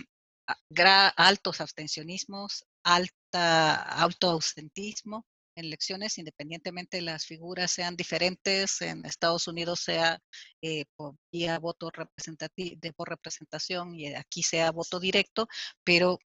altos 1.16 1.60
abstencionismos, 1.60 2.64
alta, 2.82 3.74
alto 4.02 4.30
ausentismo 4.30 5.26
en 5.56 5.66
elecciones, 5.66 6.18
independientemente 6.18 6.96
de 6.96 7.02
las 7.02 7.26
figuras 7.26 7.70
sean 7.70 7.96
diferentes, 7.96 8.82
en 8.82 9.04
Estados 9.06 9.46
Unidos 9.46 9.80
sea 9.80 10.18
eh, 10.62 10.84
por 10.96 11.14
voto 11.60 11.90
representativo, 11.90 12.76
de 12.80 12.92
por 12.92 13.08
representación 13.08 13.94
y 13.94 14.14
aquí 14.14 14.42
sea 14.42 14.72
voto 14.72 14.98
directo, 14.98 15.48
pero 15.84 16.18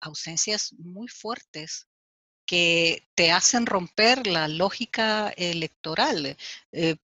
ausencias 0.00 0.72
muy 0.78 1.08
fuertes 1.08 1.88
que 2.46 3.08
te 3.14 3.30
hacen 3.32 3.66
romper 3.66 4.26
la 4.26 4.48
lógica 4.48 5.30
electoral. 5.36 6.36
Eh, 6.72 6.96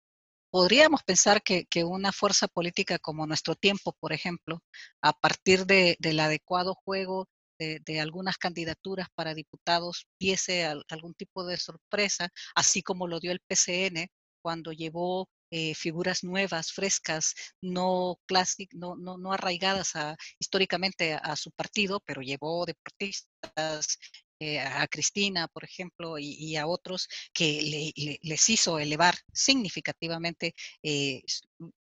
podríamos 0.56 1.02
pensar 1.02 1.42
que, 1.42 1.66
una 1.84 2.12
fuerza 2.12 2.48
política 2.48 2.98
como 2.98 3.26
nuestro 3.26 3.56
tiempo, 3.56 3.94
por 4.00 4.14
ejemplo, 4.14 4.62
a 5.02 5.12
partir 5.12 5.66
de, 5.66 5.98
del 5.98 6.18
adecuado 6.18 6.74
juego 6.74 7.28
de, 7.58 8.00
algunas 8.00 8.38
candidaturas 8.38 9.08
para 9.14 9.34
diputados, 9.34 10.06
diese 10.18 10.64
algún 10.64 11.12
tipo 11.12 11.44
de 11.44 11.58
sorpresa, 11.58 12.30
así 12.54 12.80
como 12.82 13.06
lo 13.06 13.20
dio 13.20 13.32
el 13.32 13.40
PCN 13.46 14.08
cuando 14.40 14.72
llevó 14.72 15.28
eh, 15.50 15.74
figuras 15.74 16.24
nuevas, 16.24 16.72
frescas, 16.72 17.34
no, 17.60 18.18
clásic, 18.24 18.72
no, 18.72 18.96
no, 18.96 19.18
no 19.18 19.34
arraigadas 19.34 19.92
históricamente 20.38 21.12
a, 21.12 21.18
a, 21.18 21.36
su 21.36 21.50
partido, 21.50 22.00
pero 22.00 22.22
llevó 22.22 22.64
deportistas, 22.64 23.98
eh, 24.40 24.60
a 24.60 24.86
Cristina, 24.88 25.48
por 25.48 25.64
ejemplo, 25.64 26.18
y, 26.18 26.56
a 26.56 26.66
otros 26.66 27.08
que 27.32 27.62
le, 27.62 27.92
le, 27.96 28.18
les 28.22 28.48
hizo 28.50 28.78
elevar 28.78 29.16
significativamente 29.32 30.54
eh, 30.82 31.22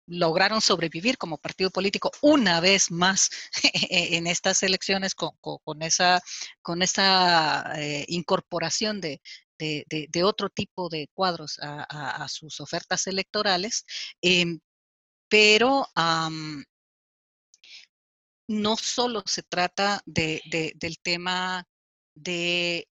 lograron 0.08 0.62
sobrevivir 0.62 1.18
como 1.18 1.38
partido 1.38 1.70
político 1.70 2.12
una 2.22 2.60
vez 2.60 2.90
más 2.92 3.30
en 3.90 4.28
estas 4.28 4.64
elecciones 4.64 5.14
con, 5.14 5.82
esa, 5.82 6.22
con 6.62 6.82
esa 6.82 7.74
eh, 7.80 8.06
incorporación 8.08 9.02
de, 9.02 9.22
otro 10.24 10.50
tipo 10.50 10.90
de 10.90 11.10
cuadros 11.14 11.60
a, 11.62 12.28
sus 12.30 12.60
ofertas 12.62 13.08
electorales. 13.08 13.86
Eh, 14.22 14.46
pero 15.30 15.86
no 18.48 18.78
solo 18.78 19.24
se 19.26 19.44
trata 19.44 20.02
de, 20.06 20.42
del 20.76 21.00
tema 21.00 21.68
de 22.18 22.88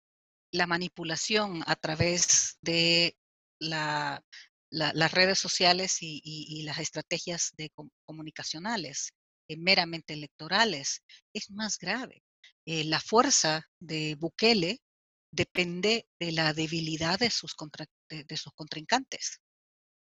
la 0.52 0.68
manipulación 0.68 1.64
a 1.66 1.76
través 1.76 2.58
de 2.62 3.18
la, 3.60 4.24
la, 4.70 4.92
las 4.94 5.12
redes 5.12 5.40
sociales 5.40 5.98
y, 6.02 6.64
las 6.64 6.80
estrategias 6.80 7.54
comunicacionales 8.06 9.14
eh, 9.48 9.58
meramente 9.58 10.14
electorales 10.14 11.04
es 11.34 11.52
más 11.52 11.78
grave. 11.78 12.24
Eh, 12.66 12.84
la 12.86 13.00
fuerza 13.00 13.68
de 13.80 14.16
Bukele 14.16 14.80
depende 15.32 16.08
de 16.20 16.32
la 16.32 16.54
debilidad 16.54 17.20
de 17.20 17.30
sus, 17.30 17.56
contra, 17.56 17.86
de, 18.10 18.38
sus 18.38 18.54
contrincantes. 18.54 19.42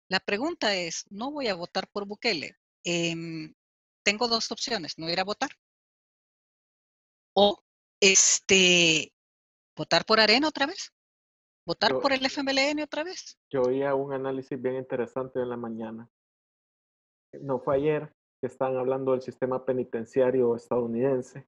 La 0.08 0.20
pregunta 0.20 0.74
es, 0.74 1.04
no 1.10 1.32
voy 1.32 1.48
a 1.48 1.54
votar 1.54 1.88
por 1.88 2.06
Bukele. 2.06 2.56
Eh, 2.84 3.14
tengo 4.04 4.28
dos 4.28 4.50
opciones, 4.52 4.98
no 4.98 5.08
ir 5.08 5.18
a 5.18 5.24
votar 5.24 5.50
o 7.34 7.62
este, 8.00 9.12
votar 9.76 10.04
por 10.04 10.20
Arena 10.20 10.48
otra 10.48 10.66
vez, 10.66 10.92
votar 11.66 11.92
yo, 11.92 12.00
por 12.00 12.12
el 12.12 12.24
FMLN 12.24 12.82
otra 12.82 13.04
vez. 13.04 13.38
Yo 13.50 13.62
oía 13.62 13.94
un 13.94 14.12
análisis 14.12 14.60
bien 14.60 14.76
interesante 14.76 15.40
en 15.40 15.48
la 15.48 15.56
mañana. 15.56 16.08
no 17.40 17.58
fue 17.58 17.76
ayer, 17.76 18.12
que 18.40 18.48
están 18.48 18.76
hablando 18.76 19.12
del 19.12 19.22
sistema 19.22 19.64
penitenciario 19.64 20.54
estadounidense 20.54 21.46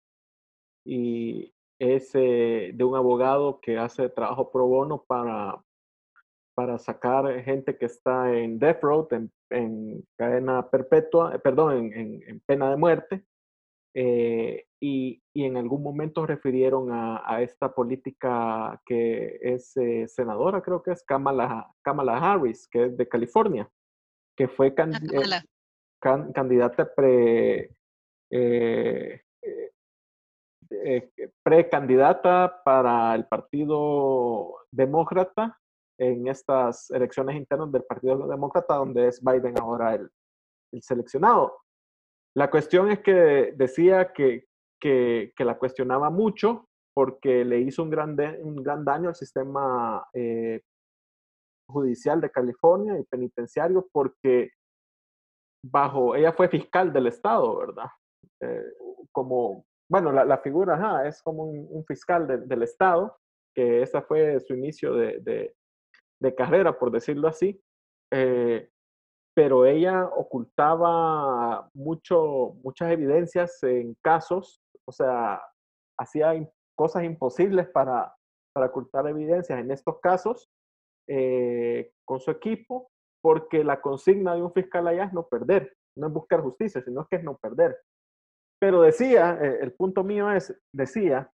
y 0.85 1.52
es 1.78 2.12
de 2.12 2.78
un 2.81 2.97
abogado 2.97 3.60
que 3.60 3.77
hace 3.77 4.09
trabajo 4.09 4.51
pro 4.51 4.66
bono 4.66 5.05
para, 5.06 5.62
para 6.55 6.78
sacar 6.78 7.43
gente 7.43 7.77
que 7.77 7.86
está 7.86 8.32
en 8.35 8.59
death 8.59 8.82
row, 8.82 9.06
en, 9.51 10.06
cadena 10.16 10.68
perpetua, 10.70 11.35
eh, 11.35 11.39
perdón, 11.39 11.93
en, 11.93 12.40
pena 12.47 12.70
de 12.70 12.77
muerte. 12.77 13.24
Eh, 13.98 14.66
y, 14.78 15.23
y, 15.32 15.44
en 15.47 15.56
algún 15.56 15.82
momento 15.82 16.27
refirieron 16.27 16.93
a, 16.93 17.23
a 17.24 17.40
esta 17.40 17.74
política 17.74 18.78
que 18.85 19.39
es 19.40 19.74
eh, 19.78 20.06
senadora, 20.06 20.60
creo 20.60 20.82
que 20.82 20.90
es 20.90 21.02
Kamala, 21.02 21.73
Kamala 21.82 22.18
Harris, 22.18 22.68
que 22.68 22.85
es 22.85 22.97
de 22.98 23.09
California, 23.09 23.66
que 24.36 24.48
fue 24.48 24.74
ah, 24.77 25.43
candidata 26.35 26.94
pre, 26.94 27.74
eh, 28.31 29.23
precandidata 31.43 32.60
para 32.66 33.14
el 33.14 33.27
Partido 33.27 34.59
Demócrata 34.70 35.59
en 35.98 36.28
estas 36.28 36.90
elecciones 36.90 37.36
internas 37.36 37.73
del 37.73 37.85
Partido 37.85 38.28
Demócrata, 38.28 38.74
donde 38.74 39.09
es 39.09 39.24
Biden 39.24 39.59
ahora 39.59 39.94
el, 39.94 40.10
seleccionado. 40.82 41.56
La 42.37 42.51
cuestión 42.51 42.91
es 42.91 43.01
que 43.01 43.53
decía 43.57 44.13
que, 44.13 44.47
que, 44.81 45.33
la 45.39 45.59
cuestionaba 45.59 46.11
mucho 46.11 46.69
porque 46.95 47.45
le 47.45 47.61
hizo 47.61 47.83
un 47.83 47.91
gran, 47.91 48.17
un 48.43 48.63
gran 48.63 48.85
daño 48.85 49.09
al 49.09 49.15
sistema 49.15 50.07
eh, 50.13 50.61
judicial 51.69 52.21
de 52.21 52.31
California 52.31 52.99
y 52.99 53.05
penitenciario 53.05 53.89
porque 53.93 54.51
bajo, 55.65 56.15
ella 56.15 56.33
fue 56.33 56.49
fiscal 56.49 56.93
del 56.93 57.09
estado, 57.09 57.57
¿verdad? 57.59 57.89
Eh, 58.41 58.65
como 59.13 59.65
bueno, 59.89 60.11
la, 60.13 60.39
figura 60.39 61.07
es 61.07 61.23
como 61.23 61.45
un, 61.45 61.85
fiscal 61.87 62.49
del 62.49 62.63
Estado, 62.63 63.17
que 63.55 63.83
ese 63.83 64.03
fue 64.03 64.41
su 64.41 64.55
inicio 64.55 64.95
de, 64.95 65.55
carrera, 66.37 66.77
por 66.77 66.91
decirlo 66.91 67.29
así, 67.29 67.61
eh, 68.13 68.69
pero 69.37 69.67
ella 69.67 70.07
ocultaba 70.07 71.69
mucho, 71.75 72.55
muchas 72.63 72.91
evidencias 72.91 73.63
en 73.65 73.95
casos, 74.03 74.63
o 74.87 74.93
sea, 74.93 75.43
hacía 75.99 76.33
cosas 76.75 77.05
imposibles 77.05 77.69
para, 77.69 78.17
para 78.55 78.69
ocultar 78.69 79.07
evidencias 79.07 79.59
en 79.59 79.71
estos 79.71 80.01
casos 80.01 80.51
eh, 81.07 81.93
con 82.07 82.19
su 82.19 82.31
equipo, 82.31 82.91
porque 83.23 83.63
la 83.63 83.83
consigna 83.83 84.35
de 84.35 84.43
un 84.43 84.55
fiscal 84.55 84.89
allá 84.89 85.05
es 85.05 85.13
no 85.13 85.27
perder, 85.27 85.77
no 85.99 86.07
es 86.07 86.13
buscar 86.15 86.41
justicia, 86.41 86.81
sino 86.81 87.07
que 87.07 87.17
es 87.17 87.23
no 87.23 87.37
perder. 87.37 87.77
Pero 88.59 88.81
decía, 88.81 89.39
eh, 89.39 89.59
el 89.61 89.75
punto 89.75 90.03
mío 90.03 90.33
es, 90.33 90.59
decía, 90.73 91.31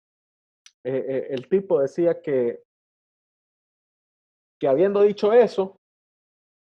eh, 0.83 1.05
eh, 1.07 1.27
el 1.29 1.47
tipo 1.47 1.79
decía 1.79 2.21
que, 2.21 2.63
que 4.59 4.67
habiendo 4.67 5.03
dicho 5.03 5.31
eso, 5.31 5.79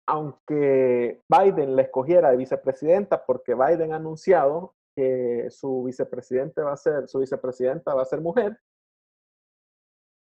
aunque 0.06 1.22
Biden 1.28 1.76
le 1.76 1.82
escogiera 1.82 2.30
de 2.30 2.36
vicepresidenta, 2.36 3.24
porque 3.24 3.54
Biden 3.54 3.92
ha 3.92 3.96
anunciado 3.96 4.74
que 4.96 5.48
su 5.50 5.84
vicepresidente 5.84 6.62
va 6.62 6.72
a 6.72 6.76
ser, 6.76 7.08
su 7.08 7.18
vicepresidenta 7.18 7.94
va 7.94 8.02
a 8.02 8.06
ser 8.06 8.20
mujer, 8.20 8.58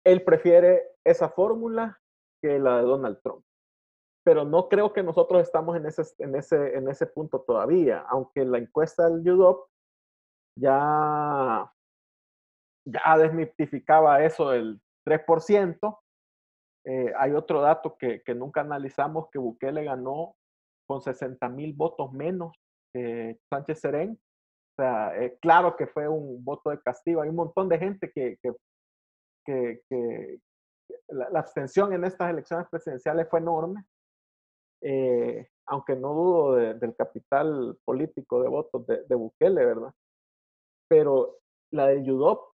él 0.05 0.23
prefiere 0.23 0.83
esa 1.05 1.29
fórmula 1.29 1.99
que 2.41 2.59
la 2.59 2.77
de 2.77 2.83
Donald 2.83 3.19
Trump. 3.21 3.43
Pero 4.23 4.45
no 4.45 4.67
creo 4.69 4.93
que 4.93 5.03
nosotros 5.03 5.41
estamos 5.41 5.75
en 5.77 5.85
ese, 5.85 6.03
en 6.19 6.35
ese, 6.35 6.77
en 6.77 6.87
ese 6.89 7.07
punto 7.07 7.41
todavía, 7.41 8.05
aunque 8.09 8.45
la 8.45 8.57
encuesta 8.57 9.09
del 9.09 9.29
UDOP 9.29 9.67
ya, 10.59 11.71
ya 12.85 13.17
desmitificaba 13.17 14.23
eso 14.23 14.49
del 14.49 14.81
3%. 15.05 15.99
Eh, 16.87 17.11
hay 17.17 17.33
otro 17.33 17.61
dato 17.61 17.97
que, 17.97 18.21
que, 18.23 18.33
nunca 18.33 18.61
analizamos, 18.61 19.29
que 19.29 19.39
Bukele 19.39 19.83
ganó 19.83 20.35
con 20.87 21.01
60 21.01 21.49
mil 21.49 21.73
votos 21.73 22.13
menos 22.13 22.53
que 22.93 23.37
Sánchez 23.49 23.81
Serén. 23.81 24.11
O 24.11 24.81
sea, 24.81 25.21
eh, 25.21 25.37
claro 25.41 25.75
que 25.75 25.87
fue 25.87 26.07
un 26.07 26.43
voto 26.43 26.69
de 26.69 26.81
castigo. 26.81 27.21
Hay 27.21 27.29
un 27.29 27.35
montón 27.35 27.67
de 27.67 27.79
gente 27.79 28.11
que, 28.11 28.37
que, 28.41 29.81
que 29.89 30.39
la, 31.09 31.39
abstención 31.39 31.91
en 31.93 32.05
estas 32.05 32.29
elecciones 32.29 32.67
presidenciales 32.69 33.27
fue 33.29 33.39
enorme. 33.39 33.83
Eh, 34.81 35.49
aunque 35.65 35.95
no 35.95 36.13
dudo 36.13 36.55
del 36.55 36.95
capital 36.95 37.77
político 37.83 38.41
de 38.41 38.47
votos 38.47 38.85
de, 38.87 39.03
de 39.03 39.15
Bukele, 39.15 39.65
¿verdad? 39.65 39.93
pero 40.87 41.37
la 41.71 41.87
del 41.87 42.09
UDOP, 42.09 42.53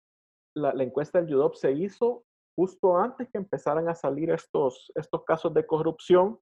la, 0.55 0.83
encuesta 0.83 1.21
del 1.21 1.35
UDOP 1.35 1.55
se 1.55 1.73
hizo 1.73 2.25
justo 2.59 2.99
antes 2.99 3.29
que 3.31 3.39
empezaran 3.39 3.89
a 3.89 3.95
salir 3.95 4.33
estos, 4.33 4.91
estos 4.97 5.23
casos 5.25 5.55
de 5.55 5.65
corrupción 5.65 6.41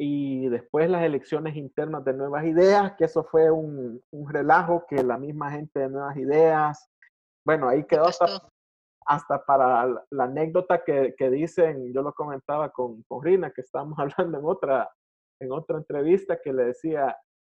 y 0.00 0.48
después 0.48 0.88
las 0.88 1.02
elecciones 1.02 1.54
internas 1.54 2.02
de 2.06 2.14
Nuevas 2.14 2.46
Ideas, 2.46 2.94
que 2.96 3.04
eso 3.04 3.22
fue 3.24 3.50
un, 3.50 4.02
un 4.10 4.30
relajo 4.30 4.86
que 4.88 5.04
la 5.04 5.18
misma 5.18 5.50
gente 5.50 5.80
de 5.80 5.90
Nuevas 5.90 6.16
Ideas, 6.16 6.88
bueno, 7.44 7.68
ahí 7.68 7.84
quedó 7.84 8.06
hasta, 8.06 8.48
hasta 9.04 9.44
para 9.44 9.86
la, 10.10 10.24
anécdota 10.24 10.82
que, 10.82 11.14
que, 11.18 11.28
dicen, 11.28 11.92
yo 11.92 12.00
lo 12.00 12.14
comentaba 12.14 12.70
con, 12.70 13.02
con 13.02 13.22
Rina, 13.22 13.50
que 13.50 13.60
estábamos 13.60 13.98
hablando 14.16 14.38
en 14.38 14.44
otra, 14.46 14.90
en 15.42 15.52
otra 15.52 15.76
entrevista, 15.76 16.40
que 16.42 16.54
le 16.54 16.64
decía, 16.64 17.14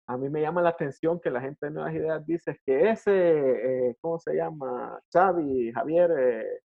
a 0.08 0.16
mí 0.16 0.28
me 0.28 0.40
llama 0.40 0.60
la 0.60 0.70
atención 0.70 1.20
que 1.20 1.30
la 1.30 1.40
gente 1.40 1.66
de 1.66 1.70
Nuevas 1.70 1.94
Ideas 1.94 2.26
dice 2.26 2.58
que 2.66 2.90
ese, 2.90 3.10
eh, 3.90 3.96
¿cómo 4.00 4.18
se 4.18 4.34
llama? 4.34 4.98
Xavi, 5.12 5.70
Javier 5.72 6.10
eh, 6.18 6.60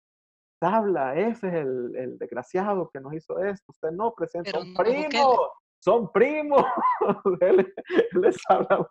Tabla, 0.64 1.14
ese 1.14 1.46
es 1.48 1.54
el, 1.56 2.16
desgraciado 2.18 2.88
que 2.90 2.98
nos 2.98 3.12
hizo 3.12 3.38
esto. 3.38 3.66
Usted 3.68 3.90
no, 3.90 4.14
presenta 4.14 4.50
son 4.52 4.72
primos, 4.72 5.36
son 5.78 6.10
primos. 6.10 6.64
él, 7.42 7.74
les 8.12 8.36
habla 8.48 8.88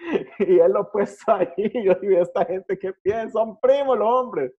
y 0.40 0.58
él 0.58 0.72
lo 0.72 0.90
puesto 0.90 1.32
ahí. 1.32 1.70
Yo 1.84 1.94
digo, 2.02 2.20
esta 2.20 2.44
gente 2.46 2.76
que 2.76 2.92
piensa, 2.94 3.30
son 3.30 3.60
primos 3.60 3.96
los 3.96 4.08
hombres. 4.08 4.52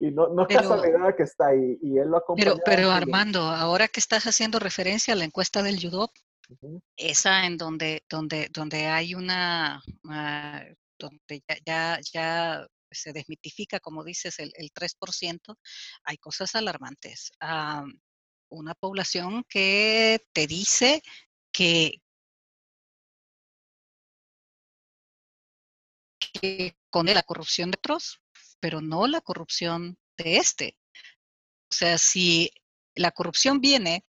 Y 0.00 0.10
no, 0.10 0.26
no 0.26 0.48
es 0.48 0.56
casualidad 0.56 1.14
que 1.14 1.22
está 1.22 1.46
ahí. 1.46 1.78
Y 1.80 1.96
él 1.96 2.08
lo 2.08 2.16
acompaña. 2.16 2.50
Pero, 2.50 2.62
pero 2.64 2.90
Armando, 2.90 3.42
ahora 3.42 3.86
que 3.86 4.00
estás 4.00 4.24
haciendo 4.26 4.58
referencia 4.58 5.14
a 5.14 5.16
la 5.16 5.26
encuesta 5.26 5.62
del 5.62 5.80
Judop, 5.80 6.10
esa 6.96 7.46
en 7.46 7.56
donde, 7.56 8.02
donde, 8.10 8.48
donde 8.50 8.86
hay 8.86 9.14
una, 9.14 9.80
ah, 10.08 10.64
donde 10.98 11.40
ya, 11.64 12.00
ya, 12.12 12.66
se 12.90 13.12
desmitifica, 13.12 13.80
como 13.80 14.04
dices, 14.04 14.38
el, 14.38 14.52
el 14.56 14.70
3%, 14.72 15.58
hay 16.04 16.18
cosas 16.18 16.54
alarmantes. 16.54 17.32
Ah, 17.40 17.84
una 18.50 18.74
población 18.74 19.44
que 19.48 20.24
te 20.32 20.46
dice 20.46 21.02
que, 21.52 22.00
con 26.90 27.06
la 27.06 27.22
corrupción 27.22 27.70
de 27.70 27.76
otros, 27.78 28.20
pero 28.60 28.80
no 28.80 29.06
la 29.06 29.20
corrupción 29.20 29.98
de 30.16 30.36
este. 30.36 30.78
O 31.70 31.74
sea, 31.74 31.98
si 31.98 32.50
la 32.94 33.10
corrupción 33.10 33.60
viene 33.60 34.04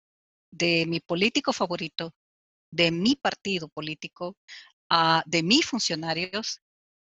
de 0.50 0.86
mi 0.86 1.00
político 1.00 1.52
favorito, 1.52 2.14
de 2.70 2.90
mi 2.90 3.16
partido 3.16 3.68
político, 3.68 4.36
uh, 4.90 5.20
de 5.24 5.42
mis 5.42 5.66
funcionarios, 5.66 6.60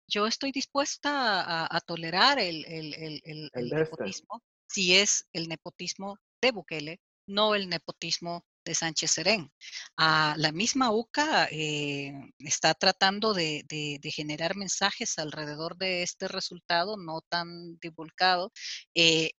yo 0.07 0.27
estoy 0.27 0.51
dispuesta 0.51 1.65
a, 1.75 1.81
tolerar 1.81 2.39
el, 2.39 2.65
el, 2.65 2.93
el, 3.23 3.49
el 3.53 3.69
nepotismo 3.69 4.41
si 4.73 4.95
es 4.95 5.27
el 5.34 5.47
nepotismo 5.47 6.17
de 6.41 6.51
Bukele, 6.51 6.99
no 7.27 7.53
el 7.55 7.69
nepotismo 7.69 8.45
de 8.65 8.73
Sánchez 8.73 9.11
Serén. 9.11 9.51
Uh, 9.97 10.34
la 10.38 10.51
misma 10.51 10.91
UCA 10.91 11.47
eh, 11.51 12.11
está 12.39 12.73
tratando 12.73 13.34
de, 13.34 13.63
de, 13.67 13.99
de, 14.01 14.11
generar 14.11 14.55
mensajes 14.55 15.19
alrededor 15.19 15.77
de 15.77 16.01
este 16.01 16.27
resultado 16.27 16.97
no 16.97 17.21
tan 17.21 17.77
divulgado. 17.80 18.51
Eh, 18.95 19.31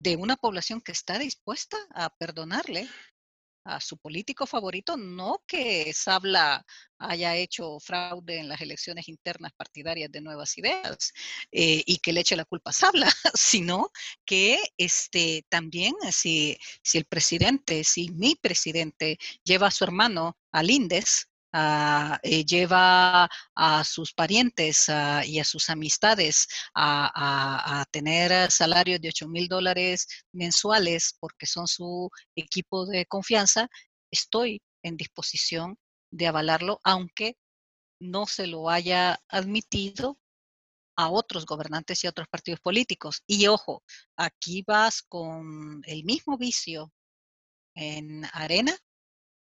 de 0.00 0.16
una 0.16 0.36
población 0.36 0.80
que 0.80 0.92
está 0.92 1.18
dispuesta 1.18 1.78
a 1.90 2.10
perdonarle 2.10 2.88
a 3.64 3.80
su 3.80 3.96
político 3.96 4.46
favorito, 4.46 4.96
no 4.96 5.42
que 5.46 5.92
Sabla 5.92 6.64
haya 6.98 7.36
hecho 7.36 7.78
fraude 7.80 8.38
en 8.38 8.48
las 8.48 8.60
elecciones 8.60 9.08
internas 9.08 9.52
partidarias 9.56 10.10
de 10.12 10.20
Nuevas 10.20 10.56
Ideas 10.58 11.12
eh, 11.50 11.82
y 11.86 11.98
que 11.98 12.12
le 12.12 12.20
eche 12.20 12.36
la 12.36 12.44
culpa 12.44 12.70
a 12.70 12.74
Sabla, 12.74 13.08
sino 13.34 13.90
que 14.24 14.58
este, 14.76 15.44
también 15.48 15.94
si, 16.12 16.58
si 16.82 16.98
el 16.98 17.04
presidente, 17.06 17.84
si 17.84 18.10
mi 18.10 18.36
presidente 18.36 19.18
lleva 19.42 19.68
a 19.68 19.72
su 19.72 19.84
hermano 19.84 20.36
al 20.52 20.70
Indes, 20.70 21.28
Ah, 21.56 22.18
eh, 22.24 22.44
lleva 22.44 23.28
a 23.54 23.84
sus 23.84 24.12
parientes 24.12 24.88
ah, 24.88 25.24
y 25.24 25.38
a 25.38 25.44
sus 25.44 25.70
amistades 25.70 26.48
a, 26.74 27.84
tener 27.92 28.50
salarios 28.50 29.00
de 29.00 29.10
8 29.10 29.28
mil 29.28 29.46
dólares 29.46 30.08
mensuales 30.32 31.16
porque 31.20 31.46
son 31.46 31.68
su 31.68 32.10
equipo 32.34 32.86
de 32.86 33.06
confianza, 33.06 33.68
estoy 34.10 34.62
en 34.82 34.96
disposición 34.96 35.78
de 36.10 36.26
avalarlo, 36.26 36.80
aunque 36.82 37.36
no 38.00 38.26
se 38.26 38.48
lo 38.48 38.68
haya 38.68 39.20
admitido 39.28 40.18
a 40.96 41.08
otros 41.08 41.46
gobernantes 41.46 42.02
y 42.02 42.08
a 42.08 42.10
otros 42.10 42.26
partidos 42.28 42.60
políticos. 42.60 43.22
Y 43.28 43.46
ojo, 43.46 43.84
aquí 44.16 44.64
vas 44.66 45.02
con 45.02 45.82
el 45.86 46.02
mismo 46.02 46.36
vicio 46.36 46.92
en 47.76 48.24
Arena 48.32 48.76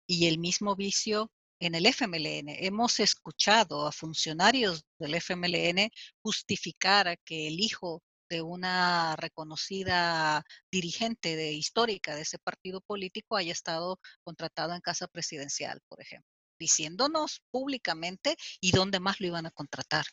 y 0.05 0.27
el 0.27 0.37
mismo 0.37 0.75
vicio 0.75 1.31
en 1.59 1.75
el 1.75 1.85
FMLN. 1.85 2.49
Hemos 2.49 2.99
escuchado 2.99 3.87
a 3.87 3.91
funcionarios 3.91 4.83
del 4.99 5.15
FMLN 5.15 5.89
justificar 6.21 7.17
que 7.23 7.47
el 7.47 7.59
hijo 7.59 8.01
de 8.29 8.41
una 8.41 9.15
reconocida 9.15 10.43
dirigente 10.71 11.35
de, 11.35 11.51
histórica 11.53 12.15
de 12.15 12.21
ese 12.21 12.39
partido 12.39 12.81
político 12.81 13.35
haya 13.35 13.51
estado 13.51 13.99
contratado 14.23 14.73
en 14.73 14.81
casa 14.81 15.07
presidencial, 15.07 15.79
por 15.87 16.01
ejemplo, 16.01 16.27
diciéndonos 16.59 17.43
públicamente 17.51 18.35
y 18.59 18.71
dónde 18.71 18.99
más 18.99 19.19
lo 19.19 19.27
iban 19.27 19.45
a 19.45 19.51
contratar. 19.51 20.05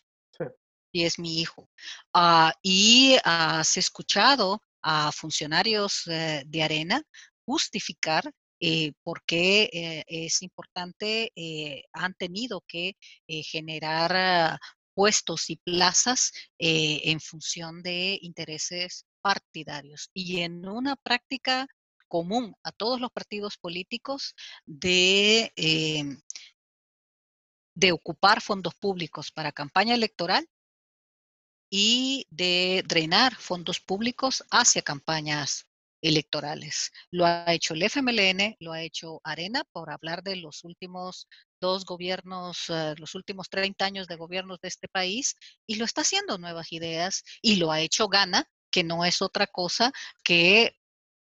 Y 0.92 1.04
es 1.04 1.18
mi 1.18 1.40
hijo. 1.40 1.70
Ah, 2.12 2.52
y 2.62 3.16
has 3.24 3.76
escuchado 3.76 4.60
a 4.82 5.12
funcionarios 5.12 6.06
eh, 6.08 6.42
de 6.46 6.62
Arena 6.62 7.02
justificar 7.46 8.30
eh, 8.60 8.92
por 9.02 9.22
qué 9.24 9.70
eh, 9.72 10.04
es 10.06 10.42
importante, 10.42 11.32
han 11.92 12.14
tenido 12.14 12.62
que 12.66 12.96
generar 13.26 14.12
ah, 14.14 14.58
puestos 14.94 15.50
y 15.50 15.56
plazas 15.56 16.32
en 16.58 17.20
función 17.20 17.82
de 17.82 18.18
intereses 18.20 19.06
partidarios 19.22 20.10
y 20.14 20.40
en 20.40 20.66
una 20.68 20.96
práctica 20.96 21.66
común 22.10 22.54
a 22.64 22.72
todos 22.72 23.00
los 23.00 23.12
partidos 23.12 23.56
políticos 23.56 24.34
de, 24.66 25.52
em, 25.56 26.20
de 27.74 27.92
ocupar 27.92 28.42
fondos 28.42 28.74
públicos 28.74 29.30
para 29.30 29.52
campaña 29.52 29.94
electoral 29.94 30.46
y 31.70 32.26
de 32.30 32.82
drenar 32.86 33.36
fondos 33.36 33.80
públicos 33.80 34.44
hacia 34.50 34.82
campañas 34.82 35.69
electorales. 36.02 36.90
Lo 37.10 37.26
ha 37.26 37.44
hecho 37.52 37.74
el 37.74 37.82
FMLN, 37.82 38.56
lo 38.60 38.72
ha 38.72 38.82
hecho 38.82 39.20
Arena, 39.24 39.64
por 39.72 39.90
hablar 39.90 40.22
de 40.22 40.36
los 40.36 40.64
últimos 40.64 41.28
dos 41.60 41.84
gobiernos, 41.84 42.64
eh, 42.68 42.94
los 42.98 43.14
últimos 43.14 43.48
30 43.50 43.84
años 43.84 44.06
de 44.06 44.16
gobiernos 44.16 44.58
de 44.60 44.68
este 44.68 44.88
país, 44.88 45.34
y 45.66 45.76
lo 45.76 45.84
está 45.84 46.02
haciendo 46.02 46.38
Nuevas 46.38 46.72
Ideas, 46.72 47.22
y 47.42 47.56
lo 47.56 47.70
ha 47.70 47.80
hecho 47.80 48.08
Gana, 48.08 48.46
que 48.70 48.84
no 48.84 49.04
es 49.04 49.20
otra 49.22 49.46
cosa 49.46 49.92
que 50.22 50.76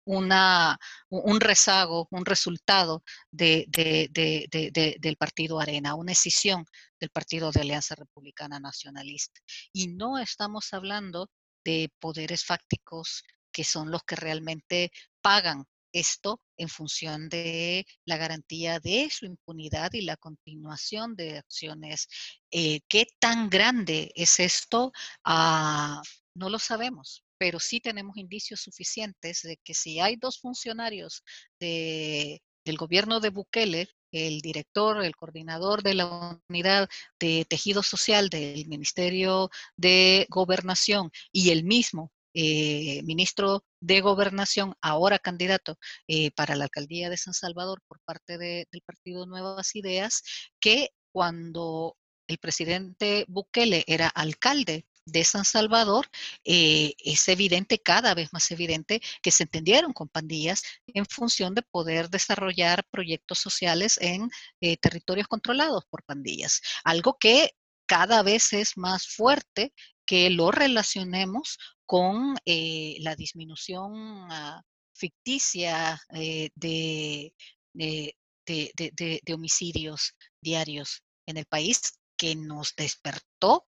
una, 0.06 0.78
un 1.10 1.40
rezago, 1.40 2.06
un 2.10 2.24
resultado 2.24 3.02
de, 3.30 3.66
del 3.68 5.16
partido 5.16 5.60
Arena, 5.60 5.94
una 5.94 6.12
escisión 6.12 6.64
del 7.00 7.10
partido 7.10 7.50
de 7.50 7.60
Alianza 7.60 7.96
Republicana 7.96 8.60
Nacionalista. 8.60 9.40
Y 9.72 9.88
no 9.88 10.18
estamos 10.18 10.72
hablando 10.72 11.28
de 11.64 11.90
poderes 11.98 12.44
fácticos 12.44 13.24
que 13.56 13.64
son 13.64 13.90
los 13.90 14.02
que 14.02 14.16
realmente 14.16 14.92
pagan 15.22 15.64
esto 15.90 16.42
en 16.58 16.68
función 16.68 17.30
de 17.30 17.86
la 18.04 18.18
garantía 18.18 18.80
de 18.80 19.08
su 19.10 19.24
impunidad 19.24 19.94
y 19.94 20.02
la 20.02 20.18
continuación 20.18 21.16
de 21.16 21.38
acciones. 21.38 22.06
Eh, 22.50 22.80
¿Qué 22.86 23.06
tan 23.18 23.48
grande 23.48 24.12
es 24.14 24.40
esto? 24.40 24.92
Ah, 25.24 26.02
no 26.34 26.50
lo 26.50 26.58
sabemos 26.58 27.24
pero 27.38 27.60
sí 27.60 27.80
tenemos 27.80 28.16
indicios 28.16 28.60
suficientes 28.60 29.42
de 29.42 29.58
que 29.58 29.74
si 29.74 30.00
hay 30.00 30.16
dos 30.16 30.38
funcionarios 30.38 31.22
del 31.60 32.40
gobierno 32.78 33.20
de 33.20 33.28
Bukele, 33.28 33.88
el 34.12 34.40
director, 34.40 35.04
el 35.04 35.14
coordinador 35.14 35.82
de 35.82 35.94
la 35.94 36.40
unidad 36.48 36.88
de 37.20 37.44
tejido 37.44 37.82
social 37.82 38.30
del 38.30 38.66
Ministerio 38.68 39.50
de 39.76 40.26
Gobernación 40.30 41.10
y 41.30 41.50
el 41.50 41.64
mismo 41.64 42.12
eh, 42.38 43.02
ministro 43.04 43.64
de 43.80 44.02
Gobernación, 44.02 44.74
ahora 44.82 45.18
candidato 45.18 45.78
eh, 46.06 46.30
para 46.32 46.54
la 46.54 46.64
alcaldía 46.64 47.08
de 47.08 47.16
San 47.16 47.32
Salvador 47.32 47.80
por 47.88 47.98
parte 48.04 48.36
del 48.36 48.82
Partido 48.84 49.24
Nuevas 49.26 49.74
Ideas, 49.74 50.22
que 50.60 50.90
cuando 51.12 51.96
el 52.28 52.38
presidente 52.38 53.24
Bukele 53.28 53.84
era 53.86 54.08
alcalde 54.08 54.86
de 55.06 55.24
San 55.24 55.44
Salvador, 55.44 56.08
eh, 56.44 56.94
es 56.98 57.26
evidente, 57.28 57.78
cada 57.78 58.12
vez 58.14 58.32
más 58.32 58.50
evidente, 58.50 59.00
que 59.22 59.30
se 59.30 59.44
entendieron 59.44 59.92
con 59.92 60.08
pandillas 60.08 60.62
en 60.88 61.06
función 61.06 61.54
de 61.54 61.62
poder 61.62 62.10
desarrollar 62.10 62.84
proyectos 62.90 63.38
sociales 63.38 63.98
en 64.00 64.28
eh, 64.60 64.76
territorios 64.76 65.28
controlados 65.28 65.84
por 65.88 66.02
pandillas. 66.02 66.60
Algo 66.84 67.16
que 67.18 67.52
cada 67.86 68.22
vez 68.22 68.52
es 68.52 68.76
más 68.76 69.06
fuerte 69.06 69.72
que 70.04 70.28
lo 70.30 70.50
relacionemos 70.50 71.58
con 71.86 72.36
eh, 72.44 72.96
la 73.00 73.14
disminución 73.16 73.92
ah, 74.30 74.62
ficticia 74.94 76.00
de, 76.10 77.32
de 77.74 79.34
homicidios 79.34 80.14
diarios 80.40 81.02
en 81.26 81.36
el 81.36 81.46
país 81.46 81.98
que 82.16 82.34
nos 82.34 82.74
despertó 82.76 83.66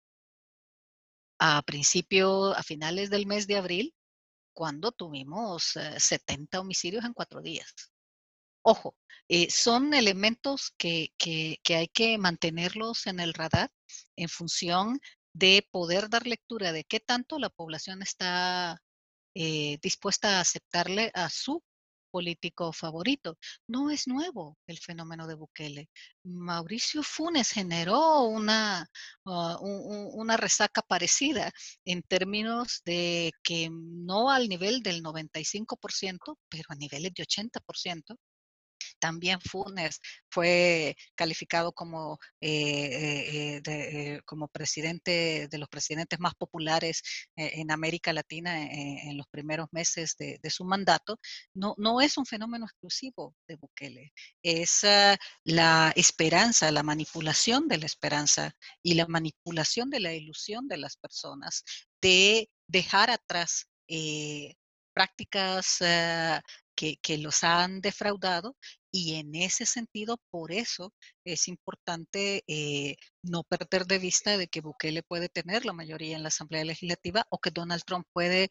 a 1.40 1.62
principio, 1.64 2.56
a 2.56 2.64
finales 2.64 3.10
del 3.10 3.26
mes 3.26 3.48
de 3.48 3.58
abril, 3.58 3.94
cuando 4.54 4.92
tuvimos 4.92 5.74
70 5.98 6.58
eh, 6.58 6.60
homicidios 6.60 7.06
en 7.06 7.14
cuatro 7.14 7.42
días. 7.42 7.74
Ojo, 8.62 8.96
eh, 9.28 9.50
son 9.50 9.94
elementos 9.94 10.74
que, 10.78 11.14
que, 11.18 11.60
que 11.64 11.76
hay 11.76 11.88
que 11.88 12.18
mantenerlos 12.18 13.08
en 13.08 13.20
el 13.20 13.34
radar 13.34 13.72
en 14.16 14.30
función 14.30 15.00
de 15.34 15.68
poder 15.72 16.10
dar 16.10 16.28
lectura 16.28 16.72
de 16.72 16.84
qué 16.84 17.00
tanto 17.00 17.40
la 17.40 17.50
población 17.50 18.02
está 18.02 18.82
eh, 19.36 19.80
dispuesta 19.82 20.38
a 20.38 20.42
aceptarle 20.42 21.12
a 21.14 21.30
su 21.30 21.64
político 22.14 22.72
favorito. 22.72 23.38
No 23.68 23.90
es 23.90 24.08
nuevo 24.08 24.58
el 24.68 24.78
fenómeno 24.78 25.26
de 25.28 25.34
Bukele. 25.34 25.90
Mauricio 26.24 27.02
Funes 27.02 27.50
generó 27.52 28.26
una, 28.26 28.88
ah, 29.26 29.58
una 29.62 30.38
resaca 30.38 30.84
parecida 30.84 31.52
en 31.86 32.04
términos 32.04 32.82
de 32.86 33.32
que 33.44 33.70
no 33.72 34.30
al 34.30 34.48
nivel 34.48 34.84
del 34.84 35.02
95%, 35.02 36.38
pero 36.50 36.66
a 36.70 36.76
niveles 36.76 37.14
de 37.16 37.24
80%, 37.24 38.16
también 39.04 39.42
Funes 39.42 40.00
fue 40.30 40.96
calificado 41.14 41.74
como, 41.74 42.20
eh, 42.40 43.58
eh, 43.58 43.62
eh, 43.66 44.22
como 44.24 44.48
presidente 44.48 45.50
de 45.52 45.58
los 45.58 45.68
presidentes 45.68 46.22
más 46.22 46.36
populares 46.36 47.02
en 47.36 47.70
América 47.70 48.14
Latina 48.14 48.64
en 48.64 49.18
los 49.18 49.28
primeros 49.28 49.68
meses 49.74 50.16
de, 50.18 50.50
su 50.50 50.64
mandato. 50.64 51.20
No, 51.54 51.76
no 51.78 52.00
es 52.00 52.18
un 52.18 52.26
fenómeno 52.26 52.66
exclusivo 52.66 53.36
de 53.46 53.58
Bukele, 53.58 54.14
es 54.42 54.86
ah, 54.86 55.18
la 55.44 55.92
esperanza, 55.98 56.72
la 56.72 56.84
manipulación 56.84 57.68
de 57.68 57.80
la 57.80 57.88
esperanza 57.88 58.56
y 58.82 58.94
la 58.94 59.06
manipulación 59.08 59.90
de 59.90 60.00
la 60.00 60.14
ilusión 60.14 60.70
de 60.70 60.78
las 60.78 60.96
personas 60.96 61.66
de 62.02 62.50
dejar 62.68 63.10
atrás 63.10 63.68
prácticas 64.94 65.82
ah, 65.82 66.42
que, 66.76 67.18
los 67.18 67.44
han 67.44 67.82
defraudado 67.82 68.56
y 68.92 69.16
en 69.16 69.36
ese 69.36 69.66
sentido, 69.66 70.18
por 70.30 70.52
eso 70.52 70.94
es 71.26 71.48
importante 71.48 72.44
eh, 72.48 72.96
no 73.24 73.44
perder 73.44 73.86
de 73.86 74.00
vista 74.00 74.38
de 74.38 74.48
que 74.48 74.62
Bukele 74.62 75.04
puede 75.04 75.30
tener 75.30 75.66
la 75.66 75.74
mayoría 75.74 76.16
en 76.16 76.24
la 76.24 76.30
Asamblea 76.30 76.64
Legislativa 76.64 77.26
o 77.30 77.40
que 77.40 77.52
Donald 77.52 77.84
Trump 77.86 78.06
puede 78.14 78.50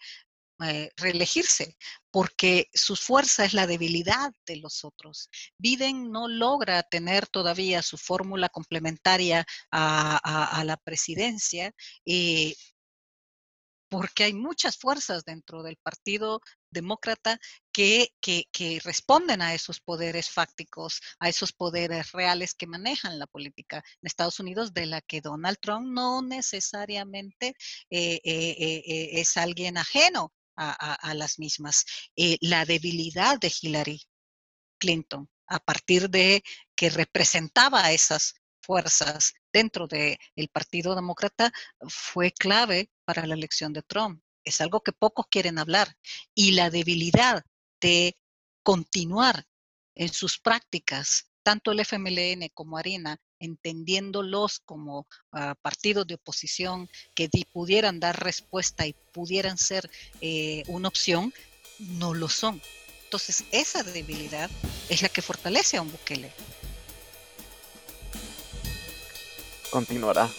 eh, 0.64 0.90
reelegirse, 0.96 1.76
porque 2.10 2.68
su 2.72 2.94
fuerza 2.94 3.44
es 3.44 3.52
la 3.52 3.66
debilidad 3.66 4.32
de 4.46 4.56
los 4.56 4.84
otros. 4.84 5.28
Biden 5.58 6.12
no 6.12 6.28
logra 6.28 6.82
tener 6.84 7.26
todavía 7.26 7.82
su 7.82 7.98
fórmula 7.98 8.48
complementaria 8.48 9.44
a, 9.72 10.58
a, 10.60 10.64
la 10.64 10.76
presidencia. 10.76 11.72
Eh, 12.06 12.54
porque 13.92 14.24
hay 14.24 14.32
muchas 14.32 14.78
fuerzas 14.78 15.22
dentro 15.24 15.62
del 15.62 15.76
Partido 15.76 16.40
Demócrata 16.70 17.38
que, 17.72 18.12
que, 18.20 18.80
responden 18.84 19.42
a 19.42 19.54
esos 19.54 19.80
poderes 19.80 20.30
fácticos, 20.30 21.00
a 21.18 21.28
esos 21.28 21.52
poderes 21.52 22.12
reales 22.12 22.54
que 22.54 22.66
manejan 22.66 23.18
la 23.18 23.26
política 23.26 23.78
en 23.78 24.06
Estados 24.06 24.40
Unidos, 24.40 24.72
de 24.74 24.86
la 24.86 25.00
que 25.00 25.20
Donald 25.20 25.58
Trump 25.60 25.86
no 25.88 26.22
necesariamente 26.22 27.54
eh, 27.90 28.20
eh, 28.24 28.82
eh, 28.86 29.10
es 29.20 29.36
alguien 29.36 29.78
ajeno 29.78 30.32
a, 30.56 30.94
a 30.94 31.14
las 31.14 31.38
mismas. 31.38 31.84
la 32.40 32.64
debilidad 32.66 33.38
de 33.40 33.52
Hillary 33.60 34.02
Clinton 34.78 35.28
a 35.46 35.58
partir 35.58 36.08
de 36.10 36.42
que 36.74 36.90
representaba 36.90 37.84
a 37.84 37.92
esas 37.92 38.34
fuerzas 38.62 39.34
dentro 39.52 39.86
del 39.86 40.48
Partido 40.52 40.94
Demócrata 40.94 41.52
fue 41.88 42.32
clave 42.32 42.90
para 43.04 43.26
la 43.26 43.34
elección 43.34 43.72
de 43.72 43.82
Trump. 43.82 44.22
Es 44.44 44.60
algo 44.60 44.82
que 44.82 44.92
pocos 44.92 45.26
quieren 45.28 45.58
hablar. 45.58 45.94
Y 46.34 46.52
la 46.52 46.70
debilidad 46.70 47.44
de 47.82 48.16
continuar 48.62 49.46
en 49.94 50.08
sus 50.08 50.38
prácticas 50.38 51.26
tanto 51.42 51.72
el 51.72 51.80
FMLN 51.80 52.48
como 52.54 52.78
Arena, 52.78 53.18
entendiéndolos 53.38 54.60
como 54.60 55.06
ah, 55.32 55.54
partidos 55.60 56.06
de 56.06 56.14
oposición 56.14 56.88
que 57.14 57.28
pudieran 57.52 58.00
dar 58.00 58.22
respuesta 58.22 58.86
y 58.86 58.94
pudieran 59.12 59.58
ser 59.58 59.90
eh, 60.20 60.62
una 60.68 60.88
opción, 60.88 61.34
no 61.78 62.14
lo 62.14 62.28
son. 62.28 62.62
Entonces, 63.04 63.44
esa 63.50 63.82
debilidad 63.82 64.50
es 64.88 65.02
la 65.02 65.08
que 65.08 65.20
fortalece 65.20 65.76
a 65.76 65.82
un 65.82 65.90
Bukele. 65.90 66.32
Continuará. 69.70 70.30